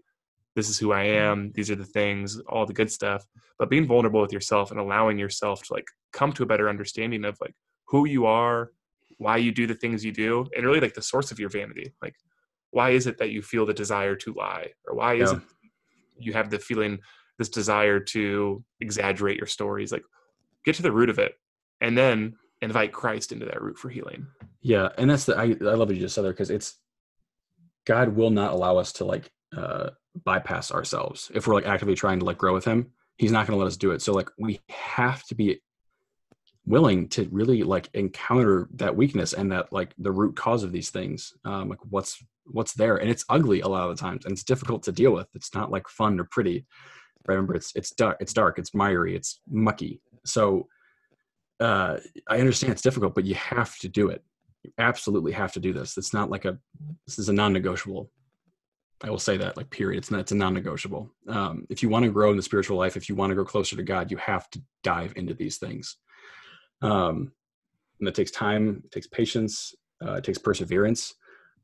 this 0.54 0.68
is 0.68 0.78
who 0.78 0.92
I 0.92 1.04
mm-hmm. 1.04 1.22
am, 1.22 1.52
these 1.54 1.70
are 1.70 1.76
the 1.76 1.84
things, 1.84 2.38
all 2.48 2.66
the 2.66 2.72
good 2.72 2.90
stuff, 2.90 3.24
but 3.58 3.70
being 3.70 3.86
vulnerable 3.86 4.20
with 4.20 4.32
yourself 4.32 4.70
and 4.70 4.80
allowing 4.80 5.18
yourself 5.18 5.62
to 5.64 5.72
like 5.74 5.86
come 6.12 6.32
to 6.32 6.42
a 6.42 6.46
better 6.46 6.68
understanding 6.68 7.24
of 7.24 7.36
like 7.40 7.54
who 7.86 8.06
you 8.06 8.26
are, 8.26 8.70
why 9.18 9.36
you 9.36 9.52
do 9.52 9.66
the 9.66 9.74
things 9.74 10.04
you 10.04 10.12
do, 10.12 10.46
and 10.56 10.66
really 10.66 10.80
like 10.80 10.94
the 10.94 11.02
source 11.02 11.30
of 11.30 11.38
your 11.38 11.48
vanity. 11.48 11.92
Like, 12.02 12.14
why 12.70 12.90
is 12.90 13.06
it 13.06 13.18
that 13.18 13.30
you 13.30 13.42
feel 13.42 13.64
the 13.64 13.74
desire 13.74 14.16
to 14.16 14.34
lie? 14.34 14.68
Or 14.86 14.94
why 14.94 15.14
is 15.14 15.32
Yeah. 15.32 15.38
it 15.38 15.42
you 16.18 16.32
have 16.32 16.50
the 16.50 16.58
feeling, 16.58 16.98
this 17.38 17.50
desire 17.50 18.00
to 18.00 18.64
exaggerate 18.80 19.36
your 19.36 19.46
stories? 19.46 19.92
Like, 19.92 20.04
get 20.66 20.74
to 20.74 20.82
the 20.82 20.92
root 20.92 21.08
of 21.08 21.18
it 21.18 21.38
and 21.80 21.96
then 21.96 22.36
invite 22.60 22.92
Christ 22.92 23.32
into 23.32 23.46
that 23.46 23.62
root 23.62 23.78
for 23.78 23.88
healing. 23.88 24.26
Yeah, 24.60 24.88
and 24.98 25.08
that's 25.08 25.24
the 25.24 25.36
I, 25.36 25.44
I 25.44 25.74
love 25.74 25.88
what 25.88 25.94
you 25.94 26.00
just 26.00 26.14
said 26.14 26.24
there 26.24 26.32
because 26.32 26.50
it's 26.50 26.74
God 27.86 28.08
will 28.10 28.30
not 28.30 28.52
allow 28.52 28.76
us 28.76 28.92
to 28.94 29.04
like 29.04 29.30
uh 29.56 29.90
bypass 30.24 30.72
ourselves 30.72 31.30
if 31.34 31.46
we're 31.46 31.54
like 31.54 31.66
actively 31.66 31.94
trying 31.94 32.18
to 32.18 32.24
like 32.24 32.38
grow 32.38 32.52
with 32.52 32.64
him. 32.64 32.90
He's 33.16 33.32
not 33.32 33.46
going 33.46 33.56
to 33.56 33.62
let 33.62 33.68
us 33.68 33.76
do 33.76 33.92
it. 33.92 34.02
So 34.02 34.12
like 34.12 34.28
we 34.38 34.60
have 34.68 35.24
to 35.26 35.34
be 35.34 35.60
willing 36.66 37.08
to 37.08 37.28
really 37.30 37.62
like 37.62 37.88
encounter 37.94 38.68
that 38.74 38.96
weakness 38.96 39.32
and 39.32 39.52
that 39.52 39.72
like 39.72 39.94
the 39.98 40.12
root 40.12 40.36
cause 40.36 40.64
of 40.64 40.72
these 40.72 40.90
things. 40.90 41.32
Um 41.44 41.68
like 41.68 41.78
what's 41.88 42.22
what's 42.46 42.74
there 42.74 42.96
and 42.96 43.10
it's 43.10 43.24
ugly 43.28 43.60
a 43.60 43.68
lot 43.68 43.88
of 43.88 43.96
the 43.96 44.00
times 44.00 44.24
and 44.24 44.32
it's 44.32 44.44
difficult 44.44 44.82
to 44.84 44.92
deal 44.92 45.12
with. 45.12 45.28
It's 45.34 45.54
not 45.54 45.70
like 45.70 45.88
fun 45.88 46.18
or 46.18 46.24
pretty. 46.24 46.66
Remember 47.26 47.54
it's 47.54 47.72
it's 47.76 47.90
dark, 47.90 48.16
it's 48.20 48.32
dark, 48.32 48.58
it's 48.58 48.74
miry, 48.74 49.14
it's 49.14 49.40
mucky. 49.48 50.00
So 50.26 50.68
uh 51.60 51.98
I 52.28 52.38
understand 52.38 52.72
it's 52.72 52.82
difficult, 52.82 53.14
but 53.14 53.24
you 53.24 53.34
have 53.34 53.78
to 53.78 53.88
do 53.88 54.08
it 54.10 54.22
you 54.66 54.72
absolutely 54.78 55.32
have 55.32 55.52
to 55.52 55.60
do 55.60 55.72
this. 55.72 55.96
It's 55.96 56.12
not 56.12 56.30
like 56.30 56.44
a 56.44 56.58
this 57.06 57.18
is 57.18 57.28
a 57.28 57.32
non-negotiable. 57.32 58.10
I 59.02 59.10
will 59.10 59.18
say 59.18 59.36
that 59.36 59.56
like 59.56 59.70
period. 59.70 59.98
It's 59.98 60.10
not 60.10 60.20
it's 60.20 60.32
a 60.32 60.36
non-negotiable. 60.36 61.10
Um, 61.28 61.66
if 61.70 61.82
you 61.82 61.88
want 61.88 62.04
to 62.04 62.10
grow 62.10 62.30
in 62.30 62.36
the 62.36 62.42
spiritual 62.42 62.76
life, 62.76 62.96
if 62.96 63.08
you 63.08 63.14
want 63.14 63.30
to 63.30 63.34
grow 63.34 63.44
closer 63.44 63.76
to 63.76 63.82
God, 63.82 64.10
you 64.10 64.16
have 64.16 64.50
to 64.50 64.62
dive 64.82 65.12
into 65.16 65.34
these 65.34 65.58
things. 65.58 65.96
Um, 66.82 67.32
and 68.00 68.08
it 68.08 68.14
takes 68.14 68.30
time, 68.30 68.82
it 68.84 68.90
takes 68.90 69.06
patience, 69.06 69.74
uh, 70.04 70.14
it 70.14 70.24
takes 70.24 70.38
perseverance. 70.38 71.14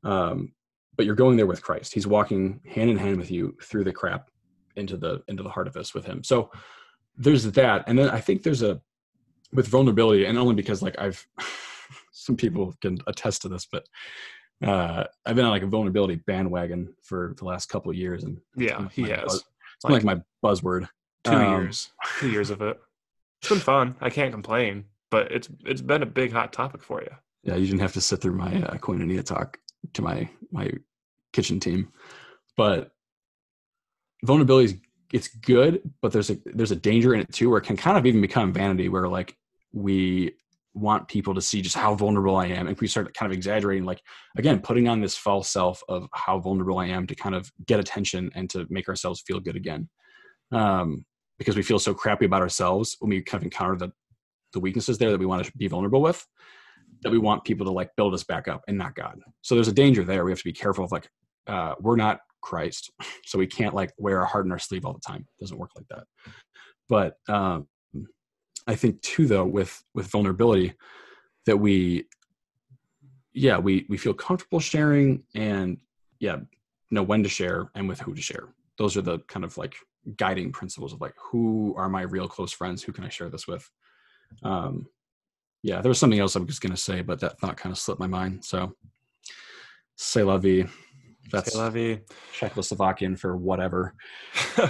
Um, 0.03 0.53
but 0.95 1.05
you're 1.05 1.15
going 1.15 1.37
there 1.37 1.47
with 1.47 1.63
Christ. 1.63 1.93
He's 1.93 2.07
walking 2.07 2.61
hand 2.67 2.89
in 2.89 2.97
hand 2.97 3.17
with 3.17 3.31
you 3.31 3.55
through 3.63 3.83
the 3.83 3.91
crap 3.91 4.29
into 4.75 4.95
the 4.97 5.21
into 5.27 5.43
the 5.43 5.49
heart 5.49 5.67
of 5.67 5.73
this 5.73 5.93
with 5.93 6.05
him. 6.05 6.23
So 6.23 6.51
there's 7.17 7.43
that, 7.51 7.83
and 7.87 7.97
then 7.97 8.09
I 8.09 8.19
think 8.19 8.43
there's 8.43 8.61
a 8.63 8.81
with 9.51 9.67
vulnerability, 9.67 10.25
and 10.25 10.37
only 10.37 10.55
because 10.55 10.81
like 10.81 10.95
I've 10.99 11.25
some 12.11 12.35
people 12.35 12.73
can 12.81 12.97
attest 13.07 13.41
to 13.43 13.49
this, 13.49 13.67
but 13.71 13.85
uh, 14.63 15.03
I've 15.25 15.35
been 15.35 15.45
on 15.45 15.51
like 15.51 15.63
a 15.63 15.67
vulnerability 15.67 16.15
bandwagon 16.25 16.93
for 17.03 17.33
the 17.37 17.45
last 17.45 17.69
couple 17.69 17.91
of 17.91 17.97
years, 17.97 18.23
and 18.23 18.39
Yeah, 18.55 18.87
he 18.89 19.03
has. 19.03 19.23
buzz- 19.25 19.43
it's 19.75 19.85
been 19.85 19.93
like 19.93 20.03
my 20.03 20.21
buzzword. 20.43 20.87
two 21.23 21.35
Um, 21.35 21.49
years 21.51 21.91
two 22.19 22.29
years 22.29 22.49
of 22.49 22.61
it 22.61 22.79
it's 23.41 23.49
been 23.49 23.59
fun 23.59 23.95
i 24.01 24.09
can't 24.09 24.31
complain 24.33 24.85
but 25.09 25.31
it's 25.31 25.49
it's 25.65 25.81
been 25.81 26.03
a 26.03 26.05
big 26.05 26.31
hot 26.33 26.51
topic 26.51 26.81
for 26.83 27.01
you 27.01 27.09
Yeah, 27.43 27.55
you 27.55 27.65
didn't 27.65 27.79
have 27.81 27.93
to 27.93 28.01
sit 28.01 28.19
through 28.21 28.35
my 28.35 28.51
uh, 28.61 28.77
talk 29.23 29.57
to 29.93 30.01
my 30.01 30.29
my 30.51 30.71
kitchen 31.33 31.59
team, 31.59 31.91
but 32.57 32.91
vulnerability 34.23 34.65
is 34.65 34.75
it's 35.13 35.27
good, 35.27 35.81
but 36.01 36.11
there's 36.11 36.31
a 36.31 36.37
there's 36.45 36.71
a 36.71 36.75
danger 36.75 37.13
in 37.13 37.21
it 37.21 37.31
too, 37.31 37.49
where 37.49 37.59
it 37.59 37.65
can 37.65 37.77
kind 37.77 37.97
of 37.97 38.05
even 38.05 38.19
become 38.19 38.51
vanity, 38.51 38.89
where 38.89 39.07
like 39.07 39.37
we 39.71 40.33
want 40.73 41.07
people 41.07 41.35
to 41.35 41.41
see 41.41 41.61
just 41.61 41.75
how 41.75 41.93
vulnerable 41.93 42.35
I 42.35 42.47
am, 42.47 42.67
and 42.67 42.77
we 42.81 42.87
start 42.87 43.13
kind 43.13 43.31
of 43.31 43.37
exaggerating, 43.37 43.85
like 43.85 44.01
again, 44.37 44.59
putting 44.59 44.87
on 44.87 45.01
this 45.01 45.15
false 45.15 45.49
self 45.49 45.83
of 45.87 46.09
how 46.13 46.39
vulnerable 46.39 46.79
I 46.79 46.87
am 46.87 47.05
to 47.07 47.15
kind 47.15 47.35
of 47.35 47.51
get 47.67 47.79
attention 47.79 48.31
and 48.33 48.49
to 48.49 48.65
make 48.69 48.89
ourselves 48.89 49.23
feel 49.25 49.39
good 49.39 49.55
again, 49.55 49.87
um, 50.51 51.05
because 51.37 51.55
we 51.55 51.61
feel 51.61 51.79
so 51.79 51.93
crappy 51.93 52.25
about 52.25 52.41
ourselves 52.41 52.97
when 52.99 53.09
we 53.09 53.21
kind 53.21 53.41
of 53.41 53.45
encounter 53.45 53.77
the 53.77 53.91
the 54.53 54.59
weaknesses 54.59 54.97
there 54.97 55.11
that 55.11 55.19
we 55.19 55.25
want 55.25 55.45
to 55.45 55.51
be 55.57 55.67
vulnerable 55.67 56.01
with 56.01 56.25
that 57.03 57.11
we 57.11 57.17
want 57.17 57.43
people 57.43 57.65
to 57.65 57.71
like 57.71 57.89
build 57.97 58.13
us 58.13 58.23
back 58.23 58.47
up 58.47 58.61
and 58.67 58.77
not 58.77 58.95
God. 58.95 59.19
So 59.41 59.55
there's 59.55 59.67
a 59.67 59.73
danger 59.73 60.03
there. 60.03 60.23
We 60.23 60.31
have 60.31 60.39
to 60.39 60.45
be 60.45 60.53
careful 60.53 60.85
of 60.85 60.91
like 60.91 61.09
uh, 61.47 61.75
we're 61.79 61.97
not 61.97 62.19
Christ, 62.43 62.91
so 63.25 63.39
we 63.39 63.47
can't 63.47 63.73
like 63.73 63.91
wear 63.97 64.19
our 64.19 64.25
heart 64.25 64.45
in 64.45 64.51
our 64.51 64.59
sleeve 64.59 64.85
all 64.85 64.93
the 64.93 64.99
time. 64.99 65.21
It 65.21 65.43
doesn't 65.43 65.57
work 65.57 65.71
like 65.75 65.87
that. 65.89 66.03
But 66.89 67.15
um, 67.27 67.67
I 68.67 68.75
think 68.75 69.01
too, 69.01 69.25
though, 69.25 69.45
with 69.45 69.83
with 69.95 70.07
vulnerability, 70.07 70.73
that 71.45 71.57
we, 71.57 72.05
yeah, 73.33 73.57
we 73.57 73.85
we 73.89 73.97
feel 73.97 74.13
comfortable 74.13 74.59
sharing, 74.59 75.23
and 75.33 75.77
yeah, 76.19 76.37
know 76.91 77.03
when 77.03 77.23
to 77.23 77.29
share 77.29 77.69
and 77.75 77.87
with 77.87 77.99
who 77.99 78.13
to 78.13 78.21
share. 78.21 78.53
Those 78.77 78.95
are 78.97 79.01
the 79.01 79.19
kind 79.19 79.43
of 79.43 79.57
like 79.57 79.75
guiding 80.17 80.51
principles 80.51 80.93
of 80.93 81.01
like 81.01 81.15
who 81.17 81.73
are 81.77 81.89
my 81.89 82.01
real 82.01 82.27
close 82.27 82.51
friends, 82.51 82.83
who 82.83 82.91
can 82.91 83.03
I 83.03 83.09
share 83.09 83.29
this 83.29 83.47
with. 83.47 83.69
Um, 84.43 84.87
yeah, 85.61 85.81
there 85.81 85.89
was 85.89 85.99
something 85.99 86.19
else 86.19 86.35
I 86.35 86.39
was 86.39 86.59
going 86.59 86.75
to 86.75 86.81
say, 86.81 87.01
but 87.01 87.19
that 87.21 87.39
thought 87.39 87.57
kind 87.57 87.71
of 87.71 87.79
slipped 87.79 87.99
my 87.99 88.07
mind. 88.07 88.43
So, 88.43 88.73
say 89.95 90.23
la 90.23 90.37
vie. 90.37 90.67
That's 91.31 91.55
vie. 91.55 92.01
Czechoslovakian 92.37 93.17
for 93.17 93.35
whatever. 93.35 93.93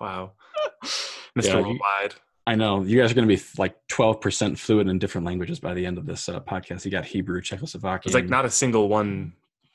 wow 0.00 0.32
Yeah, 0.82 1.42
mr 1.42 1.48
you- 1.48 1.54
worldwide 1.66 2.14
I 2.48 2.54
know 2.54 2.82
you 2.84 3.00
guys 3.00 3.10
are 3.10 3.14
going 3.14 3.28
to 3.28 3.36
be 3.36 3.42
like 3.58 3.74
12% 3.90 4.56
fluent 4.56 4.88
in 4.88 5.00
different 5.00 5.26
languages 5.26 5.58
by 5.58 5.74
the 5.74 5.84
end 5.84 5.98
of 5.98 6.06
this 6.06 6.28
uh, 6.28 6.38
podcast. 6.38 6.84
You 6.84 6.92
got 6.92 7.04
Hebrew, 7.04 7.40
Czechoslovakian. 7.42 8.02
it's 8.06 8.14
like 8.14 8.28
not 8.28 8.44
a 8.44 8.50
single 8.50 8.88
one 8.88 9.32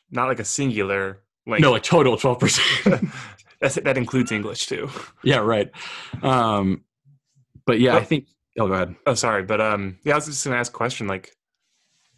not 0.10 0.28
like 0.30 0.40
a 0.40 0.46
singular 0.46 1.20
language 1.46 1.62
no, 1.64 1.76
a 1.76 1.80
total 1.82 2.16
12%. 2.16 3.12
That's, 3.60 3.76
that 3.76 3.98
includes 3.98 4.32
english 4.32 4.68
too 4.68 4.90
yeah, 5.24 5.38
right. 5.40 5.70
Um, 6.24 6.84
but 7.66 7.80
yeah, 7.80 7.96
I 7.96 8.00
But- 8.00 8.08
think. 8.08 8.28
Oh, 8.60 8.68
go 8.68 8.74
ahead. 8.74 8.96
oh 9.06 9.14
sorry 9.16 9.44
but 9.44 9.62
um 9.62 9.98
yeah 10.04 10.12
i 10.14 10.16
was 10.16 10.26
just 10.26 10.44
gonna 10.44 10.58
ask 10.58 10.74
a 10.74 10.76
question 10.76 11.08
like 11.08 11.32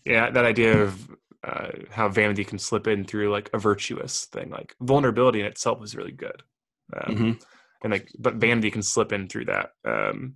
yeah 0.03 0.31
that 0.31 0.45
idea 0.45 0.81
of 0.81 1.15
uh, 1.43 1.71
how 1.91 2.07
vanity 2.09 2.43
can 2.45 2.57
slip 2.57 2.87
in 2.87 3.03
through 3.03 3.29
like 3.31 3.49
a 3.53 3.57
virtuous 3.59 4.25
thing 4.25 4.49
like 4.49 4.75
vulnerability 4.81 5.39
in 5.41 5.45
itself 5.45 5.83
is 5.83 5.95
really 5.95 6.11
good. 6.11 6.41
Um, 6.95 7.15
Mhm. 7.15 7.43
and 7.83 7.91
like 7.91 8.09
but 8.17 8.35
vanity 8.35 8.71
can 8.71 8.81
slip 8.83 9.11
in 9.11 9.27
through 9.27 9.45
that. 9.45 9.71
Um 9.83 10.35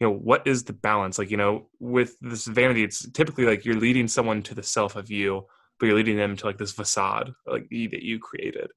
you 0.00 0.08
know 0.08 0.14
what 0.14 0.46
is 0.46 0.64
the 0.64 0.72
balance? 0.72 1.18
Like 1.18 1.30
you 1.30 1.36
know 1.36 1.68
with 1.78 2.16
this 2.20 2.46
vanity 2.46 2.82
it's 2.84 3.08
typically 3.12 3.44
like 3.44 3.64
you're 3.64 3.76
leading 3.86 4.08
someone 4.08 4.42
to 4.44 4.54
the 4.54 4.62
self 4.62 4.96
of 4.96 5.10
you 5.10 5.46
but 5.78 5.86
you're 5.86 5.96
leading 5.96 6.16
them 6.16 6.36
to 6.36 6.46
like 6.46 6.58
this 6.58 6.72
facade 6.72 7.32
like 7.46 7.66
you, 7.70 7.88
that 7.90 8.02
you 8.02 8.18
created. 8.18 8.70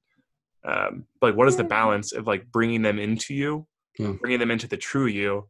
Um 0.64 1.06
but 1.20 1.28
like 1.28 1.36
what 1.36 1.48
is 1.48 1.56
the 1.56 1.64
balance 1.64 2.12
of 2.12 2.26
like 2.26 2.50
bringing 2.52 2.82
them 2.82 2.98
into 2.98 3.32
you 3.34 3.66
Yeah. 3.98 4.12
bringing 4.20 4.38
them 4.38 4.50
into 4.50 4.68
the 4.68 4.76
true 4.76 5.06
you 5.06 5.48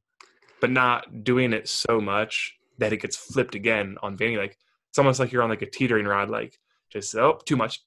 but 0.61 0.71
not 0.71 1.25
doing 1.25 1.53
it 1.53 1.69
so 1.69 2.01
much 2.01 2.55
that 2.79 2.93
it 2.93 3.03
gets 3.03 3.17
flipped 3.17 3.55
again 3.57 3.97
on 4.03 4.17
vanity? 4.17 4.39
Like 4.39 4.57
it's 4.99 5.01
almost 5.01 5.21
like 5.21 5.31
you're 5.31 5.45
on 5.45 5.49
like 5.49 5.63
a 5.63 5.71
teetering 5.71 6.07
rod 6.07 6.29
like 6.29 6.59
just 6.91 7.15
oh 7.15 7.39
too 7.47 7.57
much 7.57 7.81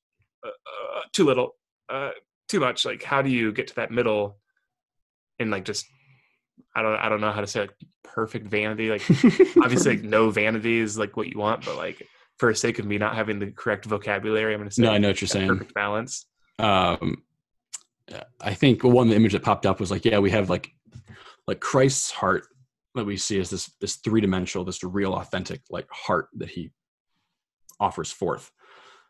uh, 0.45 0.50
uh, 0.50 1.02
too 1.12 1.26
little 1.26 1.56
uh 1.89 2.12
too 2.47 2.62
much 2.62 2.86
like 2.86 3.04
how 3.04 3.21
do 3.21 3.30
you 3.30 3.52
get 3.52 3.67
to 3.67 3.76
that 3.76 3.91
middle 3.91 4.38
and 5.38 5.52
like 5.52 5.65
just 5.65 5.86
i 6.74 6.82
don't 6.82 6.95
i 6.95 7.10
don't 7.10 7.19
know 7.19 7.34
how 7.34 7.41
to 7.41 7.47
say 7.47 7.60
like 7.60 7.74
perfect 8.02 8.47
vanity 8.47 8.89
like 8.89 9.02
obviously 9.62 9.97
like 9.97 10.06
no 10.06 10.30
vanity 10.41 10.80
is 10.80 10.97
like 10.97 11.17
what 11.17 11.28
you 11.28 11.38
want 11.38 11.65
but 11.65 11.76
like 11.76 12.02
for 12.39 12.50
the 12.50 12.56
sake 12.56 12.80
of 12.80 12.86
me 12.86 12.97
not 12.97 13.13
having 13.13 13.39
the 13.39 13.52
correct 13.52 13.84
vocabulary 13.84 14.54
i'm 14.54 14.62
gonna 14.62 14.71
say 14.71 14.84
no, 14.84 14.91
I 14.91 14.97
know 14.97 15.10
what 15.10 15.19
you're 15.19 15.28
saying. 15.28 15.50
perfect 15.50 15.74
balance 15.74 16.28
um 16.60 17.24
i 18.39 18.54
think 18.54 18.86
one 18.86 19.10
the 19.10 19.17
image 19.17 19.34
that 19.34 19.43
popped 19.43 19.65
up 19.65 19.82
was 19.82 19.91
like 19.91 20.06
yeah 20.06 20.19
we 20.19 20.32
have 20.32 20.50
like 20.50 20.71
like 21.45 21.60
christ's 21.60 22.10
heart 22.10 22.45
that 22.95 23.06
we 23.06 23.17
see 23.17 23.38
as 23.38 23.50
this 23.50 23.71
this 23.80 23.95
three 23.97 24.21
dimensional, 24.21 24.65
this 24.65 24.84
real 24.84 25.13
authentic 25.13 25.62
like 25.69 25.88
heart 25.91 26.28
that 26.36 26.50
he 26.50 26.71
offers 27.82 28.12
forth. 28.12 28.52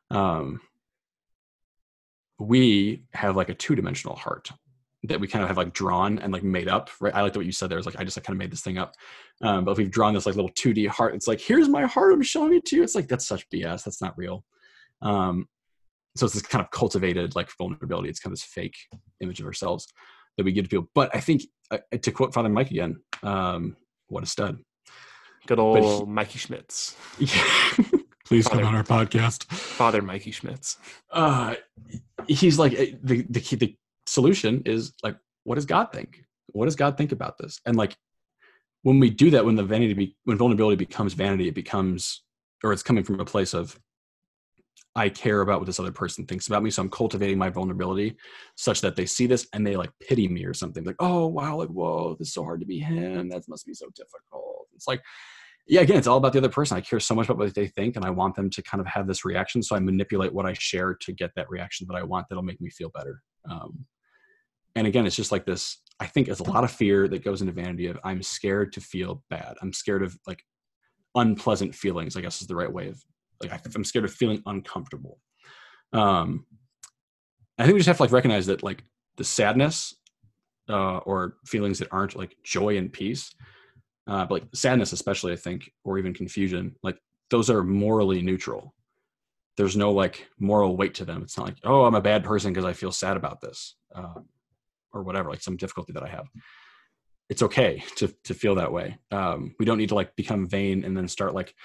Um, 0.09 0.61
we 2.39 3.03
have 3.13 3.35
like 3.35 3.49
a 3.49 3.53
two 3.53 3.75
dimensional 3.75 4.15
heart 4.15 4.49
that 5.03 5.19
we 5.19 5.27
kind 5.27 5.43
of 5.43 5.49
have 5.49 5.57
like 5.57 5.73
drawn 5.73 6.19
and 6.19 6.31
like 6.31 6.43
made 6.43 6.67
up, 6.67 6.89
right? 6.99 7.13
I 7.13 7.21
like 7.21 7.35
what 7.35 7.45
you 7.45 7.51
said 7.51 7.69
there. 7.69 7.77
It's 7.77 7.87
like 7.87 7.99
I 7.99 8.03
just 8.03 8.17
like 8.17 8.23
kind 8.23 8.35
of 8.35 8.39
made 8.39 8.51
this 8.51 8.61
thing 8.61 8.77
up. 8.77 8.95
Um, 9.41 9.65
but 9.65 9.71
if 9.71 9.77
we've 9.77 9.91
drawn 9.91 10.13
this 10.13 10.25
like 10.25 10.35
little 10.35 10.51
2D 10.51 10.87
heart, 10.87 11.15
it's 11.15 11.27
like, 11.27 11.41
here's 11.41 11.67
my 11.67 11.85
heart, 11.85 12.13
I'm 12.13 12.21
showing 12.21 12.53
it 12.53 12.65
to 12.65 12.75
you. 12.75 12.83
It's 12.83 12.95
like 12.95 13.07
that's 13.07 13.27
such 13.27 13.49
BS. 13.49 13.83
That's 13.83 14.01
not 14.01 14.17
real. 14.17 14.43
Um, 15.01 15.47
so 16.15 16.25
it's 16.25 16.35
this 16.35 16.43
kind 16.43 16.63
of 16.63 16.69
cultivated 16.71 17.35
like 17.35 17.49
vulnerability. 17.57 18.09
It's 18.09 18.19
kind 18.19 18.31
of 18.31 18.39
this 18.39 18.45
fake 18.45 18.75
image 19.21 19.39
of 19.39 19.45
ourselves 19.45 19.87
that 20.37 20.43
we 20.43 20.51
give 20.51 20.65
to 20.65 20.69
people. 20.69 20.89
But 20.93 21.15
I 21.15 21.19
think 21.19 21.43
uh, 21.71 21.79
to 21.99 22.11
quote 22.11 22.33
Father 22.33 22.49
Mike 22.49 22.69
again, 22.69 23.01
um, 23.23 23.75
what 24.07 24.23
a 24.23 24.27
stud. 24.27 24.59
Good 25.47 25.59
old 25.59 25.79
he, 25.79 26.05
Mikey 26.05 26.39
Schmitz. 26.39 26.95
Yeah. 27.19 27.83
Please 28.31 28.47
Father, 28.47 28.61
come 28.61 28.69
on 28.69 28.75
our 28.75 28.83
podcast. 28.85 29.43
Father 29.51 30.01
Mikey 30.01 30.31
Schmitz. 30.31 30.77
Uh, 31.11 31.55
he's 32.29 32.57
like 32.57 32.71
uh, 32.71 32.85
the, 33.03 33.25
the 33.29 33.55
the 33.57 33.77
solution 34.05 34.61
is 34.65 34.93
like, 35.03 35.17
what 35.43 35.55
does 35.55 35.65
God 35.65 35.91
think? 35.91 36.23
What 36.53 36.63
does 36.63 36.77
God 36.77 36.97
think 36.97 37.11
about 37.11 37.37
this? 37.37 37.59
And 37.65 37.75
like, 37.75 37.93
when 38.83 39.01
we 39.01 39.09
do 39.09 39.31
that, 39.31 39.43
when 39.43 39.55
the 39.55 39.65
vanity, 39.65 39.93
be, 39.93 40.15
when 40.23 40.37
vulnerability 40.37 40.77
becomes 40.77 41.11
vanity, 41.13 41.49
it 41.49 41.55
becomes, 41.55 42.23
or 42.63 42.71
it's 42.71 42.83
coming 42.83 43.03
from 43.03 43.19
a 43.19 43.25
place 43.25 43.53
of, 43.53 43.77
I 44.95 45.09
care 45.09 45.41
about 45.41 45.59
what 45.59 45.65
this 45.65 45.81
other 45.81 45.91
person 45.91 46.25
thinks 46.25 46.47
about 46.47 46.63
me. 46.63 46.71
So 46.71 46.83
I'm 46.83 46.89
cultivating 46.89 47.37
my 47.37 47.49
vulnerability 47.49 48.15
such 48.55 48.79
that 48.79 48.95
they 48.95 49.07
see 49.07 49.27
this 49.27 49.45
and 49.51 49.67
they 49.67 49.75
like 49.75 49.91
pity 49.99 50.29
me 50.29 50.45
or 50.45 50.53
something 50.53 50.85
like, 50.85 50.95
oh, 50.99 51.27
wow, 51.27 51.57
like, 51.57 51.67
whoa, 51.67 52.15
this 52.17 52.29
is 52.29 52.33
so 52.33 52.45
hard 52.45 52.61
to 52.61 52.65
be 52.65 52.79
him. 52.79 53.27
That 53.27 53.45
must 53.49 53.65
be 53.65 53.73
so 53.73 53.87
difficult. 53.93 54.67
It's 54.73 54.87
like, 54.87 55.01
yeah, 55.67 55.81
again, 55.81 55.97
it's 55.97 56.07
all 56.07 56.17
about 56.17 56.33
the 56.33 56.39
other 56.39 56.49
person. 56.49 56.77
I 56.77 56.81
care 56.81 56.99
so 56.99 57.15
much 57.15 57.27
about 57.27 57.37
what 57.37 57.55
they 57.55 57.67
think 57.67 57.95
and 57.95 58.05
I 58.05 58.09
want 58.09 58.35
them 58.35 58.49
to 58.49 58.61
kind 58.61 58.81
of 58.81 58.87
have 58.87 59.07
this 59.07 59.23
reaction. 59.23 59.63
So 59.63 59.75
I 59.75 59.79
manipulate 59.79 60.33
what 60.33 60.45
I 60.45 60.53
share 60.53 60.95
to 60.95 61.13
get 61.13 61.31
that 61.35 61.49
reaction 61.49 61.87
that 61.89 61.97
I 61.97 62.03
want 62.03 62.27
that'll 62.29 62.43
make 62.43 62.61
me 62.61 62.69
feel 62.69 62.89
better. 62.89 63.21
Um, 63.49 63.85
and 64.75 64.87
again 64.87 65.05
it's 65.05 65.15
just 65.15 65.31
like 65.31 65.45
this 65.45 65.81
i 65.99 66.05
think 66.05 66.27
it's 66.27 66.39
a 66.39 66.49
lot 66.49 66.63
of 66.63 66.71
fear 66.71 67.07
that 67.07 67.23
goes 67.23 67.41
into 67.41 67.53
vanity 67.53 67.87
of 67.87 67.99
i'm 68.03 68.21
scared 68.21 68.71
to 68.73 68.81
feel 68.81 69.23
bad 69.29 69.55
i'm 69.61 69.73
scared 69.73 70.03
of 70.03 70.17
like 70.27 70.43
unpleasant 71.15 71.73
feelings 71.73 72.15
i 72.15 72.21
guess 72.21 72.41
is 72.41 72.47
the 72.47 72.55
right 72.55 72.71
way 72.71 72.87
of 72.87 73.01
like 73.41 73.51
i'm 73.75 73.83
scared 73.83 74.05
of 74.05 74.13
feeling 74.13 74.41
uncomfortable 74.45 75.19
um 75.93 76.45
i 77.57 77.63
think 77.63 77.73
we 77.73 77.79
just 77.79 77.87
have 77.87 77.97
to 77.97 78.03
like 78.03 78.11
recognize 78.11 78.45
that 78.45 78.63
like 78.63 78.83
the 79.17 79.23
sadness 79.23 79.95
uh 80.69 80.97
or 80.99 81.35
feelings 81.45 81.79
that 81.79 81.89
aren't 81.91 82.15
like 82.15 82.35
joy 82.43 82.77
and 82.77 82.93
peace 82.93 83.33
uh 84.11 84.25
but 84.25 84.35
like 84.35 84.43
sadness 84.53 84.93
especially 84.93 85.33
i 85.33 85.35
think 85.35 85.71
or 85.83 85.97
even 85.97 86.13
confusion 86.13 86.75
like 86.83 86.97
those 87.29 87.49
are 87.49 87.63
morally 87.63 88.21
neutral 88.21 88.73
there's 89.57 89.75
no 89.75 89.91
like 89.91 90.27
moral 90.39 90.77
weight 90.77 90.93
to 90.93 91.05
them 91.05 91.21
it's 91.21 91.37
not 91.37 91.47
like 91.47 91.57
oh 91.63 91.85
i'm 91.85 91.95
a 91.95 92.01
bad 92.01 92.23
person 92.23 92.51
because 92.51 92.65
i 92.65 92.73
feel 92.73 92.91
sad 92.91 93.17
about 93.17 93.41
this 93.41 93.75
um, 93.95 94.25
or 94.93 95.03
whatever, 95.03 95.29
like 95.29 95.41
some 95.41 95.57
difficulty 95.57 95.93
that 95.93 96.03
I 96.03 96.09
have. 96.09 96.27
It's 97.29 97.43
okay 97.43 97.83
to 97.97 98.13
to 98.25 98.33
feel 98.33 98.55
that 98.55 98.71
way. 98.71 98.97
Um, 99.11 99.55
we 99.59 99.65
don't 99.65 99.77
need 99.77 99.89
to 99.89 99.95
like 99.95 100.15
become 100.15 100.47
vain 100.47 100.83
and 100.83 100.95
then 100.95 101.07
start 101.07 101.33
like 101.33 101.55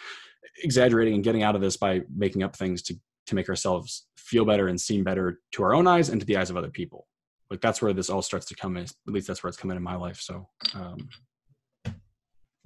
exaggerating 0.62 1.14
and 1.14 1.24
getting 1.24 1.42
out 1.42 1.56
of 1.56 1.60
this 1.60 1.76
by 1.76 2.02
making 2.14 2.42
up 2.42 2.56
things 2.56 2.82
to 2.82 2.94
to 3.26 3.34
make 3.34 3.48
ourselves 3.48 4.06
feel 4.16 4.44
better 4.44 4.68
and 4.68 4.80
seem 4.80 5.02
better 5.02 5.40
to 5.52 5.62
our 5.64 5.74
own 5.74 5.86
eyes 5.86 6.08
and 6.08 6.20
to 6.20 6.26
the 6.26 6.36
eyes 6.36 6.50
of 6.50 6.56
other 6.56 6.70
people. 6.70 7.08
Like 7.50 7.60
that's 7.60 7.82
where 7.82 7.92
this 7.92 8.10
all 8.10 8.22
starts 8.22 8.46
to 8.46 8.54
come 8.54 8.76
in. 8.76 8.84
At 8.84 8.92
least 9.06 9.26
that's 9.26 9.42
where 9.42 9.48
it's 9.48 9.58
coming 9.58 9.76
in 9.76 9.82
my 9.82 9.96
life. 9.96 10.20
So, 10.20 10.48
um, 10.74 11.08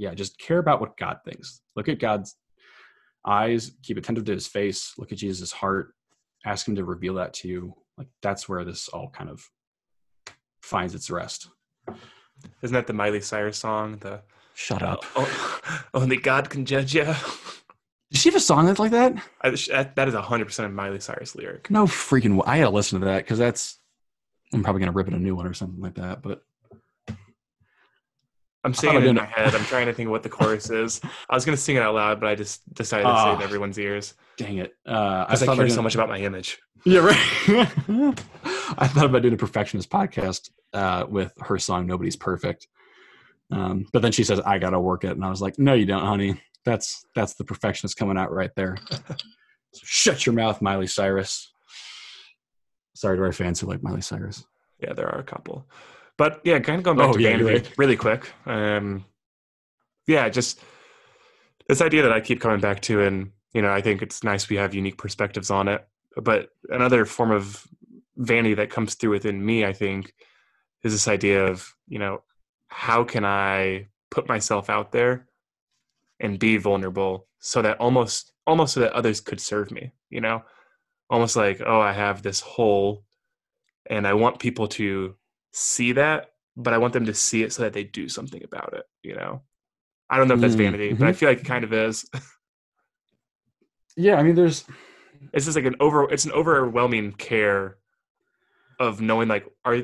yeah, 0.00 0.14
just 0.14 0.38
care 0.38 0.58
about 0.58 0.80
what 0.80 0.96
God 0.96 1.18
thinks. 1.26 1.60
Look 1.76 1.86
at 1.90 1.98
God's 1.98 2.34
eyes. 3.26 3.72
Keep 3.82 3.98
attentive 3.98 4.24
to 4.24 4.32
His 4.32 4.46
face. 4.46 4.94
Look 4.96 5.12
at 5.12 5.18
Jesus' 5.18 5.52
heart. 5.52 5.92
Ask 6.46 6.66
Him 6.66 6.74
to 6.76 6.84
reveal 6.84 7.14
that 7.14 7.34
to 7.34 7.48
you. 7.48 7.74
Like 7.98 8.08
that's 8.22 8.48
where 8.48 8.64
this 8.64 8.88
all 8.88 9.10
kind 9.10 9.28
of 9.28 9.46
finds 10.62 10.94
its 10.94 11.10
rest. 11.10 11.48
Isn't 12.62 12.72
that 12.72 12.86
the 12.86 12.94
Miley 12.94 13.20
Cyrus 13.20 13.58
song? 13.58 13.98
The 13.98 14.22
shut 14.54 14.82
up. 14.82 15.04
Oh, 15.16 15.60
only 15.92 16.16
God 16.16 16.48
can 16.48 16.64
judge 16.64 16.94
you. 16.94 17.04
Does 17.04 18.22
she 18.22 18.30
have 18.30 18.36
a 18.36 18.40
song 18.40 18.64
that's 18.64 18.78
like 18.78 18.92
that? 18.92 19.22
I, 19.42 19.50
that 19.50 20.08
is 20.08 20.14
hundred 20.14 20.46
percent 20.46 20.64
of 20.64 20.72
Miley 20.72 21.00
Cyrus 21.00 21.36
lyric. 21.36 21.70
No 21.70 21.84
freaking. 21.84 22.36
Way. 22.36 22.44
I 22.46 22.58
gotta 22.60 22.70
listen 22.70 23.00
to 23.00 23.04
that 23.04 23.18
because 23.18 23.38
that's. 23.38 23.78
I'm 24.54 24.62
probably 24.62 24.80
gonna 24.80 24.92
rip 24.92 25.08
it 25.08 25.14
a 25.14 25.18
new 25.18 25.36
one 25.36 25.46
or 25.46 25.52
something 25.52 25.82
like 25.82 25.96
that. 25.96 26.22
But 26.22 26.42
I'm 28.62 28.74
singing 28.74 29.02
it 29.02 29.06
in 29.06 29.16
my 29.16 29.24
head. 29.24 29.54
I'm 29.54 29.64
trying 29.64 29.86
to 29.86 29.92
think 29.92 30.10
what 30.10 30.22
the 30.22 30.28
chorus 30.28 30.70
is. 30.70 31.00
I 31.28 31.34
was 31.34 31.44
gonna 31.44 31.56
sing 31.56 31.76
it 31.76 31.82
out 31.82 31.94
loud, 31.94 32.20
but 32.20 32.28
I 32.28 32.34
just 32.34 32.62
decided 32.74 33.04
to 33.04 33.16
say 33.16 33.30
it 33.30 33.34
in 33.34 33.38
ah, 33.38 33.44
everyone's 33.44 33.78
ears. 33.78 34.14
Dang 34.36 34.58
it! 34.58 34.74
Uh, 34.86 35.24
I, 35.28 35.34
I 35.34 35.56
care 35.56 35.68
so 35.68 35.82
much 35.82 35.94
about 35.94 36.08
my 36.08 36.18
image. 36.18 36.58
Yeah, 36.84 37.00
right. 37.00 37.16
I 38.78 38.86
thought 38.88 39.06
about 39.06 39.22
doing 39.22 39.34
a 39.34 39.38
perfectionist 39.38 39.90
podcast 39.90 40.50
uh, 40.72 41.06
with 41.08 41.32
her 41.40 41.58
song 41.58 41.86
"Nobody's 41.86 42.16
Perfect," 42.16 42.68
um, 43.50 43.86
but 43.92 44.02
then 44.02 44.12
she 44.12 44.24
says 44.24 44.40
I 44.40 44.58
gotta 44.58 44.80
work 44.80 45.04
it, 45.04 45.12
and 45.12 45.24
I 45.24 45.30
was 45.30 45.40
like, 45.40 45.58
"No, 45.58 45.74
you 45.74 45.86
don't, 45.86 46.04
honey. 46.04 46.40
That's 46.64 47.04
that's 47.14 47.34
the 47.34 47.44
perfectionist 47.44 47.96
coming 47.96 48.18
out 48.18 48.32
right 48.32 48.50
there." 48.56 48.76
so 48.90 49.82
shut 49.84 50.26
your 50.26 50.34
mouth, 50.34 50.60
Miley 50.60 50.86
Cyrus. 50.86 51.52
Sorry 52.94 53.16
to 53.16 53.22
our 53.22 53.32
fans 53.32 53.60
who 53.60 53.66
like 53.66 53.82
Miley 53.82 54.02
Cyrus. 54.02 54.44
Yeah, 54.80 54.92
there 54.92 55.08
are 55.08 55.20
a 55.20 55.24
couple, 55.24 55.66
but 56.20 56.38
yeah, 56.44 56.58
kind 56.58 56.76
of 56.76 56.84
going 56.84 56.98
back 56.98 57.08
oh, 57.08 57.12
to 57.14 57.22
yeah, 57.22 57.40
right. 57.40 57.72
really 57.78 57.96
quick. 57.96 58.30
Um, 58.44 59.06
yeah, 60.06 60.28
just 60.28 60.60
this 61.66 61.80
idea 61.80 62.02
that 62.02 62.12
I 62.12 62.20
keep 62.20 62.42
coming 62.42 62.60
back 62.60 62.82
to, 62.82 63.00
and 63.00 63.30
you 63.54 63.62
know, 63.62 63.72
I 63.72 63.80
think 63.80 64.02
it's 64.02 64.22
nice 64.22 64.50
we 64.50 64.56
have 64.56 64.74
unique 64.74 64.98
perspectives 64.98 65.50
on 65.50 65.66
it. 65.66 65.88
But 66.16 66.50
another 66.68 67.06
form 67.06 67.30
of 67.30 67.66
vanity 68.18 68.52
that 68.52 68.68
comes 68.68 68.96
through 68.96 69.12
within 69.12 69.42
me, 69.42 69.64
I 69.64 69.72
think, 69.72 70.12
is 70.84 70.92
this 70.92 71.08
idea 71.08 71.46
of, 71.46 71.74
you 71.88 71.98
know, 71.98 72.22
how 72.68 73.02
can 73.02 73.24
I 73.24 73.86
put 74.10 74.28
myself 74.28 74.68
out 74.68 74.92
there 74.92 75.26
and 76.20 76.38
be 76.38 76.58
vulnerable 76.58 77.28
so 77.38 77.62
that 77.62 77.78
almost 77.78 78.34
almost 78.46 78.74
so 78.74 78.80
that 78.80 78.92
others 78.92 79.22
could 79.22 79.40
serve 79.40 79.70
me, 79.70 79.92
you 80.10 80.20
know? 80.20 80.42
Almost 81.08 81.34
like, 81.34 81.62
oh, 81.64 81.80
I 81.80 81.92
have 81.92 82.20
this 82.20 82.42
hole 82.42 83.06
and 83.88 84.06
I 84.06 84.12
want 84.12 84.38
people 84.38 84.68
to 84.68 85.16
see 85.52 85.92
that, 85.92 86.30
but 86.56 86.74
I 86.74 86.78
want 86.78 86.92
them 86.92 87.06
to 87.06 87.14
see 87.14 87.42
it 87.42 87.52
so 87.52 87.62
that 87.62 87.72
they 87.72 87.84
do 87.84 88.08
something 88.08 88.42
about 88.42 88.74
it, 88.74 88.84
you 89.02 89.14
know? 89.14 89.42
I 90.08 90.16
don't 90.16 90.28
know 90.28 90.34
if 90.34 90.40
that's 90.40 90.54
mm-hmm. 90.54 90.72
vanity, 90.72 90.92
but 90.92 91.08
I 91.08 91.12
feel 91.12 91.28
like 91.28 91.40
it 91.40 91.46
kind 91.46 91.64
of 91.64 91.72
is. 91.72 92.08
yeah, 93.96 94.16
I 94.16 94.22
mean 94.24 94.34
there's 94.34 94.64
it's 95.32 95.44
just 95.44 95.56
like 95.56 95.66
an 95.66 95.76
over 95.78 96.10
it's 96.10 96.24
an 96.24 96.32
overwhelming 96.32 97.12
care 97.12 97.76
of 98.80 99.00
knowing 99.00 99.28
like 99.28 99.46
are 99.64 99.82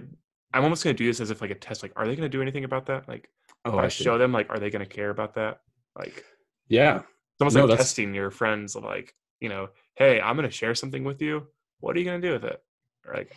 I'm 0.53 0.65
almost 0.65 0.83
gonna 0.83 0.95
do 0.95 1.07
this 1.07 1.21
as 1.21 1.31
if 1.31 1.41
like 1.41 1.51
a 1.51 1.55
test. 1.55 1.83
Like, 1.83 1.93
are 1.97 2.07
they 2.07 2.17
gonna 2.17 2.29
do 2.29 2.41
anything 2.41 2.65
about 2.65 2.87
that? 2.87 3.07
Like, 3.07 3.29
oh, 3.67 3.73
if 3.73 3.77
I, 3.77 3.85
I 3.85 3.89
show 3.89 4.17
them, 4.17 4.33
like, 4.33 4.49
are 4.49 4.59
they 4.59 4.71
gonna 4.71 4.87
care 4.87 5.11
about 5.11 5.35
that? 5.35 5.61
Like, 5.97 6.25
yeah, 6.69 6.97
it's 6.99 7.41
almost 7.41 7.57
no, 7.57 7.63
like 7.63 7.77
that's... 7.77 7.91
testing 7.91 8.15
your 8.15 8.31
friends. 8.31 8.75
Of 8.75 8.85
like, 8.85 9.15
you 9.39 9.51
know, 9.51 9.69
hey, 9.97 10.19
I'm 10.21 10.35
gonna 10.35 10.51
share 10.51 10.75
something 10.75 11.05
with 11.05 11.21
you. 11.21 11.47
What 11.81 11.95
are 11.95 11.99
you 11.99 12.07
gonna 12.07 12.21
do 12.21 12.33
with 12.33 12.45
it? 12.45 12.63
Or 13.07 13.15
like, 13.15 13.37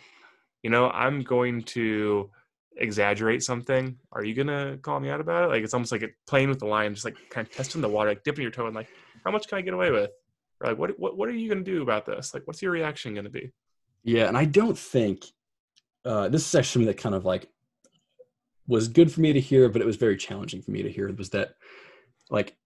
you 0.62 0.70
know, 0.70 0.90
I'm 0.90 1.22
going 1.22 1.62
to 1.62 2.30
exaggerate 2.76 3.42
something. 3.42 3.96
Are 4.12 4.24
you 4.24 4.34
gonna 4.34 4.78
call 4.78 5.00
me 5.00 5.10
out 5.10 5.20
about 5.20 5.44
it? 5.44 5.48
Like, 5.48 5.62
it's 5.62 5.74
almost 5.74 5.92
like 5.92 6.02
it, 6.02 6.14
playing 6.26 6.48
with 6.48 6.58
the 6.58 6.66
line, 6.66 6.94
just 6.94 7.04
like 7.04 7.16
kind 7.30 7.46
of 7.46 7.52
testing 7.52 7.80
the 7.80 7.88
water, 7.88 8.10
like 8.10 8.24
dipping 8.24 8.42
your 8.42 8.50
toe 8.50 8.66
and 8.66 8.74
like, 8.74 8.88
how 9.24 9.30
much 9.30 9.48
can 9.48 9.58
I 9.58 9.62
get 9.62 9.74
away 9.74 9.90
with? 9.90 10.10
Or 10.60 10.68
like, 10.68 10.78
what 10.78 10.98
what 10.98 11.16
what 11.16 11.28
are 11.28 11.32
you 11.32 11.48
gonna 11.48 11.62
do 11.62 11.82
about 11.82 12.06
this? 12.06 12.34
Like, 12.34 12.46
what's 12.46 12.62
your 12.62 12.72
reaction 12.72 13.14
gonna 13.14 13.30
be? 13.30 13.52
Yeah, 14.02 14.28
and 14.28 14.36
I 14.36 14.44
don't 14.44 14.78
think 14.78 15.24
uh, 16.04 16.28
this 16.28 16.46
is 16.46 16.54
actually 16.54 16.84
something 16.84 16.86
that 16.86 17.02
kind 17.02 17.14
of 17.14 17.24
like 17.24 17.48
was 18.66 18.88
good 18.88 19.12
for 19.12 19.20
me 19.20 19.32
to 19.32 19.40
hear, 19.40 19.68
but 19.68 19.82
it 19.82 19.86
was 19.86 19.96
very 19.96 20.16
challenging 20.16 20.62
for 20.62 20.70
me 20.70 20.82
to 20.82 20.90
hear. 20.90 21.12
Was 21.12 21.30
that 21.30 21.54
like 22.30 22.56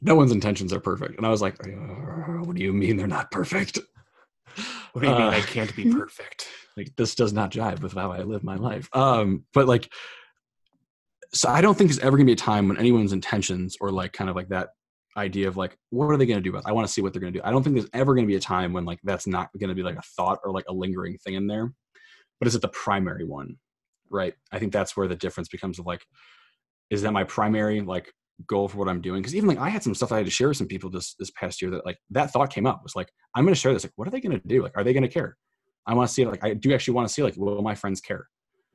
no 0.00 0.14
one's 0.14 0.32
intentions 0.32 0.72
are 0.72 0.80
perfect, 0.80 1.16
and 1.16 1.26
I 1.26 1.30
was 1.30 1.42
like, 1.42 1.56
"What 1.58 2.56
do 2.56 2.62
you 2.62 2.72
mean 2.72 2.96
they're 2.96 3.06
not 3.06 3.30
perfect?" 3.30 3.78
What 4.92 5.02
do 5.02 5.08
you 5.08 5.14
uh, 5.14 5.18
mean 5.18 5.34
I 5.34 5.40
can't 5.42 5.76
be 5.76 5.92
perfect? 5.92 6.48
Like 6.76 6.92
this 6.96 7.14
does 7.14 7.32
not 7.32 7.50
jive 7.50 7.80
with 7.80 7.94
how 7.94 8.12
I 8.12 8.22
live 8.22 8.44
my 8.44 8.56
life. 8.56 8.88
Um, 8.92 9.44
but 9.54 9.66
like, 9.66 9.90
so 11.32 11.48
I 11.48 11.60
don't 11.60 11.76
think 11.76 11.90
there's 11.90 11.98
ever 12.00 12.16
gonna 12.16 12.26
be 12.26 12.32
a 12.32 12.36
time 12.36 12.68
when 12.68 12.78
anyone's 12.78 13.12
intentions 13.12 13.76
or 13.80 13.90
like 13.90 14.12
kind 14.12 14.30
of 14.30 14.36
like 14.36 14.48
that 14.48 14.68
idea 15.16 15.48
of 15.48 15.56
like 15.56 15.76
what 15.90 16.06
are 16.06 16.16
they 16.18 16.26
going 16.26 16.36
to 16.36 16.42
do 16.42 16.50
about 16.50 16.58
it? 16.58 16.68
i 16.68 16.72
want 16.72 16.86
to 16.86 16.92
see 16.92 17.00
what 17.00 17.12
they're 17.12 17.20
going 17.20 17.32
to 17.32 17.38
do. 17.38 17.42
I 17.42 17.50
don't 17.50 17.62
think 17.62 17.74
there's 17.74 17.88
ever 17.94 18.14
going 18.14 18.26
to 18.26 18.30
be 18.30 18.36
a 18.36 18.40
time 18.40 18.74
when 18.74 18.84
like 18.84 18.98
that's 19.02 19.26
not 19.26 19.48
going 19.58 19.70
to 19.70 19.74
be 19.74 19.82
like 19.82 19.96
a 19.96 20.02
thought 20.02 20.40
or 20.44 20.52
like 20.52 20.66
a 20.68 20.74
lingering 20.74 21.16
thing 21.24 21.34
in 21.34 21.46
there. 21.46 21.72
But 22.38 22.48
is 22.48 22.54
it 22.54 22.60
the 22.60 22.68
primary 22.68 23.24
one 23.24 23.56
right? 24.10 24.34
I 24.52 24.58
think 24.58 24.72
that's 24.72 24.96
where 24.96 25.08
the 25.08 25.16
difference 25.16 25.48
becomes 25.48 25.78
of 25.78 25.86
like 25.86 26.04
is 26.90 27.02
that 27.02 27.12
my 27.12 27.24
primary 27.24 27.80
like 27.80 28.12
goal 28.46 28.68
for 28.68 28.78
what 28.78 28.88
i'm 28.88 29.00
doing? 29.00 29.20
Because 29.20 29.34
even 29.34 29.48
like 29.48 29.58
i 29.58 29.68
had 29.68 29.82
some 29.82 29.94
stuff 29.94 30.12
i 30.12 30.18
had 30.18 30.26
to 30.26 30.30
share 30.30 30.48
with 30.48 30.56
some 30.56 30.68
people 30.68 30.90
this 30.90 31.14
this 31.18 31.30
past 31.30 31.60
year 31.60 31.70
that 31.72 31.86
like 31.86 31.98
that 32.10 32.30
thought 32.30 32.52
came 32.52 32.66
up. 32.66 32.82
Was 32.82 32.96
like 32.96 33.08
i'm 33.34 33.44
going 33.44 33.54
to 33.54 33.60
share 33.60 33.72
this. 33.72 33.84
Like 33.84 33.92
what 33.96 34.08
are 34.08 34.10
they 34.10 34.20
going 34.20 34.38
to 34.38 34.46
do? 34.46 34.62
Like 34.62 34.76
are 34.76 34.84
they 34.84 34.92
going 34.92 35.02
to 35.02 35.08
care 35.08 35.36
i 35.86 35.94
want 35.94 36.08
to 36.08 36.12
see 36.12 36.22
it 36.22 36.28
like 36.28 36.44
i 36.44 36.54
do 36.54 36.72
actually 36.74 36.94
want 36.94 37.06
to 37.06 37.12
see 37.12 37.22
like 37.22 37.36
will 37.36 37.62
my 37.62 37.74
friends 37.74 38.00
care 38.00 38.28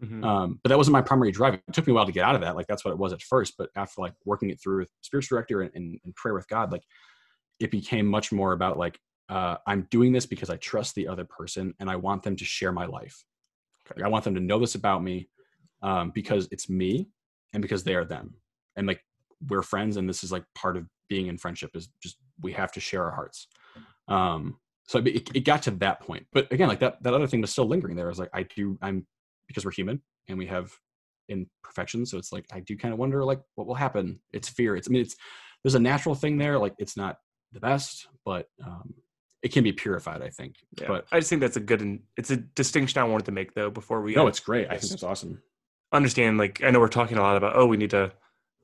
Mhm. 0.04 0.26
Um, 0.26 0.60
but 0.64 0.70
that 0.70 0.78
wasn't 0.78 0.94
my 0.94 1.02
primary 1.02 1.32
drive. 1.32 1.56
It 1.56 1.64
took 1.74 1.86
me 1.86 1.92
a 1.92 1.94
while 1.94 2.06
to 2.06 2.12
get 2.12 2.26
out 2.26 2.36
of 2.36 2.42
that. 2.42 2.56
Like 2.56 2.68
that's 2.68 2.84
what 2.84 2.92
it 2.92 2.98
was 2.98 3.14
at 3.14 3.22
first. 3.22 3.54
But 3.58 3.70
after 3.76 4.02
like 4.02 4.14
working 4.26 4.50
it 4.50 4.60
through 4.62 4.80
with 4.80 4.90
spiritual 5.02 5.36
director 5.38 5.62
and, 5.62 5.72
and, 5.76 6.00
and 6.04 6.16
prayer 6.16 6.34
with 6.34 6.48
God, 6.48 6.72
like 6.72 6.84
it 7.60 7.70
became 7.70 8.08
much 8.08 8.32
more 8.32 8.54
about 8.54 8.78
like 8.78 9.00
uh, 9.30 9.58
I'm 9.68 9.88
doing 9.92 10.12
this 10.12 10.26
because 10.26 10.50
I 10.50 10.58
trust 10.58 10.96
the 10.96 11.08
other 11.08 11.24
person 11.24 11.74
and 11.80 11.90
I 11.90 11.96
want 11.96 12.24
them 12.24 12.36
to 12.36 12.44
share 12.44 12.72
my 12.72 12.86
life. 12.86 13.24
Like, 13.96 14.06
I 14.06 14.10
want 14.10 14.24
them 14.24 14.36
to 14.36 14.42
know 14.42 14.60
this 14.60 14.76
about 14.76 15.04
me 15.04 15.30
um, 15.84 16.12
because 16.14 16.48
it's 16.52 16.70
me 16.70 17.08
and 17.54 17.62
because 17.62 17.84
they 17.84 17.96
are 17.96 18.06
them. 18.06 18.36
And 18.76 18.88
like 18.88 19.02
we're 19.48 19.62
friends 19.62 19.98
and 19.98 20.10
this 20.10 20.24
is 20.24 20.32
like 20.32 20.44
part 20.56 20.78
of 20.78 20.88
being 21.10 21.28
in 21.28 21.38
friendship 21.38 21.72
is 21.76 21.90
just 22.02 22.18
we 22.42 22.54
have 22.54 22.72
to 22.72 22.80
share 22.80 23.04
our 23.04 23.12
hearts. 23.12 23.48
Um, 24.08 24.58
so 24.92 25.00
it, 25.00 25.30
it 25.34 25.46
got 25.46 25.64
to 25.64 25.72
that 25.72 26.02
point. 26.02 26.28
But 26.34 26.52
again, 26.52 26.68
like 26.68 26.82
that 26.82 27.02
that 27.04 27.14
other 27.14 27.26
thing 27.26 27.40
was 27.40 27.50
still 27.50 27.66
lingering 27.66 27.96
there. 27.96 28.08
I 28.08 28.10
was 28.10 28.20
like, 28.20 28.30
I 28.34 28.44
do 28.44 28.78
I'm 28.82 29.08
because 29.48 29.64
we're 29.64 29.72
human 29.72 30.02
and 30.28 30.38
we 30.38 30.48
have 30.48 30.70
imperfections. 31.30 32.12
So 32.12 32.18
it's 32.18 32.34
like 32.34 32.46
I 32.52 32.60
do 32.60 32.76
kind 32.76 32.94
of 32.94 33.00
wonder 33.00 33.24
like 33.24 33.40
what 33.56 33.68
will 33.68 33.76
happen. 33.76 34.20
It's 34.34 34.50
fear. 34.50 34.76
It's 34.76 34.90
I 34.90 34.92
mean 34.92 35.04
it's 35.04 35.16
there's 35.64 35.76
a 35.76 35.80
natural 35.80 36.14
thing 36.14 36.38
there. 36.38 36.60
Like 36.60 36.74
it's 36.78 36.98
not 36.98 37.20
the 37.54 37.62
best, 37.62 38.10
but 38.26 38.48
um, 38.66 38.94
it 39.42 39.54
can 39.54 39.64
be 39.64 39.72
purified. 39.72 40.22
I 40.22 40.30
think. 40.30 40.56
Yeah. 40.78 40.88
But 40.90 41.06
I 41.10 41.20
just 41.20 41.30
think 41.30 41.40
that's 41.40 41.56
a 41.56 41.62
good 41.62 41.80
and 41.80 42.02
it's 42.18 42.32
a 42.32 42.36
distinction 42.36 43.00
I 43.00 43.06
wanted 43.06 43.28
to 43.28 43.32
make 43.32 43.54
though 43.54 43.70
before 43.70 44.02
we 44.02 44.14
no, 44.14 44.28
it's 44.28 44.42
great. 44.42 44.68
I 44.70 44.78
think 44.78 44.92
it's 44.92 45.04
awesome. 45.04 45.42
understand 45.94 46.38
like 46.38 46.62
I 46.66 46.70
know 46.70 46.82
we're 46.82 46.90
talking 46.90 47.18
a 47.18 47.22
lot 47.22 47.38
about 47.38 47.56
oh 47.56 47.66
we 47.66 47.78
need 47.78 47.92
to 47.92 48.12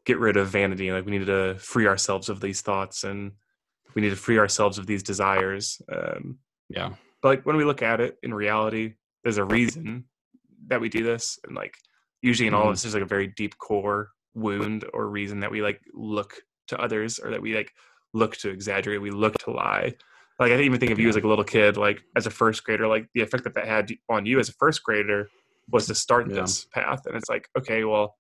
get 0.06 0.20
rid 0.20 0.36
of 0.36 0.50
vanity 0.50 0.92
like 0.92 1.06
we 1.06 1.12
need 1.18 1.26
to 1.26 1.56
free 1.56 1.88
ourselves 1.88 2.28
of 2.28 2.42
these 2.42 2.60
thoughts 2.60 3.06
and 3.06 3.32
we 3.98 4.02
need 4.02 4.12
to 4.12 4.16
free 4.16 4.38
ourselves 4.38 4.78
of 4.78 4.86
these 4.86 5.02
desires 5.02 5.82
um, 5.92 6.38
Yeah. 6.70 6.90
but 7.24 7.30
like 7.30 7.46
when 7.48 7.58
we 7.58 7.66
look 7.66 7.82
at 7.82 8.00
it 8.00 8.18
in 8.22 8.32
reality 8.32 8.94
there's 9.24 9.40
a 9.40 9.44
reason 9.44 10.06
that 10.68 10.80
we 10.80 10.88
do 10.88 11.04
this 11.04 11.40
and 11.48 11.56
like 11.56 11.74
usually 12.22 12.46
in 12.48 12.54
all 12.54 12.68
of 12.70 12.74
this 12.76 12.84
there's 12.84 12.94
like 12.94 13.02
a 13.02 13.08
very 13.08 13.26
deep 13.36 13.58
core 13.58 14.10
wound 14.36 14.86
or 14.94 15.10
reason 15.10 15.40
that 15.40 15.50
we 15.50 15.64
like 15.64 15.82
look 15.96 16.36
to 16.68 16.80
others 16.80 17.18
or 17.18 17.32
that 17.32 17.42
we 17.42 17.56
like 17.56 17.72
look 18.14 18.38
to 18.38 18.50
exaggerate 18.52 19.02
we 19.02 19.10
look 19.10 19.36
to 19.40 19.50
lie 19.50 19.92
like 20.40 20.52
i 20.52 20.60
even 20.62 20.80
think 20.80 20.92
of 20.92 21.00
you 21.00 21.10
as 21.10 21.16
like 21.16 21.24
a 21.24 21.28
little 21.28 21.44
kid 21.44 21.76
like 21.76 22.00
as 22.16 22.28
a 22.28 22.30
first 22.30 22.64
grader 22.64 22.88
like 22.88 23.08
the 23.16 23.22
effect 23.22 23.44
that 23.46 23.56
that 23.56 23.66
had 23.68 23.92
on 24.10 24.28
you 24.28 24.38
as 24.40 24.48
a 24.50 24.54
first 24.60 24.84
grader 24.84 25.28
was 25.72 25.88
to 25.88 25.96
start 25.96 26.30
Yeah. 26.30 26.42
this 26.42 26.66
path 26.66 27.08
and 27.08 27.16
it's 27.16 27.30
like 27.30 27.48
okay 27.58 27.84
well 27.84 28.16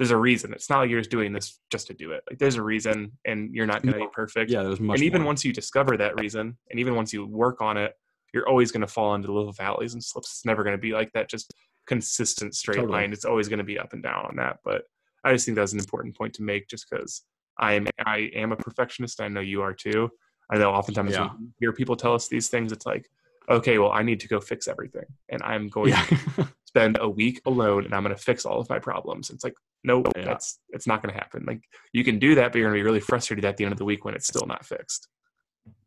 there's 0.00 0.10
a 0.12 0.16
reason 0.16 0.52
it's 0.54 0.70
not 0.70 0.78
like 0.78 0.88
you're 0.88 0.98
just 1.00 1.10
doing 1.10 1.30
this 1.30 1.60
just 1.70 1.86
to 1.86 1.92
do 1.92 2.12
it 2.12 2.22
like 2.30 2.38
there's 2.38 2.54
a 2.56 2.62
reason 2.62 3.12
and 3.26 3.54
you're 3.54 3.66
not 3.66 3.82
going 3.82 3.92
to 3.92 4.00
be 4.00 4.06
perfect 4.14 4.50
Yeah. 4.50 4.62
There's 4.62 4.80
much. 4.80 4.96
and 4.98 5.04
even 5.04 5.20
more. 5.20 5.26
once 5.26 5.44
you 5.44 5.52
discover 5.52 5.98
that 5.98 6.18
reason 6.18 6.56
and 6.70 6.80
even 6.80 6.94
once 6.94 7.12
you 7.12 7.26
work 7.26 7.60
on 7.60 7.76
it 7.76 7.92
you're 8.32 8.48
always 8.48 8.72
going 8.72 8.80
to 8.80 8.86
fall 8.86 9.14
into 9.14 9.30
little 9.30 9.52
valleys 9.52 9.92
and 9.92 10.02
slips 10.02 10.30
it's 10.30 10.46
never 10.46 10.64
going 10.64 10.74
to 10.74 10.80
be 10.80 10.92
like 10.92 11.12
that 11.12 11.28
just 11.28 11.52
consistent 11.86 12.54
straight 12.54 12.76
Totally. 12.76 12.92
line 12.92 13.12
it's 13.12 13.26
always 13.26 13.46
going 13.48 13.58
to 13.58 13.64
be 13.64 13.78
up 13.78 13.92
and 13.92 14.02
down 14.02 14.24
on 14.24 14.36
that 14.36 14.56
but 14.64 14.84
i 15.22 15.32
just 15.34 15.44
think 15.44 15.56
that's 15.56 15.74
an 15.74 15.78
important 15.80 16.16
point 16.16 16.32
to 16.34 16.42
make 16.42 16.66
just 16.68 16.86
because 16.88 17.22
i 17.58 17.74
am 17.74 17.86
i 18.06 18.30
am 18.34 18.52
a 18.52 18.56
perfectionist 18.56 19.20
i 19.20 19.28
know 19.28 19.40
you 19.40 19.60
are 19.60 19.74
too 19.74 20.08
i 20.50 20.56
know 20.56 20.70
oftentimes 20.70 21.12
Yeah. 21.12 21.26
when 21.28 21.36
we 21.40 21.46
hear 21.60 21.72
people 21.74 21.94
tell 21.96 22.14
us 22.14 22.26
these 22.28 22.48
things 22.48 22.72
it's 22.72 22.86
like 22.86 23.06
okay 23.50 23.76
well 23.78 23.92
i 23.92 24.02
need 24.02 24.20
to 24.20 24.28
go 24.28 24.40
fix 24.40 24.66
everything 24.66 25.04
and 25.28 25.42
i'm 25.42 25.68
going 25.68 25.90
Yeah. 25.90 26.04
to 26.06 26.48
spend 26.70 26.96
a 27.00 27.08
week 27.08 27.40
alone 27.46 27.84
and 27.84 27.92
i'm 27.94 28.04
going 28.04 28.14
to 28.14 28.22
fix 28.30 28.44
all 28.44 28.60
of 28.60 28.68
my 28.68 28.78
problems 28.78 29.30
it's 29.30 29.44
like 29.44 29.56
nope 29.82 30.06
oh, 30.08 30.12
Yeah. 30.16 30.24
that's 30.30 30.48
it's 30.70 30.86
not 30.86 31.02
going 31.02 31.12
to 31.12 31.20
happen 31.22 31.44
like 31.46 31.62
you 31.92 32.04
can 32.04 32.18
do 32.26 32.34
that 32.36 32.46
but 32.52 32.58
you're 32.58 32.68
going 32.68 32.78
to 32.78 32.82
be 32.82 32.88
really 32.90 33.00
frustrated 33.10 33.44
at 33.44 33.56
the 33.56 33.64
end 33.64 33.72
of 33.72 33.78
the 33.78 33.84
week 33.92 34.04
when 34.04 34.14
it's 34.14 34.28
still 34.32 34.46
not 34.46 34.64
fixed 34.64 35.08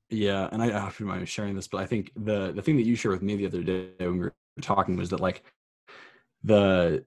Yeah, 0.10 0.48
and 0.52 0.62
I, 0.62 0.68
I 0.68 0.70
don't 0.70 1.00
know 1.00 1.08
if 1.08 1.20
I'm 1.22 1.26
sharing 1.26 1.56
this, 1.56 1.68
but 1.74 1.80
I 1.84 1.88
think 1.92 2.12
the 2.30 2.40
the 2.58 2.62
thing 2.62 2.76
that 2.78 2.86
you 2.90 2.96
shared 2.96 3.14
with 3.16 3.24
me 3.28 3.36
the 3.36 3.48
other 3.50 3.64
day 3.64 3.88
when 3.98 4.18
we 4.20 4.26
were 4.26 4.34
talking 4.62 4.96
was 4.98 5.10
that 5.10 5.20
like 5.28 5.38
the 6.44 7.04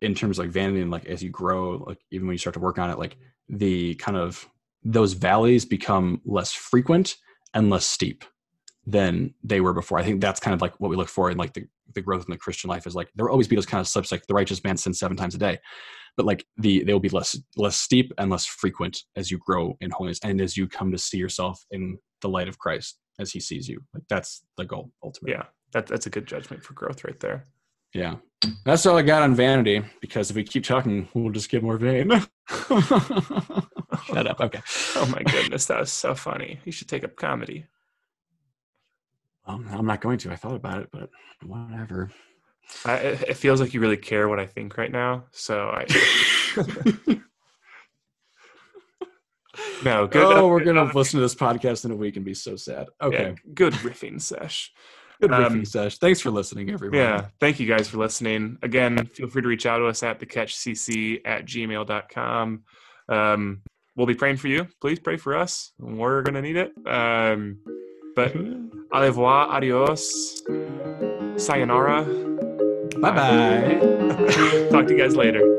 in 0.00 0.14
terms 0.14 0.38
of 0.38 0.44
like 0.44 0.52
vanity 0.52 0.80
and 0.80 0.90
like 0.96 1.06
as 1.14 1.22
you 1.24 1.30
grow, 1.30 1.62
like 1.90 2.00
even 2.10 2.26
when 2.26 2.34
you 2.34 2.38
start 2.44 2.54
to 2.54 2.60
work 2.68 2.78
on 2.78 2.90
it, 2.92 2.98
like 3.04 3.16
the 3.48 3.94
kind 3.96 4.16
of 4.16 4.48
those 4.84 5.12
valleys 5.14 5.64
become 5.64 6.20
less 6.24 6.52
frequent 6.52 7.16
and 7.52 7.70
less 7.70 7.86
steep 7.86 8.24
than 8.86 9.34
they 9.42 9.60
were 9.60 9.74
before. 9.74 9.98
I 9.98 10.04
think 10.04 10.20
that's 10.20 10.40
kind 10.40 10.54
of 10.54 10.62
like 10.62 10.74
what 10.80 10.90
we 10.90 10.96
look 10.96 11.08
for 11.08 11.30
in 11.30 11.36
like 11.38 11.52
the, 11.54 11.66
the 11.96 12.02
growth 12.02 12.24
in 12.24 12.30
the 12.30 12.38
Christian 12.38 12.70
life 12.70 12.86
is 12.86 12.94
like 12.94 13.10
there 13.16 13.26
will 13.26 13.32
always 13.32 13.48
be 13.48 13.56
those 13.56 13.66
kind 13.66 13.80
of 13.80 13.88
slips 13.88 14.12
like 14.12 14.24
the 14.28 14.34
righteous 14.34 14.62
man 14.62 14.76
sins 14.76 15.00
seven 15.00 15.16
times 15.16 15.34
a 15.34 15.38
day. 15.38 15.58
But 16.16 16.26
like 16.26 16.46
the 16.56 16.84
they 16.84 16.92
will 16.92 17.00
be 17.00 17.08
less 17.08 17.36
less 17.56 17.76
steep 17.76 18.12
and 18.18 18.30
less 18.30 18.46
frequent 18.46 19.02
as 19.16 19.30
you 19.30 19.38
grow 19.44 19.76
in 19.80 19.90
holiness 19.90 20.20
and 20.22 20.40
as 20.40 20.56
you 20.56 20.68
come 20.68 20.92
to 20.92 20.98
see 20.98 21.18
yourself 21.18 21.60
in 21.72 21.98
the 22.22 22.28
light 22.28 22.48
of 22.48 22.58
Christ 22.58 22.98
as 23.18 23.32
he 23.32 23.40
sees 23.40 23.68
you. 23.68 23.80
Like 23.92 24.04
that's 24.08 24.44
the 24.56 24.64
goal 24.64 24.92
ultimately. 25.02 25.32
yeah 25.36 25.46
that, 25.72 25.86
that's 25.88 26.06
a 26.06 26.10
good 26.10 26.26
judgment 26.26 26.62
for 26.64 26.74
growth 26.74 27.02
right 27.04 27.18
there 27.20 27.48
Yeah. 27.92 28.14
That's 28.64 28.86
all 28.86 28.96
I 28.96 29.02
got 29.02 29.22
on 29.22 29.34
vanity 29.34 29.82
because 30.00 30.30
if 30.30 30.36
we 30.36 30.44
keep 30.44 30.62
talking, 30.64 31.08
we'll 31.14 31.32
just 31.32 31.50
get 31.50 31.62
more 31.62 31.78
vain. 31.78 32.10
Shut 32.48 34.26
up. 34.26 34.40
Okay. 34.40 34.60
oh 34.96 35.06
my 35.06 35.22
goodness 35.32 35.66
that 35.66 35.80
was 35.80 35.90
so 35.92 36.14
funny 36.14 36.60
you 36.64 36.72
should 36.72 36.88
take 36.88 37.04
up 37.04 37.16
comedy 37.16 37.66
Well, 39.46 39.62
I'm 39.72 39.86
not 39.86 40.00
going 40.00 40.18
to. 40.18 40.32
I 40.32 40.36
thought 40.36 40.54
about 40.56 40.80
it, 40.82 40.88
but 40.92 41.08
whatever. 41.44 42.10
I, 42.84 42.94
it 42.96 43.36
feels 43.36 43.60
like 43.60 43.74
you 43.74 43.80
really 43.80 43.96
care 43.96 44.28
what 44.28 44.40
i 44.40 44.46
think 44.46 44.76
right 44.76 44.90
now 44.90 45.26
so 45.30 45.68
i 45.68 45.86
no 49.84 50.06
good 50.08 50.36
oh, 50.36 50.48
we're 50.48 50.64
gonna 50.64 50.90
listen 50.92 51.18
to 51.18 51.22
this 51.22 51.34
podcast 51.34 51.84
in 51.84 51.92
a 51.92 51.96
week 51.96 52.16
and 52.16 52.24
be 52.24 52.34
so 52.34 52.56
sad. 52.56 52.88
yeah, 53.00 53.06
Okay. 53.06 53.34
good 53.54 53.72
riffing 53.74 54.20
sesh 54.20 54.72
Good 55.20 55.32
Um, 55.32 55.44
riffing 55.44 55.66
sesh. 55.66 55.96
Thanks 55.98 56.20
for 56.20 56.30
listening, 56.30 56.68
everyone. 56.70 56.98
Yeah. 56.98 57.26
Thank 57.40 57.58
you 57.58 57.66
guys 57.66 57.88
for 57.88 57.96
listening. 57.96 58.58
Again, 58.62 59.06
feel 59.06 59.28
free 59.28 59.40
to 59.40 59.48
reach 59.48 59.64
out 59.64 59.78
to 59.78 59.86
us 59.86 60.02
at 60.02 60.20
thecatchcc 60.20 61.20
at 61.24 61.46
gmail.com. 61.46 62.62
Um, 63.08 63.62
we'll 63.96 64.06
be 64.06 64.14
praying 64.14 64.36
for 64.36 64.48
you. 64.48 64.66
Please 64.82 64.98
pray 64.98 65.16
for 65.16 65.34
us. 65.34 65.72
We're 65.78 66.20
going 66.20 66.34
to 66.34 66.42
need 66.42 66.56
it. 66.56 66.72
Um, 66.86 67.60
but 68.16 68.34
au 68.90 69.00
revoir, 69.00 69.54
adios, 69.54 70.42
sayonara. 71.36 72.02
Bye 72.98 73.12
bye. 73.12 73.78
Talk 74.70 74.86
to 74.86 74.94
you 74.94 74.98
guys 74.98 75.14
later. 75.14 75.55